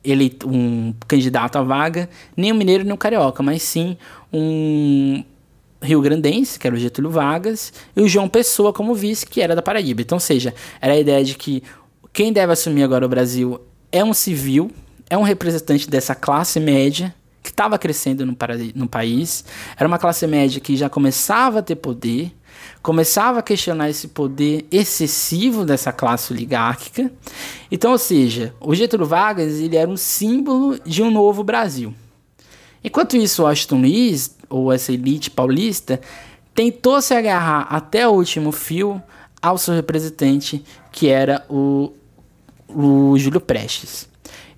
ele 0.04 0.38
um 0.46 0.94
candidato 1.08 1.58
à 1.58 1.64
vaga, 1.64 2.10
nem 2.36 2.52
o 2.52 2.56
Mineiro 2.56 2.84
nem 2.84 2.94
o 2.94 2.98
Carioca, 2.98 3.44
mas 3.44 3.62
sim 3.62 3.98
um 4.32 5.24
Rio 5.82 6.02
Grandense, 6.02 6.58
que 6.58 6.66
era 6.66 6.76
o 6.76 6.80
Getúlio 6.80 7.12
Vargas, 7.12 7.74
e 7.96 8.02
o 8.02 8.08
João 8.08 8.30
Pessoa 8.30 8.72
como 8.72 8.96
vice, 8.96 9.26
que 9.26 9.42
era 9.42 9.56
da 9.56 9.62
Paraíba. 9.62 10.02
Então, 10.02 10.16
ou 10.16 10.20
seja, 10.20 10.54
era 10.80 10.94
a 10.94 10.98
ideia 11.00 11.24
de 11.24 11.36
que 11.36 11.62
quem 12.14 12.32
deve 12.32 12.54
assumir 12.54 12.84
agora 12.84 13.06
o 13.06 13.10
Brasil 13.10 13.60
é 13.92 14.04
um 14.04 14.14
civil, 14.14 14.72
é 15.12 15.18
um 15.18 15.24
representante 15.24 15.90
dessa 15.90 16.16
classe 16.16 16.58
média 16.58 17.14
que 17.44 17.50
estava 17.50 17.78
crescendo 17.78 18.26
no, 18.26 18.36
no 18.74 18.88
país. 18.88 19.44
Era 19.76 19.86
uma 19.86 20.00
classe 20.00 20.26
média 20.26 20.62
que 20.62 20.78
já 20.78 20.90
começava 20.90 21.60
a 21.60 21.62
ter 21.62 21.76
poder, 21.76 22.34
começava 22.82 23.40
a 23.40 23.42
questionar 23.42 23.90
esse 23.90 24.08
poder 24.08 24.66
excessivo 24.72 25.66
dessa 25.66 25.92
classe 25.92 26.32
oligárquica. 26.32 27.12
Então, 27.70 27.92
ou 27.92 27.98
seja, 27.98 28.56
o 28.62 28.74
Getúlio 28.74 29.06
Vargas 29.06 29.60
ele 29.60 29.76
era 29.76 29.92
um 29.92 29.98
símbolo 29.98 30.80
de 30.86 31.04
um 31.04 31.12
novo 31.12 31.44
Brasil. 31.44 31.94
Enquanto 32.82 33.18
isso, 33.18 33.44
o 33.44 33.46
Washington 33.46 33.82
Luiz, 33.82 34.38
ou 34.50 34.72
essa 34.72 34.94
elite 34.94 35.30
paulista, 35.30 36.00
tentou 36.56 37.02
se 37.02 37.14
agarrar 37.14 37.64
até 37.64 38.08
o 38.08 38.12
último 38.12 38.54
fio 38.54 39.04
ao 39.42 39.58
seu 39.58 39.74
representante, 39.74 40.64
que 40.90 41.10
era 41.10 41.46
o, 41.50 41.92
o 42.70 43.18
Júlio 43.18 43.42
Prestes. 43.42 44.10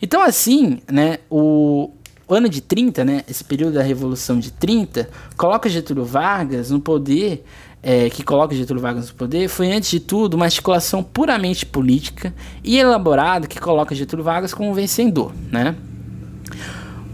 Então, 0.03 0.21
assim, 0.21 0.81
né, 0.91 1.19
o, 1.29 1.89
ano 2.27 2.49
de 2.49 2.59
30, 2.59 3.05
né, 3.05 3.23
esse 3.25 3.41
período 3.41 3.75
da 3.75 3.81
Revolução 3.81 4.37
de 4.37 4.51
30, 4.51 5.09
coloca 5.37 5.69
Getúlio 5.69 6.03
Vargas 6.03 6.69
no 6.71 6.81
poder, 6.81 7.45
é, 7.81 8.09
que 8.09 8.21
coloca 8.21 8.53
Getúlio 8.53 8.81
Vargas 8.81 9.07
no 9.07 9.15
poder, 9.15 9.47
foi 9.47 9.71
antes 9.71 9.89
de 9.89 10.01
tudo 10.01 10.33
uma 10.33 10.43
articulação 10.43 11.01
puramente 11.01 11.65
política 11.65 12.35
e 12.61 12.77
elaborada 12.77 13.47
que 13.47 13.57
coloca 13.57 13.95
Getúlio 13.95 14.25
Vargas 14.25 14.53
como 14.53 14.73
vencedor, 14.73 15.31
né? 15.49 15.73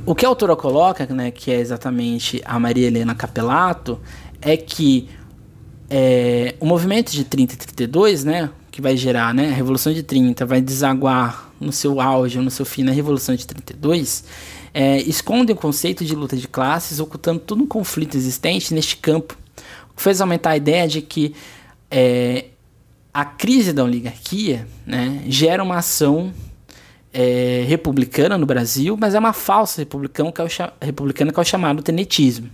O 0.04 0.16
que 0.16 0.26
a 0.26 0.28
autora 0.28 0.56
coloca, 0.56 1.06
né, 1.14 1.30
que 1.30 1.52
é 1.52 1.60
exatamente 1.60 2.42
a 2.44 2.60
Maria 2.60 2.88
Helena 2.88 3.14
Capelato, 3.14 4.00
é 4.42 4.58
que 4.58 5.08
é, 5.92 6.56
o 6.60 6.66
movimento 6.66 7.12
de 7.12 7.24
30 7.24 7.54
e 7.54 7.58
32, 7.58 8.24
né, 8.24 8.50
que 8.72 8.82
vai 8.82 8.98
gerar 8.98 9.32
né, 9.32 9.50
a 9.50 9.54
Revolução 9.54 9.94
de 9.94 10.02
30, 10.02 10.44
vai 10.44 10.60
desaguar 10.60 11.49
no 11.60 11.72
seu 11.72 12.00
auge, 12.00 12.40
no 12.40 12.52
seu 12.52 12.66
fim, 12.66 12.84
na 12.84 12.92
Revolução 12.92 13.36
de 13.36 13.46
32, 13.46 14.24
é, 14.74 14.98
esconde 15.02 15.52
o 15.52 15.56
conceito 15.56 16.06
de 16.06 16.16
luta 16.16 16.38
de 16.38 16.48
classes, 16.48 17.00
ocultando 17.00 17.40
todo 17.40 17.64
um 17.64 17.68
conflito 17.68 18.16
existente 18.16 18.74
neste 18.74 18.98
campo, 18.98 19.38
o 19.92 19.96
que 19.96 20.02
fez 20.02 20.22
aumentar 20.22 20.52
a 20.52 20.58
ideia 20.58 20.88
de 20.88 21.02
que 21.02 21.36
é, 21.92 22.46
a 23.14 23.26
crise 23.26 23.74
da 23.74 23.84
oligarquia 23.84 24.68
né, 24.86 25.24
gera 25.28 25.64
uma 25.64 25.78
ação 25.78 26.32
é, 27.14 27.66
republicana 27.68 28.38
no 28.38 28.46
Brasil, 28.46 28.96
mas 29.00 29.16
é 29.16 29.20
uma 29.20 29.34
falsa 29.34 29.82
republicana 29.82 30.32
que 30.32 30.42
é 30.42 30.44
o, 30.44 30.50
republicana 30.82 31.32
que 31.32 31.40
é 31.40 31.42
o 31.42 31.46
chamado 31.46 31.82
tenetismo. 31.82 32.50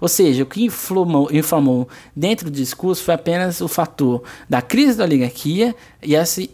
Ou 0.00 0.08
seja, 0.08 0.42
o 0.42 0.46
que 0.46 0.64
inflamou, 0.64 1.28
inflamou 1.32 1.88
dentro 2.14 2.50
do 2.50 2.56
discurso 2.56 3.02
foi 3.02 3.14
apenas 3.14 3.60
o 3.60 3.68
fator 3.68 4.22
da 4.48 4.62
crise 4.62 4.98
da 4.98 5.04
oligarquia 5.04 5.74
e 6.02 6.14
esse, 6.14 6.50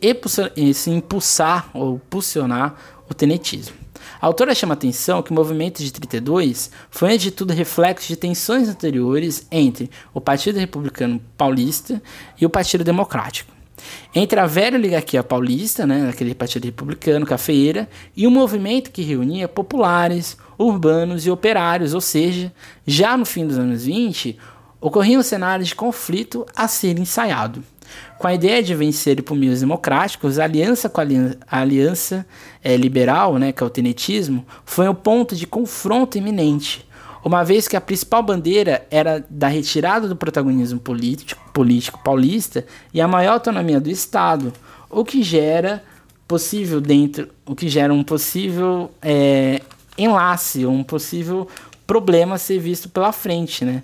esse 0.56 0.90
impulsar 0.90 1.70
ou 1.74 1.96
impulsionar 1.96 2.74
o 3.08 3.14
tenetismo. 3.14 3.82
A 4.20 4.26
autora 4.26 4.54
chama 4.54 4.74
atenção 4.74 5.22
que 5.22 5.30
o 5.30 5.34
movimento 5.34 5.82
de 5.82 5.92
32 5.92 6.70
foi, 6.90 7.12
antes 7.12 7.24
de 7.24 7.30
tudo, 7.30 7.52
reflexo 7.52 8.08
de 8.08 8.16
tensões 8.16 8.68
anteriores 8.68 9.46
entre 9.50 9.90
o 10.14 10.20
Partido 10.20 10.58
Republicano 10.58 11.20
Paulista 11.36 12.00
e 12.40 12.46
o 12.46 12.50
Partido 12.50 12.84
Democrático. 12.84 13.51
Entre 14.14 14.38
a 14.38 14.46
velha 14.46 14.76
oligarquia 14.76 15.22
paulista, 15.22 15.86
né, 15.86 16.08
aquele 16.08 16.34
partido 16.34 16.64
republicano, 16.64 17.26
cafeira, 17.26 17.88
e 18.16 18.26
um 18.26 18.30
movimento 18.30 18.90
que 18.90 19.02
reunia 19.02 19.48
populares, 19.48 20.36
urbanos 20.58 21.26
e 21.26 21.30
operários, 21.30 21.94
ou 21.94 22.00
seja, 22.00 22.52
já 22.86 23.16
no 23.16 23.24
fim 23.24 23.46
dos 23.46 23.58
anos 23.58 23.84
20, 23.84 24.38
ocorria 24.80 25.18
um 25.18 25.22
cenário 25.22 25.64
de 25.64 25.74
conflito 25.74 26.44
a 26.54 26.68
ser 26.68 26.98
ensaiado. 26.98 27.62
Com 28.18 28.26
a 28.26 28.34
ideia 28.34 28.62
de 28.62 28.74
vencer 28.74 29.22
por 29.22 29.36
meios 29.36 29.60
democráticos, 29.60 30.38
a 30.38 30.44
aliança 30.44 30.88
com 30.88 31.00
a 31.00 31.04
aliança, 31.04 31.38
a 31.46 31.60
aliança 31.60 32.26
é, 32.62 32.76
liberal, 32.76 33.38
né, 33.38 33.52
que 33.52 33.62
é 33.62 33.66
o 33.66 33.70
tenetismo, 33.70 34.46
foi 34.64 34.88
um 34.88 34.94
ponto 34.94 35.34
de 35.34 35.46
confronto 35.46 36.16
iminente, 36.16 36.86
uma 37.24 37.44
vez 37.44 37.68
que 37.68 37.76
a 37.76 37.80
principal 37.80 38.22
bandeira 38.22 38.86
era 38.90 39.24
da 39.30 39.48
retirada 39.48 40.08
do 40.08 40.16
protagonismo 40.16 40.80
político, 40.80 41.40
político 41.52 42.00
paulista 42.02 42.66
e 42.92 43.00
a 43.00 43.06
maior 43.06 43.34
autonomia 43.34 43.80
do 43.80 43.90
Estado, 43.90 44.52
o 44.90 45.04
que 45.04 45.22
gera 45.22 45.82
possível 46.26 46.80
dentro, 46.80 47.28
o 47.46 47.54
que 47.54 47.68
gera 47.68 47.92
um 47.92 48.02
possível 48.02 48.90
é, 49.00 49.60
enlace, 49.96 50.66
um 50.66 50.82
possível 50.82 51.46
problema 51.86 52.36
a 52.36 52.38
ser 52.38 52.58
visto 52.58 52.88
pela 52.88 53.12
frente, 53.12 53.64
né? 53.64 53.82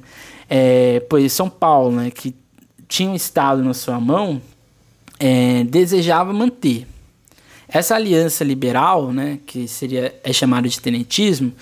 É, 0.48 1.00
pois 1.08 1.32
São 1.32 1.50
Paulo, 1.50 1.94
né, 1.94 2.10
que 2.10 2.34
tinha 2.88 3.10
um 3.10 3.14
Estado 3.14 3.62
na 3.62 3.74
sua 3.74 4.00
mão, 4.00 4.40
é, 5.20 5.62
desejava 5.64 6.32
manter 6.32 6.86
essa 7.68 7.94
aliança 7.94 8.42
liberal, 8.42 9.12
né, 9.12 9.38
que 9.44 9.68
seria 9.68 10.18
é 10.24 10.32
chamado 10.32 10.66
de 10.66 10.80
tenetismo, 10.80 11.52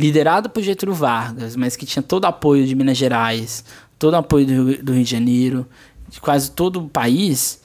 liderado 0.00 0.48
por 0.48 0.62
Getúlio 0.62 0.94
Vargas, 0.94 1.54
mas 1.54 1.76
que 1.76 1.84
tinha 1.84 2.02
todo 2.02 2.24
o 2.24 2.26
apoio 2.26 2.66
de 2.66 2.74
Minas 2.74 2.96
Gerais, 2.96 3.64
todo 3.98 4.14
o 4.14 4.16
apoio 4.16 4.46
do 4.46 4.52
Rio, 4.52 4.82
do 4.82 4.92
Rio 4.94 5.04
de 5.04 5.10
Janeiro, 5.10 5.66
de 6.08 6.20
quase 6.20 6.50
todo 6.50 6.80
o 6.80 6.88
país, 6.88 7.60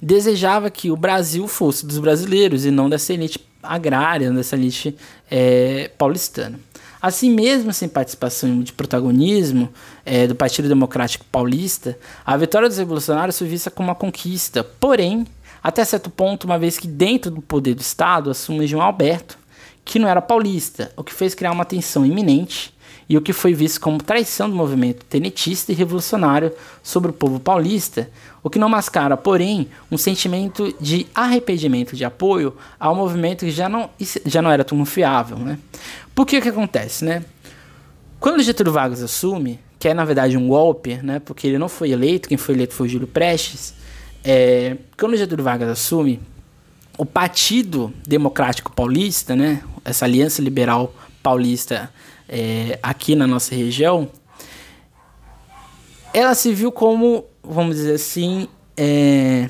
desejava 0.00 0.70
que 0.70 0.90
o 0.90 0.96
Brasil 0.96 1.48
fosse 1.48 1.86
dos 1.86 1.98
brasileiros 1.98 2.66
e 2.66 2.70
não 2.70 2.88
dessa 2.88 3.14
elite 3.14 3.40
agrária, 3.62 4.30
dessa 4.30 4.56
elite 4.56 4.94
é, 5.30 5.90
paulistana. 5.96 6.60
Assim 7.00 7.30
mesmo, 7.30 7.72
sem 7.72 7.88
participação 7.88 8.60
de 8.60 8.74
protagonismo 8.74 9.70
é, 10.04 10.26
do 10.26 10.34
Partido 10.34 10.68
Democrático 10.68 11.24
Paulista, 11.32 11.98
a 12.26 12.36
vitória 12.36 12.68
dos 12.68 12.76
revolucionários 12.76 13.38
foi 13.38 13.48
vista 13.48 13.70
como 13.70 13.88
uma 13.88 13.94
conquista, 13.94 14.62
porém, 14.62 15.26
até 15.62 15.82
certo 15.82 16.10
ponto, 16.10 16.44
uma 16.44 16.58
vez 16.58 16.78
que 16.78 16.86
dentro 16.86 17.30
do 17.30 17.40
poder 17.40 17.74
do 17.74 17.80
Estado 17.80 18.30
assume 18.30 18.66
João 18.66 18.82
Alberto, 18.82 19.39
que 19.90 19.98
não 19.98 20.08
era 20.08 20.22
paulista, 20.22 20.92
o 20.96 21.02
que 21.02 21.12
fez 21.12 21.34
criar 21.34 21.50
uma 21.50 21.64
tensão 21.64 22.06
iminente 22.06 22.72
e 23.08 23.16
o 23.16 23.20
que 23.20 23.32
foi 23.32 23.52
visto 23.52 23.80
como 23.80 24.00
traição 24.00 24.48
do 24.48 24.54
movimento 24.54 25.04
tenetista 25.04 25.72
e 25.72 25.74
revolucionário 25.74 26.52
sobre 26.80 27.10
o 27.10 27.12
povo 27.12 27.40
paulista, 27.40 28.08
o 28.40 28.48
que 28.48 28.56
não 28.56 28.68
mascara, 28.68 29.16
porém, 29.16 29.68
um 29.90 29.98
sentimento 29.98 30.72
de 30.80 31.08
arrependimento 31.12 31.96
de 31.96 32.04
apoio 32.04 32.56
ao 32.78 32.94
movimento 32.94 33.44
que 33.44 33.50
já 33.50 33.68
não, 33.68 33.90
já 34.24 34.40
não 34.40 34.52
era 34.52 34.62
tão 34.62 34.78
confiável. 34.78 35.36
Né? 35.36 35.58
Por 36.14 36.24
que 36.24 36.40
que 36.40 36.48
acontece? 36.48 37.04
Né? 37.04 37.24
Quando 38.20 38.44
Getúlio 38.44 38.72
Vargas 38.72 39.02
assume, 39.02 39.58
que 39.76 39.88
é 39.88 39.92
na 39.92 40.04
verdade 40.04 40.36
um 40.36 40.46
golpe, 40.46 40.98
né, 41.02 41.18
porque 41.18 41.48
ele 41.48 41.58
não 41.58 41.68
foi 41.68 41.90
eleito, 41.90 42.28
quem 42.28 42.38
foi 42.38 42.54
eleito 42.54 42.74
foi 42.74 42.86
o 42.86 42.90
Júlio 42.90 43.08
Prestes, 43.08 43.74
é, 44.22 44.76
quando 44.96 45.16
Getúlio 45.16 45.42
Vargas 45.44 45.68
assume, 45.68 46.20
o 47.00 47.06
Partido 47.06 47.90
Democrático 48.06 48.70
Paulista, 48.70 49.34
né, 49.34 49.62
essa 49.82 50.04
aliança 50.04 50.42
liberal 50.42 50.94
paulista 51.22 51.90
é, 52.28 52.78
aqui 52.82 53.16
na 53.16 53.26
nossa 53.26 53.54
região, 53.54 54.10
ela 56.12 56.34
se 56.34 56.52
viu 56.52 56.70
como, 56.70 57.24
vamos 57.42 57.76
dizer 57.76 57.94
assim, 57.94 58.46
é, 58.76 59.48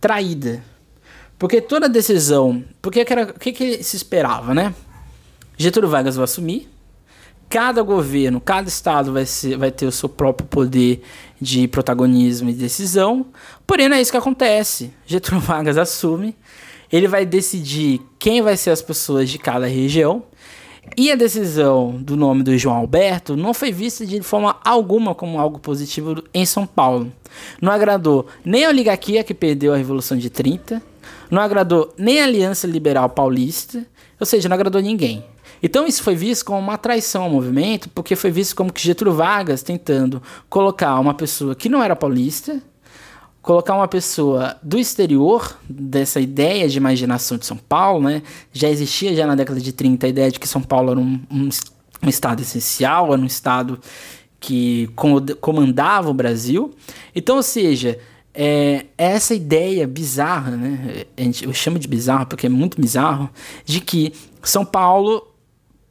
traída. 0.00 0.64
Porque 1.38 1.60
toda 1.60 1.88
decisão. 1.88 2.64
Porque 2.82 3.04
que 3.04 3.12
era, 3.12 3.30
o 3.30 3.38
que, 3.38 3.52
que 3.52 3.84
se 3.84 3.94
esperava, 3.94 4.52
né? 4.52 4.74
Getúlio 5.56 5.88
Vargas 5.88 6.16
vai 6.16 6.24
assumir. 6.24 6.68
Cada 7.48 7.80
governo, 7.82 8.40
cada 8.40 8.68
estado 8.68 9.12
vai, 9.12 9.24
ser, 9.24 9.56
vai 9.56 9.70
ter 9.70 9.86
o 9.86 9.92
seu 9.92 10.08
próprio 10.08 10.48
poder 10.48 11.02
de 11.40 11.68
protagonismo 11.68 12.50
e 12.50 12.52
decisão. 12.52 13.26
Porém, 13.68 13.88
não 13.88 13.96
é 13.96 14.00
isso 14.00 14.10
que 14.10 14.16
acontece. 14.16 14.92
Getúlio 15.06 15.40
Vargas 15.40 15.78
assume 15.78 16.36
ele 16.92 17.08
vai 17.08 17.24
decidir 17.24 18.00
quem 18.18 18.42
vai 18.42 18.56
ser 18.56 18.70
as 18.70 18.82
pessoas 18.82 19.30
de 19.30 19.38
cada 19.38 19.66
região. 19.66 20.22
E 20.96 21.12
a 21.12 21.14
decisão 21.14 21.92
do 21.92 22.16
nome 22.16 22.42
do 22.42 22.56
João 22.58 22.76
Alberto 22.76 23.36
não 23.36 23.54
foi 23.54 23.70
vista 23.70 24.04
de 24.04 24.20
forma 24.22 24.56
alguma 24.64 25.14
como 25.14 25.38
algo 25.38 25.58
positivo 25.58 26.22
em 26.34 26.44
São 26.44 26.66
Paulo. 26.66 27.12
Não 27.60 27.72
agradou 27.72 28.26
nem 28.44 28.64
a 28.64 28.70
oligarquia 28.70 29.22
que 29.22 29.32
perdeu 29.32 29.72
a 29.72 29.76
Revolução 29.76 30.18
de 30.18 30.28
30, 30.28 30.82
não 31.30 31.40
agradou 31.40 31.94
nem 31.96 32.20
a 32.20 32.24
Aliança 32.24 32.66
Liberal 32.66 33.08
Paulista, 33.08 33.86
ou 34.18 34.26
seja, 34.26 34.48
não 34.48 34.54
agradou 34.54 34.82
ninguém. 34.82 35.24
Então 35.62 35.86
isso 35.86 36.02
foi 36.02 36.14
visto 36.14 36.44
como 36.44 36.58
uma 36.58 36.78
traição 36.78 37.22
ao 37.22 37.30
movimento, 37.30 37.88
porque 37.90 38.16
foi 38.16 38.30
visto 38.30 38.56
como 38.56 38.72
que 38.72 38.80
Getúlio 38.80 39.14
Vargas 39.14 39.62
tentando 39.62 40.22
colocar 40.48 40.98
uma 40.98 41.14
pessoa 41.14 41.54
que 41.54 41.68
não 41.68 41.82
era 41.82 41.94
paulista 41.94 42.60
colocar 43.42 43.74
uma 43.74 43.88
pessoa 43.88 44.56
do 44.62 44.78
exterior 44.78 45.58
dessa 45.68 46.20
ideia 46.20 46.68
de 46.68 46.76
imaginação 46.76 47.38
de 47.38 47.46
São 47.46 47.56
Paulo, 47.56 48.04
né? 48.08 48.22
Já 48.52 48.68
existia 48.68 49.14
já 49.14 49.26
na 49.26 49.34
década 49.34 49.60
de 49.60 49.72
30 49.72 50.06
a 50.06 50.10
ideia 50.10 50.30
de 50.30 50.38
que 50.38 50.48
São 50.48 50.62
Paulo 50.62 50.90
era 50.90 51.00
um, 51.00 51.20
um, 51.30 51.48
um 52.02 52.08
estado 52.08 52.42
essencial, 52.42 53.12
era 53.12 53.20
um 53.20 53.26
estado 53.26 53.80
que 54.38 54.88
comandava 55.40 56.08
o 56.08 56.14
Brasil. 56.14 56.74
Então, 57.14 57.36
ou 57.36 57.42
seja, 57.42 57.98
é, 58.34 58.86
essa 58.96 59.34
ideia 59.34 59.86
bizarra, 59.86 60.52
né? 60.52 61.04
Eu 61.16 61.52
chamo 61.52 61.78
de 61.78 61.88
bizarro 61.88 62.26
porque 62.26 62.46
é 62.46 62.50
muito 62.50 62.80
bizarro, 62.80 63.30
de 63.64 63.80
que 63.80 64.12
São 64.42 64.64
Paulo 64.64 65.26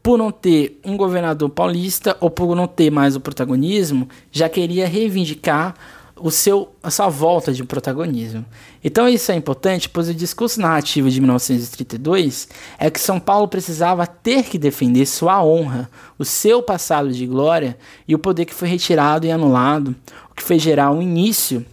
por 0.01 0.17
não 0.17 0.31
ter 0.31 0.79
um 0.83 0.95
governador 0.95 1.49
paulista 1.49 2.15
ou 2.21 2.29
por 2.29 2.55
não 2.55 2.67
ter 2.67 2.89
mais 2.89 3.15
o 3.15 3.19
protagonismo, 3.19 4.07
já 4.31 4.47
queria 4.47 4.87
reivindicar 4.87 5.75
o 6.21 6.29
seu, 6.29 6.69
a 6.83 6.91
sua 6.91 7.09
volta 7.09 7.51
de 7.51 7.63
protagonismo. 7.63 8.45
Então 8.83 9.07
isso 9.07 9.31
é 9.31 9.35
importante, 9.35 9.89
pois 9.89 10.09
o 10.09 10.13
discurso 10.13 10.59
narrativo 10.59 11.09
de 11.09 11.19
1932 11.19 12.47
é 12.77 12.89
que 12.89 12.99
São 12.99 13.19
Paulo 13.19 13.47
precisava 13.47 14.05
ter 14.05 14.43
que 14.43 14.57
defender 14.57 15.05
sua 15.05 15.43
honra, 15.43 15.89
o 16.17 16.25
seu 16.25 16.61
passado 16.61 17.11
de 17.11 17.25
glória 17.25 17.77
e 18.07 18.15
o 18.15 18.19
poder 18.19 18.45
que 18.45 18.53
foi 18.53 18.67
retirado 18.67 19.25
e 19.25 19.31
anulado, 19.31 19.95
o 20.31 20.35
que 20.35 20.43
fez 20.43 20.61
gerar 20.61 20.91
um 20.91 21.01
início 21.01 21.65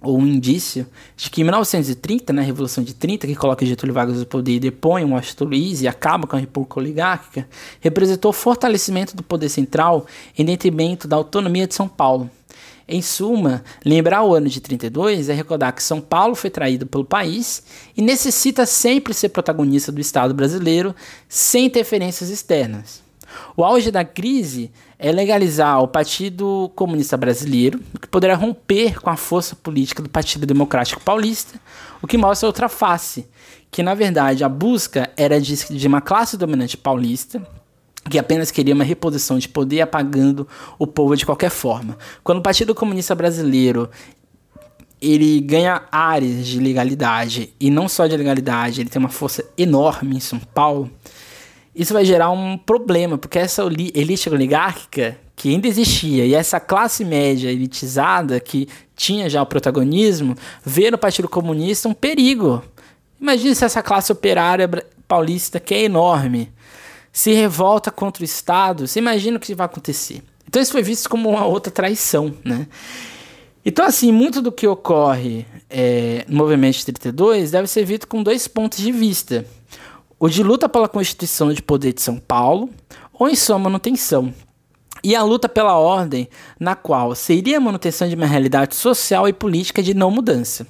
ou 0.00 0.16
um 0.16 0.26
indício 0.26 0.86
de 1.16 1.28
que 1.28 1.40
em 1.40 1.44
1930, 1.44 2.32
na 2.32 2.40
né, 2.40 2.46
Revolução 2.46 2.84
de 2.84 2.94
30, 2.94 3.26
que 3.26 3.34
coloca 3.34 3.66
Getúlio 3.66 3.94
Vargas 3.94 4.18
no 4.18 4.26
poder 4.26 4.52
e 4.52 4.60
depõe 4.60 5.04
Washington 5.04 5.44
Luiz 5.44 5.82
e 5.82 5.88
acaba 5.88 6.26
com 6.26 6.36
a 6.36 6.38
República 6.38 6.78
Oligárquica, 6.78 7.48
representou 7.80 8.30
o 8.30 8.32
fortalecimento 8.32 9.16
do 9.16 9.22
poder 9.22 9.48
central 9.48 10.06
em 10.36 10.44
detrimento 10.44 11.08
da 11.08 11.16
autonomia 11.16 11.66
de 11.66 11.74
São 11.74 11.88
Paulo. 11.88 12.30
Em 12.90 13.02
suma, 13.02 13.62
lembrar 13.84 14.22
o 14.22 14.34
ano 14.34 14.48
de 14.48 14.62
32 14.62 15.28
é 15.28 15.34
recordar 15.34 15.74
que 15.74 15.82
São 15.82 16.00
Paulo 16.00 16.34
foi 16.34 16.48
traído 16.48 16.86
pelo 16.86 17.04
país 17.04 17.62
e 17.94 18.00
necessita 18.00 18.64
sempre 18.64 19.12
ser 19.12 19.28
protagonista 19.28 19.92
do 19.92 20.00
Estado 20.00 20.32
brasileiro 20.32 20.96
sem 21.28 21.66
interferências 21.66 22.30
externas. 22.30 23.02
O 23.54 23.62
auge 23.62 23.90
da 23.90 24.06
crise 24.06 24.70
é 24.98 25.12
legalizar 25.12 25.82
o 25.82 25.86
Partido 25.86 26.72
Comunista 26.74 27.14
Brasileiro, 27.14 27.78
que 28.00 28.08
poderá 28.08 28.34
romper 28.34 28.98
com 29.02 29.10
a 29.10 29.16
força 29.16 29.54
política 29.54 30.02
do 30.02 30.08
Partido 30.08 30.46
Democrático 30.46 31.02
Paulista, 31.02 31.60
o 32.00 32.06
que 32.06 32.16
mostra 32.16 32.48
outra 32.48 32.70
face, 32.70 33.28
que 33.70 33.82
na 33.82 33.92
verdade 33.92 34.44
a 34.44 34.48
busca 34.48 35.10
era 35.14 35.38
de, 35.38 35.54
de 35.56 35.86
uma 35.86 36.00
classe 36.00 36.38
dominante 36.38 36.74
paulista 36.74 37.46
que 38.10 38.18
apenas 38.18 38.50
queria 38.50 38.74
uma 38.74 38.84
reposição 38.84 39.38
de 39.38 39.48
poder 39.48 39.80
apagando 39.80 40.46
o 40.78 40.86
povo 40.86 41.16
de 41.16 41.26
qualquer 41.26 41.50
forma. 41.50 41.96
Quando 42.22 42.38
o 42.38 42.42
Partido 42.42 42.74
Comunista 42.74 43.14
Brasileiro 43.14 43.88
ele 45.00 45.40
ganha 45.40 45.82
áreas 45.92 46.46
de 46.46 46.58
legalidade 46.58 47.52
e 47.60 47.70
não 47.70 47.88
só 47.88 48.06
de 48.06 48.16
legalidade, 48.16 48.80
ele 48.80 48.90
tem 48.90 48.98
uma 48.98 49.08
força 49.08 49.44
enorme 49.56 50.16
em 50.16 50.20
São 50.20 50.40
Paulo. 50.40 50.90
Isso 51.74 51.94
vai 51.94 52.04
gerar 52.04 52.30
um 52.30 52.58
problema, 52.58 53.16
porque 53.16 53.38
essa 53.38 53.62
elite 53.62 54.28
oligárquica 54.28 55.16
que 55.36 55.50
ainda 55.50 55.68
existia 55.68 56.26
e 56.26 56.34
essa 56.34 56.58
classe 56.58 57.04
média 57.04 57.48
elitizada 57.48 58.40
que 58.40 58.68
tinha 58.96 59.30
já 59.30 59.40
o 59.40 59.46
protagonismo, 59.46 60.34
vê 60.64 60.90
no 60.90 60.98
Partido 60.98 61.28
Comunista 61.28 61.88
um 61.88 61.94
perigo. 61.94 62.64
Imagine 63.20 63.54
se 63.54 63.64
essa 63.64 63.80
classe 63.80 64.10
operária 64.10 64.68
paulista, 65.06 65.60
que 65.60 65.72
é 65.72 65.84
enorme, 65.84 66.52
se 67.18 67.32
revolta 67.32 67.90
contra 67.90 68.22
o 68.22 68.24
Estado, 68.24 68.86
você 68.86 69.00
imagina 69.00 69.38
o 69.38 69.40
que 69.40 69.52
vai 69.52 69.66
acontecer. 69.66 70.22
Então 70.46 70.62
isso 70.62 70.70
foi 70.70 70.84
visto 70.84 71.10
como 71.10 71.28
uma 71.28 71.44
outra 71.44 71.68
traição, 71.68 72.32
né? 72.44 72.68
Então, 73.64 73.84
assim, 73.84 74.12
muito 74.12 74.40
do 74.40 74.52
que 74.52 74.68
ocorre 74.68 75.44
é, 75.68 76.24
no 76.28 76.36
movimento 76.36 76.76
de 76.76 76.84
32 76.84 77.50
deve 77.50 77.66
ser 77.66 77.84
visto 77.84 78.06
com 78.06 78.22
dois 78.22 78.46
pontos 78.46 78.78
de 78.78 78.92
vista. 78.92 79.44
O 80.16 80.28
de 80.28 80.44
luta 80.44 80.68
pela 80.68 80.88
Constituição 80.88 81.52
de 81.52 81.60
Poder 81.60 81.92
de 81.92 82.00
São 82.00 82.18
Paulo, 82.18 82.70
ou 83.12 83.28
em 83.28 83.34
sua 83.34 83.58
manutenção, 83.58 84.32
e 85.02 85.16
a 85.16 85.22
luta 85.24 85.48
pela 85.48 85.76
ordem, 85.76 86.28
na 86.58 86.76
qual 86.76 87.16
seria 87.16 87.56
a 87.56 87.60
manutenção 87.60 88.08
de 88.08 88.14
uma 88.14 88.26
realidade 88.26 88.76
social 88.76 89.28
e 89.28 89.32
política 89.32 89.82
de 89.82 89.92
não 89.92 90.12
mudança. 90.12 90.64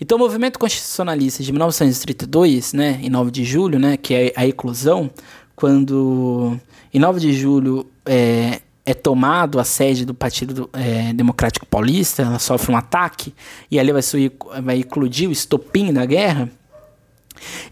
Então, 0.00 0.16
o 0.16 0.20
movimento 0.20 0.60
constitucionalista 0.60 1.42
de 1.42 1.50
1932, 1.50 2.72
né, 2.72 3.00
em 3.02 3.10
9 3.10 3.32
de 3.32 3.42
julho, 3.42 3.80
né, 3.80 3.96
que 3.96 4.14
é 4.14 4.32
a 4.36 4.46
eclosão, 4.46 5.10
quando 5.58 6.56
em 6.94 7.00
9 7.00 7.18
de 7.18 7.32
julho 7.32 7.84
é, 8.06 8.60
é 8.86 8.94
tomado 8.94 9.58
a 9.58 9.64
sede 9.64 10.04
do 10.04 10.14
Partido 10.14 10.70
é, 10.72 11.12
Democrático 11.12 11.66
Paulista, 11.66 12.22
ela 12.22 12.38
sofre 12.38 12.72
um 12.72 12.76
ataque 12.76 13.34
e 13.68 13.76
ali 13.76 13.90
vai, 13.90 14.00
subir, 14.00 14.32
vai 14.62 14.78
eclodir 14.78 15.28
o 15.28 15.32
estopim 15.32 15.92
da 15.92 16.06
guerra, 16.06 16.48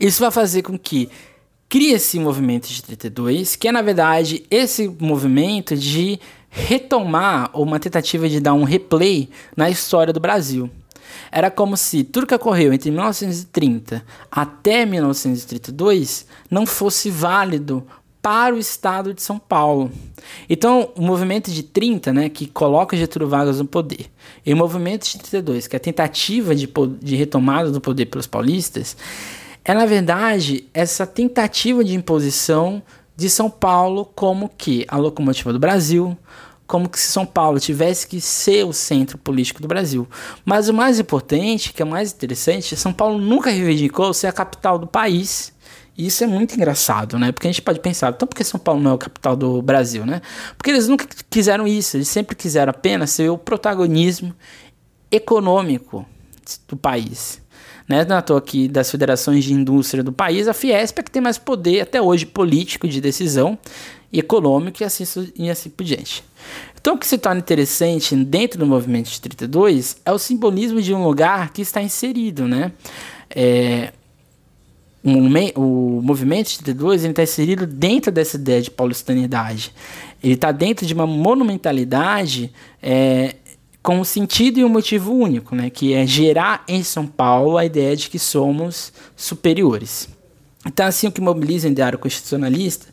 isso 0.00 0.20
vai 0.20 0.32
fazer 0.32 0.62
com 0.62 0.76
que 0.76 1.08
cria 1.68 1.94
esse 1.94 2.18
movimento 2.18 2.66
de 2.66 2.82
32, 2.82 3.54
que 3.54 3.68
é 3.68 3.72
na 3.72 3.82
verdade 3.82 4.44
esse 4.50 4.88
movimento 5.00 5.76
de 5.76 6.18
retomar 6.50 7.50
ou 7.52 7.62
uma 7.62 7.78
tentativa 7.78 8.28
de 8.28 8.40
dar 8.40 8.54
um 8.54 8.64
replay 8.64 9.28
na 9.56 9.70
história 9.70 10.12
do 10.12 10.18
Brasil. 10.18 10.68
Era 11.30 11.50
como 11.50 11.76
se 11.76 12.04
tudo 12.04 12.26
que 12.26 12.34
ocorreu 12.34 12.72
entre 12.72 12.90
1930 12.90 14.04
até 14.30 14.86
1932 14.86 16.26
não 16.50 16.66
fosse 16.66 17.10
válido 17.10 17.86
para 18.26 18.56
o 18.56 18.58
estado 18.58 19.14
de 19.14 19.22
São 19.22 19.38
Paulo. 19.38 19.90
Então, 20.50 20.90
o 20.96 21.02
movimento 21.02 21.48
de 21.48 21.62
30, 21.62 22.12
né, 22.12 22.28
que 22.28 22.48
coloca 22.48 22.96
Getúlio 22.96 23.28
Vargas 23.28 23.60
no 23.60 23.66
poder, 23.66 24.10
e 24.44 24.52
o 24.52 24.56
movimento 24.56 25.04
de 25.04 25.18
32, 25.18 25.68
que 25.68 25.76
é 25.76 25.78
a 25.78 25.80
tentativa 25.80 26.52
de, 26.52 26.68
de 27.00 27.14
retomada 27.14 27.70
do 27.70 27.80
poder 27.80 28.06
pelos 28.06 28.26
paulistas, 28.26 28.96
é 29.64 29.72
na 29.74 29.86
verdade 29.86 30.64
essa 30.74 31.06
tentativa 31.06 31.84
de 31.84 31.94
imposição 31.94 32.82
de 33.16 33.30
São 33.30 33.48
Paulo 33.48 34.04
como 34.14 34.48
que 34.48 34.84
a 34.88 34.96
locomotiva 34.96 35.52
do 35.52 35.58
Brasil, 35.58 36.16
como 36.66 36.88
que 36.88 36.98
se 36.98 37.08
São 37.08 37.24
Paulo 37.24 37.60
tivesse 37.60 38.06
que 38.06 38.20
ser 38.20 38.64
o 38.64 38.72
centro 38.72 39.16
político 39.16 39.62
do 39.62 39.68
Brasil. 39.68 40.06
Mas 40.44 40.68
o 40.68 40.74
mais 40.74 40.98
importante, 40.98 41.72
que 41.72 41.80
é 41.80 41.84
o 41.84 41.88
mais 41.88 42.12
interessante, 42.12 42.76
São 42.76 42.92
Paulo 42.92 43.18
nunca 43.18 43.50
reivindicou 43.50 44.12
ser 44.12 44.26
a 44.26 44.32
capital 44.32 44.78
do 44.78 44.86
país. 44.86 45.52
E 45.96 46.06
isso 46.06 46.24
é 46.24 46.26
muito 46.26 46.54
engraçado, 46.54 47.18
né? 47.18 47.32
Porque 47.32 47.46
a 47.46 47.50
gente 47.50 47.62
pode 47.62 47.80
pensar, 47.80 48.12
então 48.12 48.28
por 48.28 48.34
que 48.34 48.44
São 48.44 48.60
Paulo 48.60 48.80
não 48.82 48.92
é 48.92 48.94
a 48.94 48.98
capital 48.98 49.34
do 49.34 49.62
Brasil, 49.62 50.04
né? 50.04 50.20
Porque 50.58 50.70
eles 50.70 50.88
nunca 50.88 51.06
quiseram 51.30 51.66
isso, 51.66 51.96
eles 51.96 52.08
sempre 52.08 52.36
quiseram 52.36 52.70
apenas 52.70 53.10
ser 53.10 53.30
o 53.30 53.38
protagonismo 53.38 54.34
econômico 55.10 56.04
do 56.68 56.76
país. 56.76 57.40
Né? 57.88 58.04
Não 58.04 58.18
estou 58.18 58.36
aqui 58.36 58.68
das 58.68 58.90
federações 58.90 59.44
de 59.44 59.52
indústria 59.52 60.02
do 60.02 60.12
país, 60.12 60.48
a 60.48 60.52
Fiesp 60.52 60.98
é 60.98 61.02
que 61.02 61.10
tem 61.10 61.22
mais 61.22 61.38
poder 61.38 61.82
até 61.82 62.02
hoje 62.02 62.26
político 62.26 62.88
de 62.88 63.00
decisão 63.00 63.56
econômico 64.12 64.82
e 64.82 64.84
assim, 64.84 65.04
e 65.36 65.50
assim 65.50 65.70
por 65.70 65.84
diante. 65.84 66.22
Então, 66.80 66.94
o 66.94 66.98
que 66.98 67.06
se 67.06 67.18
torna 67.18 67.40
interessante 67.40 68.14
dentro 68.14 68.58
do 68.58 68.66
movimento 68.66 69.10
de 69.10 69.20
32 69.20 69.96
é 70.04 70.12
o 70.12 70.18
simbolismo 70.18 70.80
de 70.80 70.94
um 70.94 71.04
lugar 71.04 71.52
que 71.52 71.60
está 71.60 71.82
inserido, 71.82 72.46
né? 72.46 72.72
É, 73.28 73.92
o, 75.54 76.00
movimento 76.02 76.48
de 76.48 76.58
32 76.58 77.04
está 77.04 77.22
inserido 77.22 77.66
dentro 77.66 78.10
dessa 78.10 78.36
ideia 78.36 78.60
de 78.60 78.70
paulistanidade. 78.70 79.72
Ele 80.22 80.34
está 80.34 80.50
dentro 80.50 80.86
de 80.86 80.94
uma 80.94 81.06
monumentalidade 81.06 82.52
é, 82.82 83.36
com 83.82 84.00
um 84.00 84.04
sentido 84.04 84.58
e 84.58 84.64
um 84.64 84.68
motivo 84.68 85.12
único, 85.12 85.54
né, 85.54 85.70
que 85.70 85.94
é 85.94 86.04
gerar 86.06 86.64
em 86.66 86.82
São 86.82 87.06
Paulo 87.06 87.56
a 87.56 87.64
ideia 87.64 87.94
de 87.96 88.10
que 88.10 88.18
somos 88.18 88.92
superiores. 89.14 90.08
Então, 90.66 90.86
assim, 90.86 91.06
o 91.06 91.12
que 91.12 91.20
mobiliza 91.20 91.68
o 91.68 91.70
ideário 91.70 91.98
constitucionalista 91.98 92.86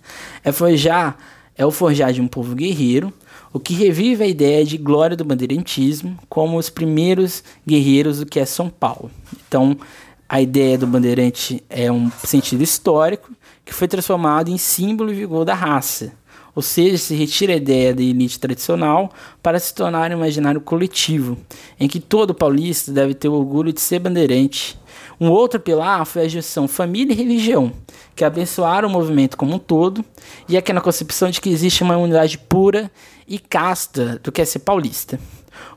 é 0.43 0.51
forjar, 0.51 1.17
é 1.57 1.65
o 1.65 1.71
forjar 1.71 2.13
de 2.13 2.21
um 2.21 2.27
povo 2.27 2.55
guerreiro, 2.55 3.11
o 3.51 3.59
que 3.59 3.73
revive 3.73 4.23
a 4.23 4.27
ideia 4.27 4.63
de 4.63 4.77
glória 4.77 5.17
do 5.17 5.25
bandeirantismo 5.25 6.17
como 6.29 6.57
os 6.57 6.69
primeiros 6.69 7.43
guerreiros 7.67 8.19
do 8.19 8.25
que 8.25 8.39
é 8.39 8.45
São 8.45 8.69
Paulo. 8.69 9.11
Então, 9.47 9.77
a 10.27 10.41
ideia 10.41 10.77
do 10.77 10.87
bandeirante 10.87 11.63
é 11.69 11.91
um 11.91 12.11
sentido 12.23 12.63
histórico 12.63 13.31
que 13.63 13.73
foi 13.73 13.87
transformado 13.87 14.49
em 14.49 14.57
símbolo 14.57 15.11
e 15.11 15.15
vigor 15.15 15.45
da 15.45 15.53
raça, 15.53 16.13
ou 16.55 16.61
seja, 16.61 16.97
se 16.97 17.15
retira 17.15 17.53
a 17.53 17.57
ideia 17.57 17.93
da 17.93 18.01
elite 18.01 18.39
tradicional 18.39 19.11
para 19.41 19.59
se 19.59 19.73
tornar 19.73 20.11
um 20.11 20.17
imaginário 20.17 20.61
coletivo, 20.61 21.37
em 21.79 21.87
que 21.87 21.99
todo 21.99 22.33
paulista 22.33 22.91
deve 22.91 23.13
ter 23.13 23.27
o 23.27 23.33
orgulho 23.33 23.73
de 23.73 23.81
ser 23.81 23.99
bandeirante. 23.99 24.77
Um 25.19 25.29
outro 25.29 25.59
pilar 25.59 26.05
foi 26.05 26.23
a 26.23 26.27
junção 26.27 26.67
família 26.67 27.13
e 27.13 27.15
religião, 27.15 27.71
que 28.15 28.25
abençoaram 28.25 28.89
o 28.89 28.91
movimento 28.91 29.37
como 29.37 29.55
um 29.55 29.59
todo, 29.59 30.03
e 30.47 30.57
aqui 30.57 30.73
na 30.73 30.81
concepção 30.81 31.29
de 31.29 31.39
que 31.39 31.49
existe 31.49 31.83
uma 31.83 31.97
unidade 31.97 32.37
pura 32.37 32.91
e 33.27 33.37
casta 33.39 34.19
do 34.23 34.31
que 34.31 34.41
é 34.41 34.45
ser 34.45 34.59
paulista. 34.59 35.19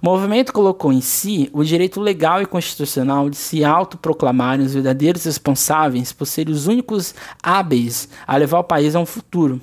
O 0.01 0.07
movimento 0.07 0.53
colocou 0.53 0.93
em 0.93 1.01
si 1.01 1.51
o 1.53 1.62
direito 1.62 2.01
legal 2.01 2.41
e 2.41 2.47
constitucional 2.47 3.28
de 3.28 3.37
se 3.37 3.64
autoproclamarem 3.64 4.64
os 4.64 4.74
verdadeiros 4.74 5.24
responsáveis 5.24 6.12
por 6.12 6.26
serem 6.26 6.53
os 6.53 6.66
únicos 6.66 7.14
hábeis 7.43 8.09
a 8.26 8.37
levar 8.37 8.61
o 8.61 8.64
país 8.64 8.95
a 8.95 9.01
um 9.01 9.07
futuro, 9.07 9.61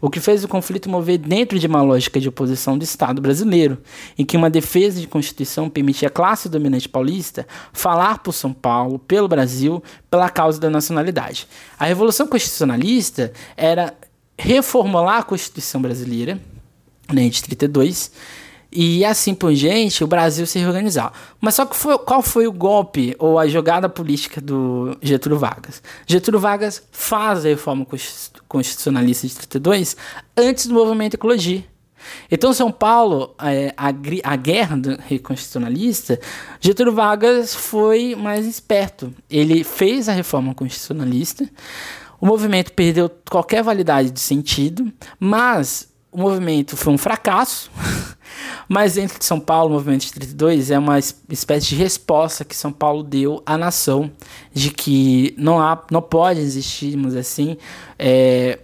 o 0.00 0.10
que 0.10 0.20
fez 0.20 0.44
o 0.44 0.48
conflito 0.48 0.88
mover 0.88 1.18
dentro 1.18 1.58
de 1.58 1.66
uma 1.66 1.82
lógica 1.82 2.20
de 2.20 2.28
oposição 2.28 2.76
do 2.76 2.84
Estado 2.84 3.20
brasileiro, 3.20 3.78
em 4.18 4.24
que 4.24 4.36
uma 4.36 4.50
defesa 4.50 5.00
de 5.00 5.06
Constituição 5.06 5.68
permitia 5.68 6.08
à 6.08 6.10
classe 6.10 6.48
dominante 6.48 6.88
paulista 6.88 7.46
falar 7.72 8.18
por 8.18 8.32
São 8.32 8.52
Paulo, 8.52 8.98
pelo 8.98 9.28
Brasil, 9.28 9.82
pela 10.10 10.28
causa 10.28 10.60
da 10.60 10.70
nacionalidade. 10.70 11.48
A 11.78 11.84
Revolução 11.86 12.26
Constitucionalista 12.26 13.32
era 13.56 13.94
reformular 14.38 15.18
a 15.18 15.22
Constituição 15.22 15.80
brasileira, 15.80 16.38
né, 17.12 17.28
de 17.28 17.42
32, 17.42 18.10
e 18.78 19.06
assim 19.06 19.34
por 19.34 19.54
diante, 19.54 20.04
o 20.04 20.06
Brasil 20.06 20.46
se 20.46 20.58
reorganizar. 20.58 21.10
Mas 21.40 21.54
só 21.54 21.64
que 21.64 21.74
foi, 21.74 21.96
qual 21.96 22.20
foi 22.20 22.46
o 22.46 22.52
golpe 22.52 23.16
ou 23.18 23.38
a 23.38 23.46
jogada 23.46 23.88
política 23.88 24.38
do 24.38 24.94
Getúlio 25.00 25.38
Vargas? 25.38 25.82
Getúlio 26.06 26.38
Vargas 26.38 26.82
faz 26.92 27.46
a 27.46 27.48
reforma 27.48 27.86
constitucionalista 28.46 29.26
de 29.26 29.34
32 29.48 29.96
antes 30.36 30.66
do 30.66 30.74
movimento 30.74 31.14
Ecologia. 31.14 31.64
Então, 32.30 32.52
São 32.52 32.70
Paulo, 32.70 33.34
é, 33.40 33.72
a, 33.78 33.88
a 34.22 34.36
guerra 34.36 34.78
reconstitucionalista, 35.08 36.20
Getúlio 36.60 36.92
Vargas 36.92 37.54
foi 37.54 38.14
mais 38.14 38.46
esperto. 38.46 39.10
Ele 39.30 39.64
fez 39.64 40.06
a 40.06 40.12
reforma 40.12 40.54
constitucionalista, 40.54 41.48
o 42.20 42.26
movimento 42.26 42.72
perdeu 42.74 43.10
qualquer 43.30 43.62
validade 43.62 44.10
de 44.10 44.20
sentido, 44.20 44.92
mas 45.18 45.88
o 46.16 46.18
movimento 46.18 46.78
foi 46.78 46.94
um 46.94 46.98
fracasso. 46.98 47.70
Mas 48.66 48.94
dentro 48.94 49.18
de 49.18 49.24
São 49.24 49.38
Paulo, 49.38 49.70
o 49.70 49.72
movimento 49.74 50.06
de 50.06 50.12
32 50.12 50.70
é 50.70 50.78
uma 50.78 50.98
espécie 50.98 51.68
de 51.68 51.76
resposta 51.76 52.44
que 52.44 52.56
São 52.56 52.72
Paulo 52.72 53.02
deu 53.02 53.42
à 53.44 53.56
nação 53.58 54.10
de 54.52 54.70
que 54.70 55.34
não 55.36 55.60
há, 55.60 55.80
não 55.90 56.00
pode 56.00 56.40
existirmos 56.40 57.14
assim, 57.14 57.58
é, 57.98 58.58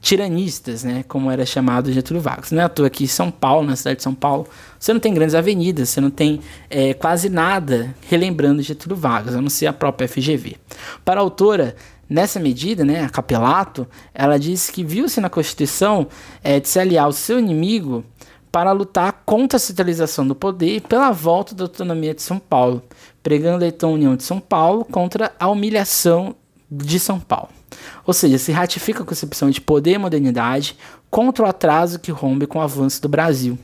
tiranistas, 0.00 0.82
né, 0.82 1.04
como 1.06 1.30
era 1.30 1.44
chamado 1.44 1.92
Getúlio 1.92 2.22
Vargas. 2.22 2.50
Não 2.50 2.62
é 2.62 2.64
à 2.64 2.68
toa 2.68 2.86
aqui 2.86 3.04
em 3.04 3.08
São 3.08 3.30
Paulo, 3.30 3.66
na 3.66 3.76
cidade 3.76 3.98
de 3.98 4.02
São 4.02 4.14
Paulo, 4.14 4.48
você 4.78 4.92
não 4.92 5.00
tem 5.00 5.12
grandes 5.12 5.34
avenidas, 5.34 5.90
você 5.90 6.00
não 6.00 6.10
tem 6.10 6.40
é, 6.70 6.94
quase 6.94 7.28
nada 7.28 7.94
relembrando 8.08 8.62
Getúlio 8.62 8.96
Vargas, 8.96 9.34
a 9.34 9.40
não 9.40 9.50
ser 9.50 9.66
a 9.66 9.72
própria 9.72 10.08
FGV. 10.08 10.56
Para 11.04 11.20
a 11.20 11.22
autora, 11.22 11.76
nessa 12.10 12.40
medida, 12.40 12.84
né, 12.84 13.04
a 13.04 13.08
Capelato, 13.08 13.86
ela 14.12 14.38
disse 14.38 14.72
que 14.72 14.82
viu-se 14.82 15.20
na 15.20 15.30
Constituição 15.30 16.08
é, 16.42 16.58
de 16.58 16.68
se 16.68 16.80
aliar 16.80 17.04
ao 17.04 17.12
seu 17.12 17.38
inimigo 17.38 18.04
para 18.50 18.72
lutar 18.72 19.22
contra 19.24 19.56
a 19.56 19.60
centralização 19.60 20.26
do 20.26 20.34
poder 20.34 20.76
e 20.76 20.80
pela 20.80 21.12
volta 21.12 21.54
da 21.54 21.64
autonomia 21.64 22.12
de 22.12 22.20
São 22.20 22.40
Paulo, 22.40 22.82
pregando 23.22 23.64
então 23.64 23.90
a 23.90 23.94
união 23.94 24.16
de 24.16 24.24
São 24.24 24.40
Paulo 24.40 24.84
contra 24.84 25.32
a 25.38 25.48
humilhação 25.48 26.34
de 26.68 26.98
São 26.98 27.20
Paulo. 27.20 27.48
Ou 28.04 28.12
seja, 28.12 28.38
se 28.38 28.50
ratifica 28.50 29.02
a 29.02 29.06
concepção 29.06 29.48
de 29.48 29.60
poder 29.60 29.92
e 29.92 29.98
modernidade 29.98 30.76
contra 31.08 31.44
o 31.44 31.48
atraso 31.48 32.00
que 32.00 32.10
rompe 32.10 32.46
com 32.46 32.58
o 32.58 32.62
avanço 32.62 33.00
do 33.00 33.08
Brasil, 33.08 33.56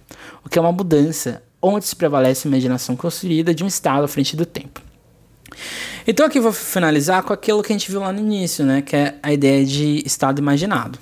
o 0.44 0.48
que 0.48 0.58
é 0.58 0.62
uma 0.62 0.70
mudança 0.70 1.42
onde 1.60 1.84
se 1.84 1.96
prevalece 1.96 2.46
a 2.46 2.50
imaginação 2.50 2.94
construída 2.94 3.52
de 3.52 3.64
um 3.64 3.66
Estado 3.66 4.04
à 4.04 4.08
frente 4.08 4.36
do 4.36 4.46
tempo. 4.46 4.85
Então 6.06 6.26
aqui 6.26 6.38
vou 6.40 6.52
finalizar 6.52 7.22
com 7.22 7.32
aquilo 7.32 7.62
que 7.62 7.72
a 7.72 7.76
gente 7.76 7.90
viu 7.90 8.00
lá 8.00 8.12
no 8.12 8.20
início, 8.20 8.64
né, 8.64 8.82
que 8.82 8.96
é 8.96 9.14
a 9.22 9.32
ideia 9.32 9.64
de 9.64 10.02
Estado 10.06 10.38
imaginado. 10.38 10.98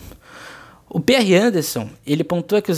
O 0.97 1.01
Pierre 1.01 1.35
Anderson, 1.35 1.91
ele 2.07 2.23
pontua 2.23 2.63
que, 2.63 2.71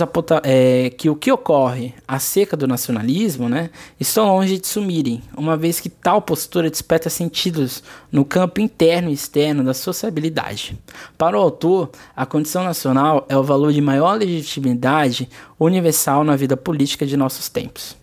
é, 0.43 0.89
que 0.89 1.11
o 1.11 1.14
que 1.14 1.31
ocorre 1.31 1.93
acerca 2.09 2.57
do 2.57 2.66
nacionalismo 2.66 3.47
né, 3.47 3.68
estão 4.01 4.29
longe 4.29 4.57
de 4.57 4.66
sumirem, 4.66 5.22
uma 5.37 5.55
vez 5.55 5.81
que 5.81 5.91
tal 5.91 6.22
postura 6.22 6.70
desperta 6.70 7.11
sentidos 7.11 7.83
no 8.11 8.24
campo 8.24 8.59
interno 8.59 9.11
e 9.11 9.12
externo 9.12 9.62
da 9.62 9.74
sociabilidade. 9.74 10.79
Para 11.18 11.39
o 11.39 11.43
autor, 11.43 11.91
a 12.16 12.24
condição 12.24 12.64
nacional 12.64 13.27
é 13.29 13.37
o 13.37 13.43
valor 13.43 13.70
de 13.70 13.83
maior 13.83 14.14
legitimidade 14.14 15.29
universal 15.61 16.24
na 16.24 16.37
vida 16.37 16.57
política 16.57 17.05
de 17.05 17.18
nossos 17.18 17.51
tempos. 17.51 17.95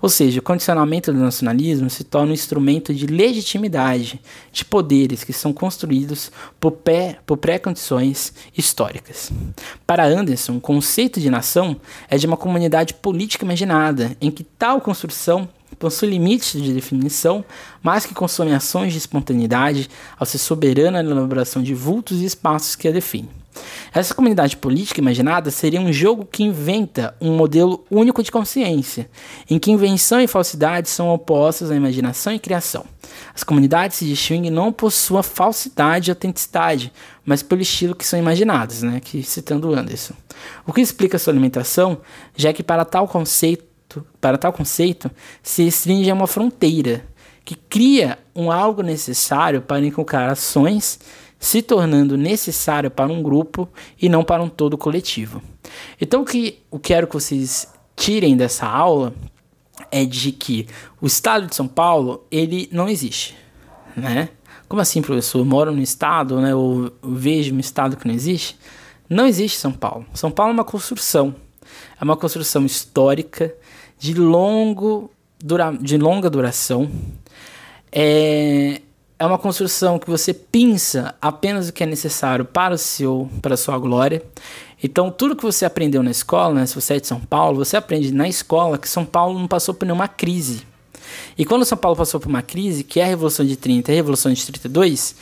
Ou 0.00 0.08
seja, 0.08 0.40
o 0.40 0.42
condicionamento 0.42 1.12
do 1.12 1.18
nacionalismo 1.18 1.88
se 1.88 2.04
torna 2.04 2.30
um 2.30 2.34
instrumento 2.34 2.94
de 2.94 3.06
legitimidade 3.06 4.20
de 4.52 4.64
poderes 4.64 5.24
que 5.24 5.32
são 5.32 5.52
construídos 5.52 6.30
por, 6.58 6.76
por 7.26 7.36
pré-condições 7.36 8.32
históricas. 8.56 9.30
Para 9.86 10.06
Anderson, 10.06 10.56
o 10.56 10.60
conceito 10.60 11.20
de 11.20 11.30
nação 11.30 11.76
é 12.08 12.16
de 12.16 12.26
uma 12.26 12.36
comunidade 12.36 12.94
política 12.94 13.44
imaginada, 13.44 14.16
em 14.20 14.30
que 14.30 14.44
tal 14.44 14.80
construção 14.80 15.48
possui 15.78 16.10
limites 16.10 16.62
de 16.62 16.72
definição, 16.72 17.44
mas 17.82 18.06
que 18.06 18.14
consome 18.14 18.54
ações 18.54 18.92
de 18.92 18.98
espontaneidade 18.98 19.90
ao 20.18 20.24
ser 20.24 20.38
soberana 20.38 21.02
na 21.02 21.10
elaboração 21.10 21.62
de 21.62 21.74
vultos 21.74 22.20
e 22.20 22.24
espaços 22.24 22.76
que 22.76 22.86
a 22.86 22.92
definem. 22.92 23.41
Essa 23.94 24.14
comunidade 24.14 24.56
política 24.56 25.00
imaginada 25.00 25.50
seria 25.50 25.80
um 25.80 25.92
jogo 25.92 26.24
que 26.24 26.42
inventa 26.42 27.14
um 27.20 27.36
modelo 27.36 27.84
único 27.90 28.22
de 28.22 28.32
consciência, 28.32 29.08
em 29.48 29.58
que 29.58 29.70
invenção 29.70 30.20
e 30.20 30.26
falsidade 30.26 30.88
são 30.88 31.10
opostas 31.10 31.70
à 31.70 31.76
imaginação 31.76 32.32
e 32.32 32.38
criação. 32.38 32.84
As 33.34 33.44
comunidades 33.44 33.98
se 33.98 34.06
distinguem 34.06 34.50
não 34.50 34.72
por 34.72 34.90
sua 34.90 35.22
falsidade 35.22 36.10
e 36.10 36.12
autenticidade, 36.12 36.92
mas 37.24 37.42
pelo 37.42 37.60
estilo 37.60 37.94
que 37.94 38.06
são 38.06 38.18
imaginadas, 38.18 38.82
né? 38.82 39.00
que 39.00 39.22
citando 39.22 39.74
Anderson. 39.74 40.14
O 40.66 40.72
que 40.72 40.80
explica 40.80 41.18
sua 41.18 41.32
alimentação, 41.32 41.98
já 42.34 42.52
que 42.52 42.62
para 42.62 42.84
tal 42.84 43.06
conceito, 43.06 43.64
para 44.20 44.38
tal 44.38 44.52
conceito 44.52 45.10
se 45.42 45.64
restringe 45.64 46.10
a 46.10 46.14
uma 46.14 46.26
fronteira, 46.26 47.04
que 47.44 47.54
cria 47.56 48.18
um 48.34 48.50
algo 48.50 48.82
necessário 48.82 49.60
para 49.60 49.84
inculcar 49.84 50.30
ações 50.30 50.98
se 51.42 51.60
tornando 51.60 52.16
necessário 52.16 52.88
para 52.88 53.12
um 53.12 53.20
grupo 53.20 53.68
e 54.00 54.08
não 54.08 54.22
para 54.22 54.40
um 54.40 54.48
todo 54.48 54.78
coletivo. 54.78 55.42
Então, 56.00 56.22
o 56.22 56.24
que 56.24 56.60
eu 56.70 56.78
quero 56.78 57.08
que 57.08 57.14
vocês 57.14 57.66
tirem 57.96 58.36
dessa 58.36 58.64
aula 58.64 59.12
é 59.90 60.04
de 60.04 60.30
que 60.30 60.68
o 61.00 61.06
estado 61.06 61.48
de 61.48 61.56
São 61.56 61.66
Paulo, 61.66 62.24
ele 62.30 62.68
não 62.70 62.88
existe, 62.88 63.36
né? 63.96 64.28
Como 64.68 64.80
assim, 64.80 65.02
professor? 65.02 65.40
Eu 65.40 65.44
moro 65.44 65.72
no 65.72 65.82
estado, 65.82 66.40
né? 66.40 66.54
Ou 66.54 66.92
vejo 67.02 67.52
um 67.52 67.58
estado 67.58 67.96
que 67.96 68.06
não 68.06 68.14
existe? 68.14 68.56
Não 69.10 69.26
existe 69.26 69.58
São 69.58 69.72
Paulo. 69.72 70.06
São 70.14 70.30
Paulo 70.30 70.52
é 70.52 70.54
uma 70.54 70.64
construção. 70.64 71.34
É 72.00 72.04
uma 72.04 72.16
construção 72.16 72.64
histórica 72.64 73.52
de 73.98 74.14
longo 74.14 75.10
dura, 75.42 75.72
de 75.72 75.98
longa 75.98 76.30
duração. 76.30 76.88
É, 77.90 78.80
é 79.22 79.26
uma 79.26 79.38
construção 79.38 80.00
que 80.00 80.10
você 80.10 80.34
pinça 80.34 81.14
apenas 81.22 81.68
o 81.68 81.72
que 81.72 81.84
é 81.84 81.86
necessário 81.86 82.44
para 82.44 82.74
o 82.74 82.78
seu, 82.78 83.30
para 83.40 83.54
a 83.54 83.56
sua 83.56 83.78
glória. 83.78 84.20
Então, 84.82 85.12
tudo 85.12 85.36
que 85.36 85.44
você 85.44 85.64
aprendeu 85.64 86.02
na 86.02 86.10
escola, 86.10 86.54
né, 86.54 86.66
se 86.66 86.74
você 86.74 86.94
é 86.94 87.00
de 87.00 87.06
São 87.06 87.20
Paulo, 87.20 87.64
você 87.64 87.76
aprende 87.76 88.12
na 88.12 88.26
escola 88.26 88.76
que 88.76 88.88
São 88.88 89.04
Paulo 89.04 89.38
não 89.38 89.46
passou 89.46 89.74
por 89.74 89.84
nenhuma 89.84 90.08
crise. 90.08 90.66
E 91.38 91.44
quando 91.44 91.64
São 91.64 91.78
Paulo 91.78 91.96
passou 91.96 92.18
por 92.18 92.28
uma 92.28 92.42
crise, 92.42 92.82
que 92.82 92.98
é 92.98 93.04
a 93.04 93.06
Revolução 93.06 93.46
de 93.46 93.54
30 93.54 93.92
e 93.92 93.94
a 93.94 93.94
Revolução 93.94 94.32
de 94.32 94.44
32, 94.44 95.14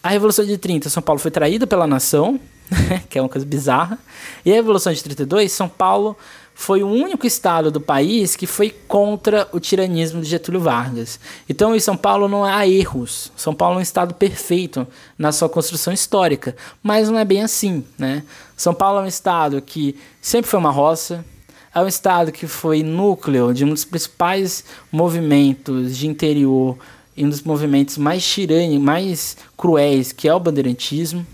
a 0.00 0.10
Revolução 0.10 0.46
de 0.46 0.56
30, 0.56 0.88
São 0.88 1.02
Paulo 1.02 1.18
foi 1.18 1.32
traído 1.32 1.66
pela 1.66 1.88
nação, 1.88 2.38
que 3.10 3.18
é 3.18 3.20
uma 3.20 3.28
coisa 3.28 3.44
bizarra, 3.44 3.98
e 4.44 4.52
a 4.52 4.54
Revolução 4.54 4.92
de 4.92 5.02
32, 5.02 5.50
São 5.50 5.68
Paulo 5.68 6.16
foi 6.60 6.82
o 6.82 6.88
único 6.88 7.24
estado 7.24 7.70
do 7.70 7.80
país 7.80 8.34
que 8.34 8.44
foi 8.44 8.68
contra 8.88 9.48
o 9.52 9.60
tiranismo 9.60 10.20
de 10.20 10.28
Getúlio 10.28 10.60
Vargas. 10.60 11.20
Então, 11.48 11.74
em 11.74 11.78
São 11.78 11.96
Paulo 11.96 12.26
não 12.26 12.44
há 12.44 12.66
erros. 12.66 13.30
São 13.36 13.54
Paulo 13.54 13.76
é 13.76 13.78
um 13.78 13.80
estado 13.80 14.12
perfeito 14.12 14.84
na 15.16 15.30
sua 15.30 15.48
construção 15.48 15.92
histórica, 15.92 16.56
mas 16.82 17.08
não 17.08 17.16
é 17.16 17.24
bem 17.24 17.44
assim, 17.44 17.84
né? 17.96 18.24
São 18.56 18.74
Paulo 18.74 18.98
é 18.98 19.02
um 19.04 19.06
estado 19.06 19.62
que 19.62 19.94
sempre 20.20 20.50
foi 20.50 20.58
uma 20.58 20.72
roça, 20.72 21.24
é 21.72 21.80
um 21.80 21.86
estado 21.86 22.32
que 22.32 22.48
foi 22.48 22.82
núcleo 22.82 23.54
de 23.54 23.64
um 23.64 23.70
dos 23.70 23.84
principais 23.84 24.64
movimentos 24.90 25.96
de 25.96 26.08
interior 26.08 26.76
e 27.16 27.24
um 27.24 27.28
dos 27.28 27.42
movimentos 27.42 27.96
mais 27.96 28.26
tirânicos, 28.26 28.84
mais 28.84 29.36
cruéis, 29.56 30.10
que 30.10 30.28
é 30.28 30.34
o 30.34 30.40
bandeirantismo. 30.40 31.24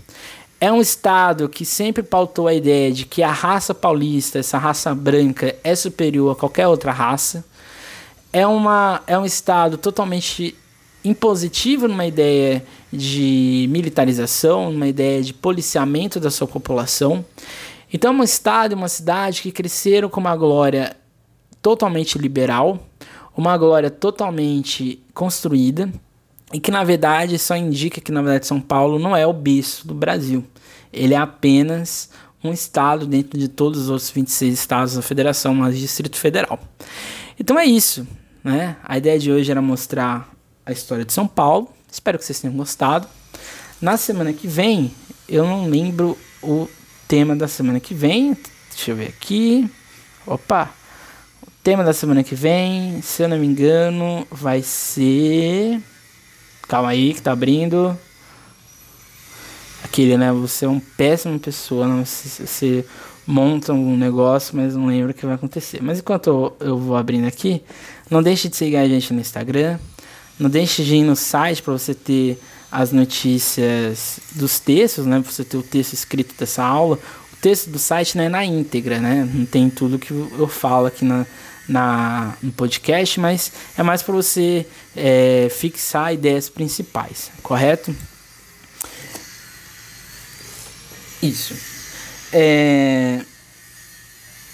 É 0.59 0.71
um 0.71 0.79
estado 0.79 1.49
que 1.49 1.65
sempre 1.65 2.01
pautou 2.01 2.47
a 2.47 2.53
ideia 2.53 2.91
de 2.91 3.05
que 3.05 3.21
a 3.21 3.31
raça 3.31 3.73
paulista, 3.73 4.39
essa 4.39 4.57
raça 4.57 4.95
branca, 4.95 5.55
é 5.63 5.75
superior 5.75 6.31
a 6.31 6.35
qualquer 6.35 6.67
outra 6.67 6.91
raça. 6.91 7.45
É, 8.31 8.47
uma, 8.47 9.01
é 9.05 9.17
um 9.17 9.25
estado 9.25 9.77
totalmente 9.77 10.55
impositivo 11.03 11.87
numa 11.87 12.05
ideia 12.05 12.65
de 12.91 13.67
militarização, 13.69 14.71
numa 14.71 14.87
ideia 14.87 15.21
de 15.21 15.33
policiamento 15.33 16.19
da 16.19 16.31
sua 16.31 16.47
população. 16.47 17.23
Então, 17.93 18.13
é 18.13 18.17
um 18.17 18.23
estado 18.23 18.71
e 18.71 18.75
uma 18.75 18.89
cidade 18.89 19.41
que 19.41 19.51
cresceram 19.51 20.09
com 20.09 20.19
uma 20.19 20.35
glória 20.35 20.95
totalmente 21.61 22.17
liberal, 22.17 22.79
uma 23.35 23.57
glória 23.57 23.89
totalmente 23.89 25.01
construída, 25.13 25.91
e 26.53 26.59
que 26.59 26.71
na 26.71 26.83
verdade 26.83 27.37
só 27.39 27.55
indica 27.55 27.99
que 27.99 28.11
na 28.11 28.21
verdade 28.21 28.47
São 28.47 28.61
Paulo 28.61 28.99
não 28.99 29.15
é 29.15 29.25
o 29.25 29.33
berço 29.33 29.87
do 29.87 29.93
Brasil. 29.93 30.43
Ele 30.91 31.13
é 31.13 31.17
apenas 31.17 32.09
um 32.43 32.53
estado 32.53 33.05
dentro 33.05 33.39
de 33.39 33.47
todos 33.47 33.81
os 33.81 33.89
outros 33.89 34.09
26 34.09 34.53
estados 34.53 34.93
da 34.95 35.01
federação, 35.01 35.53
mas 35.55 35.77
Distrito 35.77 36.17
Federal. 36.17 36.59
Então 37.39 37.59
é 37.59 37.65
isso, 37.65 38.07
né? 38.43 38.77
A 38.83 38.97
ideia 38.97 39.17
de 39.17 39.31
hoje 39.31 39.51
era 39.51 39.61
mostrar 39.61 40.29
a 40.65 40.71
história 40.71 41.03
de 41.03 41.11
São 41.11 41.27
Paulo. 41.27 41.69
Espero 41.91 42.17
que 42.17 42.25
vocês 42.25 42.39
tenham 42.39 42.55
gostado. 42.55 43.07
Na 43.81 43.97
semana 43.97 44.31
que 44.31 44.47
vem, 44.47 44.91
eu 45.27 45.45
não 45.45 45.67
lembro 45.67 46.17
o 46.41 46.67
tema 47.07 47.35
da 47.35 47.47
semana 47.47 47.79
que 47.79 47.93
vem. 47.93 48.37
Deixa 48.69 48.91
eu 48.91 48.95
ver 48.95 49.07
aqui. 49.07 49.69
Opa! 50.25 50.69
O 51.45 51.51
tema 51.63 51.83
da 51.83 51.93
semana 51.93 52.23
que 52.23 52.35
vem, 52.35 53.01
se 53.01 53.23
eu 53.23 53.27
não 53.27 53.39
me 53.39 53.47
engano, 53.47 54.25
vai 54.31 54.61
ser 54.61 55.81
Calma 56.67 56.89
aí 56.89 57.13
que 57.13 57.21
tá 57.21 57.31
abrindo. 57.31 57.97
Aquele, 59.83 60.17
né? 60.17 60.31
Você 60.31 60.65
é 60.65 60.67
uma 60.67 60.81
péssima 60.97 61.37
pessoa, 61.37 61.87
não? 61.87 62.03
Você, 62.03 62.45
você 62.45 62.85
monta 63.25 63.73
um 63.73 63.95
negócio, 63.97 64.55
mas 64.55 64.75
não 64.75 64.87
lembra 64.87 65.11
o 65.11 65.13
que 65.13 65.25
vai 65.25 65.35
acontecer. 65.35 65.81
Mas 65.81 65.99
enquanto 65.99 66.27
eu, 66.27 66.57
eu 66.59 66.77
vou 66.77 66.95
abrindo 66.95 67.27
aqui, 67.27 67.61
não 68.09 68.21
deixe 68.21 68.49
de 68.49 68.55
seguir 68.55 68.77
a 68.77 68.87
gente 68.87 69.13
no 69.13 69.21
Instagram. 69.21 69.77
Não 70.39 70.49
deixe 70.49 70.83
de 70.83 70.95
ir 70.95 71.03
no 71.03 71.15
site 71.15 71.61
para 71.61 71.73
você 71.73 71.93
ter 71.93 72.39
as 72.71 72.91
notícias 72.91 74.19
dos 74.33 74.59
textos, 74.59 75.05
né? 75.05 75.21
Pra 75.21 75.31
você 75.31 75.43
ter 75.43 75.57
o 75.57 75.63
texto 75.63 75.93
escrito 75.93 76.35
dessa 76.37 76.63
aula. 76.63 76.99
O 77.31 77.37
texto 77.37 77.69
do 77.69 77.79
site 77.79 78.17
não 78.17 78.23
é 78.23 78.29
na 78.29 78.43
íntegra, 78.43 78.99
né? 78.99 79.29
Não 79.33 79.45
tem 79.45 79.69
tudo 79.69 79.99
que 79.99 80.11
eu 80.11 80.47
falo 80.47 80.87
aqui 80.87 81.05
na, 81.05 81.25
na, 81.67 82.35
no 82.41 82.51
podcast, 82.51 83.19
mas 83.19 83.51
é 83.77 83.83
mais 83.83 84.01
para 84.01 84.13
você 84.13 84.65
é, 84.95 85.47
fixar 85.49 86.13
ideias 86.13 86.49
principais, 86.49 87.31
correto? 87.41 87.95
Isso. 91.21 91.55
É... 92.31 93.21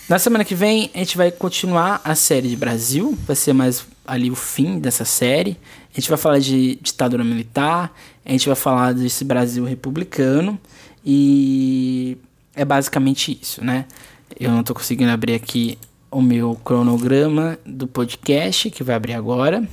Na 0.07 0.19
semana 0.19 0.43
que 0.43 0.55
vem 0.55 0.91
a 0.93 0.97
gente 0.99 1.17
vai 1.17 1.31
continuar 1.31 2.01
a 2.03 2.15
série 2.15 2.49
de 2.49 2.55
Brasil, 2.55 3.17
vai 3.25 3.35
ser 3.35 3.53
mais 3.53 3.85
ali 4.05 4.29
o 4.29 4.35
fim 4.35 4.79
dessa 4.79 5.05
série. 5.05 5.57
A 5.93 5.99
gente 5.99 6.09
vai 6.09 6.17
falar 6.17 6.39
de 6.39 6.75
ditadura 6.81 7.23
militar, 7.23 7.93
a 8.25 8.31
gente 8.31 8.47
vai 8.47 8.55
falar 8.55 8.93
desse 8.93 9.23
Brasil 9.23 9.63
republicano 9.63 10.59
E 11.05 12.17
é 12.55 12.63
basicamente 12.65 13.37
isso, 13.41 13.63
né? 13.63 13.85
Eu 14.39 14.51
não 14.51 14.61
estou 14.61 14.75
conseguindo 14.75 15.11
abrir 15.11 15.33
aqui 15.33 15.77
o 16.11 16.21
meu 16.21 16.55
cronograma 16.63 17.57
do 17.65 17.87
podcast, 17.87 18.69
que 18.69 18.83
vai 18.83 18.95
abrir 18.95 19.13
agora. 19.13 19.67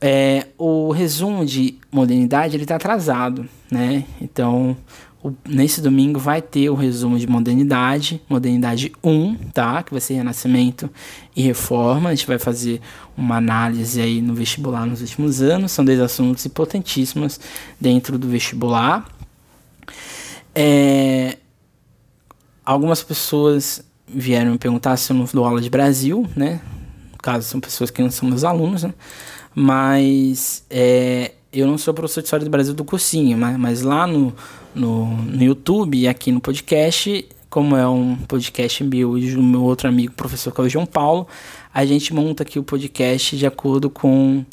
É, 0.00 0.48
o 0.58 0.90
resumo 0.90 1.46
de 1.46 1.78
modernidade 1.90 2.56
ele 2.56 2.64
está 2.64 2.76
atrasado, 2.76 3.48
né? 3.70 4.04
Então, 4.20 4.76
o, 5.22 5.32
nesse 5.48 5.80
domingo 5.80 6.18
vai 6.18 6.42
ter 6.42 6.68
o 6.68 6.74
resumo 6.74 7.18
de 7.18 7.26
modernidade, 7.26 8.20
modernidade 8.28 8.92
1, 9.02 9.36
tá? 9.54 9.82
Que 9.82 9.92
vai 9.92 10.00
ser 10.00 10.14
renascimento 10.14 10.90
e 11.34 11.42
reforma. 11.42 12.10
A 12.10 12.14
gente 12.14 12.26
vai 12.26 12.38
fazer 12.38 12.82
uma 13.16 13.36
análise 13.36 14.02
aí 14.02 14.20
no 14.20 14.34
vestibular 14.34 14.84
nos 14.84 15.00
últimos 15.00 15.40
anos. 15.40 15.72
São 15.72 15.84
dois 15.84 16.00
assuntos 16.00 16.44
importantíssimos 16.44 17.40
dentro 17.80 18.18
do 18.18 18.28
vestibular. 18.28 19.08
É, 20.54 21.38
algumas 22.64 23.02
pessoas 23.02 23.82
vieram 24.06 24.52
me 24.52 24.58
perguntar 24.58 24.96
se 24.96 25.12
eu 25.12 25.16
não 25.16 25.26
dou 25.32 25.44
aula 25.44 25.60
de 25.60 25.70
Brasil, 25.70 26.26
né? 26.36 26.60
No 27.12 27.18
caso, 27.18 27.48
são 27.48 27.60
pessoas 27.60 27.90
que 27.90 28.02
não 28.02 28.10
são 28.10 28.28
meus 28.28 28.44
alunos, 28.44 28.82
né? 28.82 28.92
Mas 29.54 30.64
é, 30.68 31.32
eu 31.52 31.66
não 31.66 31.78
sou 31.78 31.94
professor 31.94 32.20
de 32.20 32.26
História 32.26 32.44
do 32.44 32.50
Brasil 32.50 32.74
do 32.74 32.84
cursinho, 32.84 33.38
mas, 33.38 33.56
mas 33.56 33.82
lá 33.82 34.06
no, 34.06 34.34
no, 34.74 35.06
no 35.06 35.42
YouTube 35.42 35.96
e 35.96 36.08
aqui 36.08 36.32
no 36.32 36.40
podcast, 36.40 37.26
como 37.48 37.76
é 37.76 37.86
um 37.86 38.16
podcast 38.16 38.82
meu 38.82 39.16
e 39.16 39.30
do 39.32 39.42
meu 39.42 39.62
outro 39.62 39.88
amigo, 39.88 40.12
professor 40.14 40.52
que 40.52 40.60
é 40.60 40.64
o 40.64 40.68
João 40.68 40.86
Paulo, 40.86 41.28
a 41.72 41.84
gente 41.84 42.12
monta 42.12 42.42
aqui 42.42 42.58
o 42.58 42.64
podcast 42.64 43.36
de 43.36 43.46
acordo 43.46 43.88
com 43.88 44.44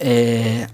é, 0.00 0.66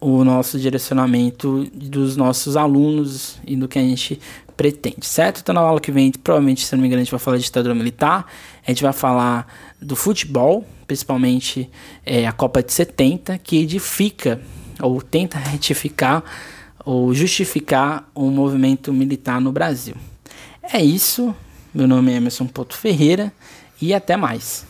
o 0.00 0.22
nosso 0.24 0.58
direcionamento 0.58 1.66
dos 1.72 2.16
nossos 2.16 2.56
alunos 2.56 3.38
e 3.46 3.56
do 3.56 3.66
que 3.66 3.78
a 3.78 3.82
gente 3.82 4.20
pretende, 4.58 5.06
certo? 5.06 5.40
Então 5.40 5.54
na 5.54 5.60
aula 5.60 5.80
que 5.80 5.92
vem, 5.92 6.10
provavelmente, 6.10 6.66
se 6.66 6.74
não 6.74 6.82
me 6.82 6.88
engano, 6.88 7.00
a 7.00 7.04
gente 7.04 7.12
vai 7.12 7.20
falar 7.20 7.36
de 7.36 7.44
ditadura 7.44 7.74
militar, 7.76 8.26
a 8.66 8.70
gente 8.70 8.82
vai 8.82 8.92
falar 8.92 9.46
do 9.80 9.94
futebol, 9.94 10.66
principalmente 10.84 11.70
é, 12.04 12.26
a 12.26 12.32
Copa 12.32 12.60
de 12.60 12.72
70, 12.72 13.38
que 13.38 13.56
edifica 13.56 14.40
ou 14.82 15.00
tenta 15.00 15.38
retificar 15.40 16.24
ou 16.84 17.14
justificar 17.14 18.10
o 18.14 18.24
um 18.24 18.30
movimento 18.32 18.92
militar 18.92 19.40
no 19.40 19.52
Brasil. 19.52 19.94
É 20.60 20.82
isso, 20.82 21.32
meu 21.72 21.86
nome 21.86 22.12
é 22.12 22.16
Emerson 22.16 22.46
Poto 22.46 22.76
Ferreira 22.76 23.32
e 23.80 23.94
até 23.94 24.16
mais. 24.16 24.66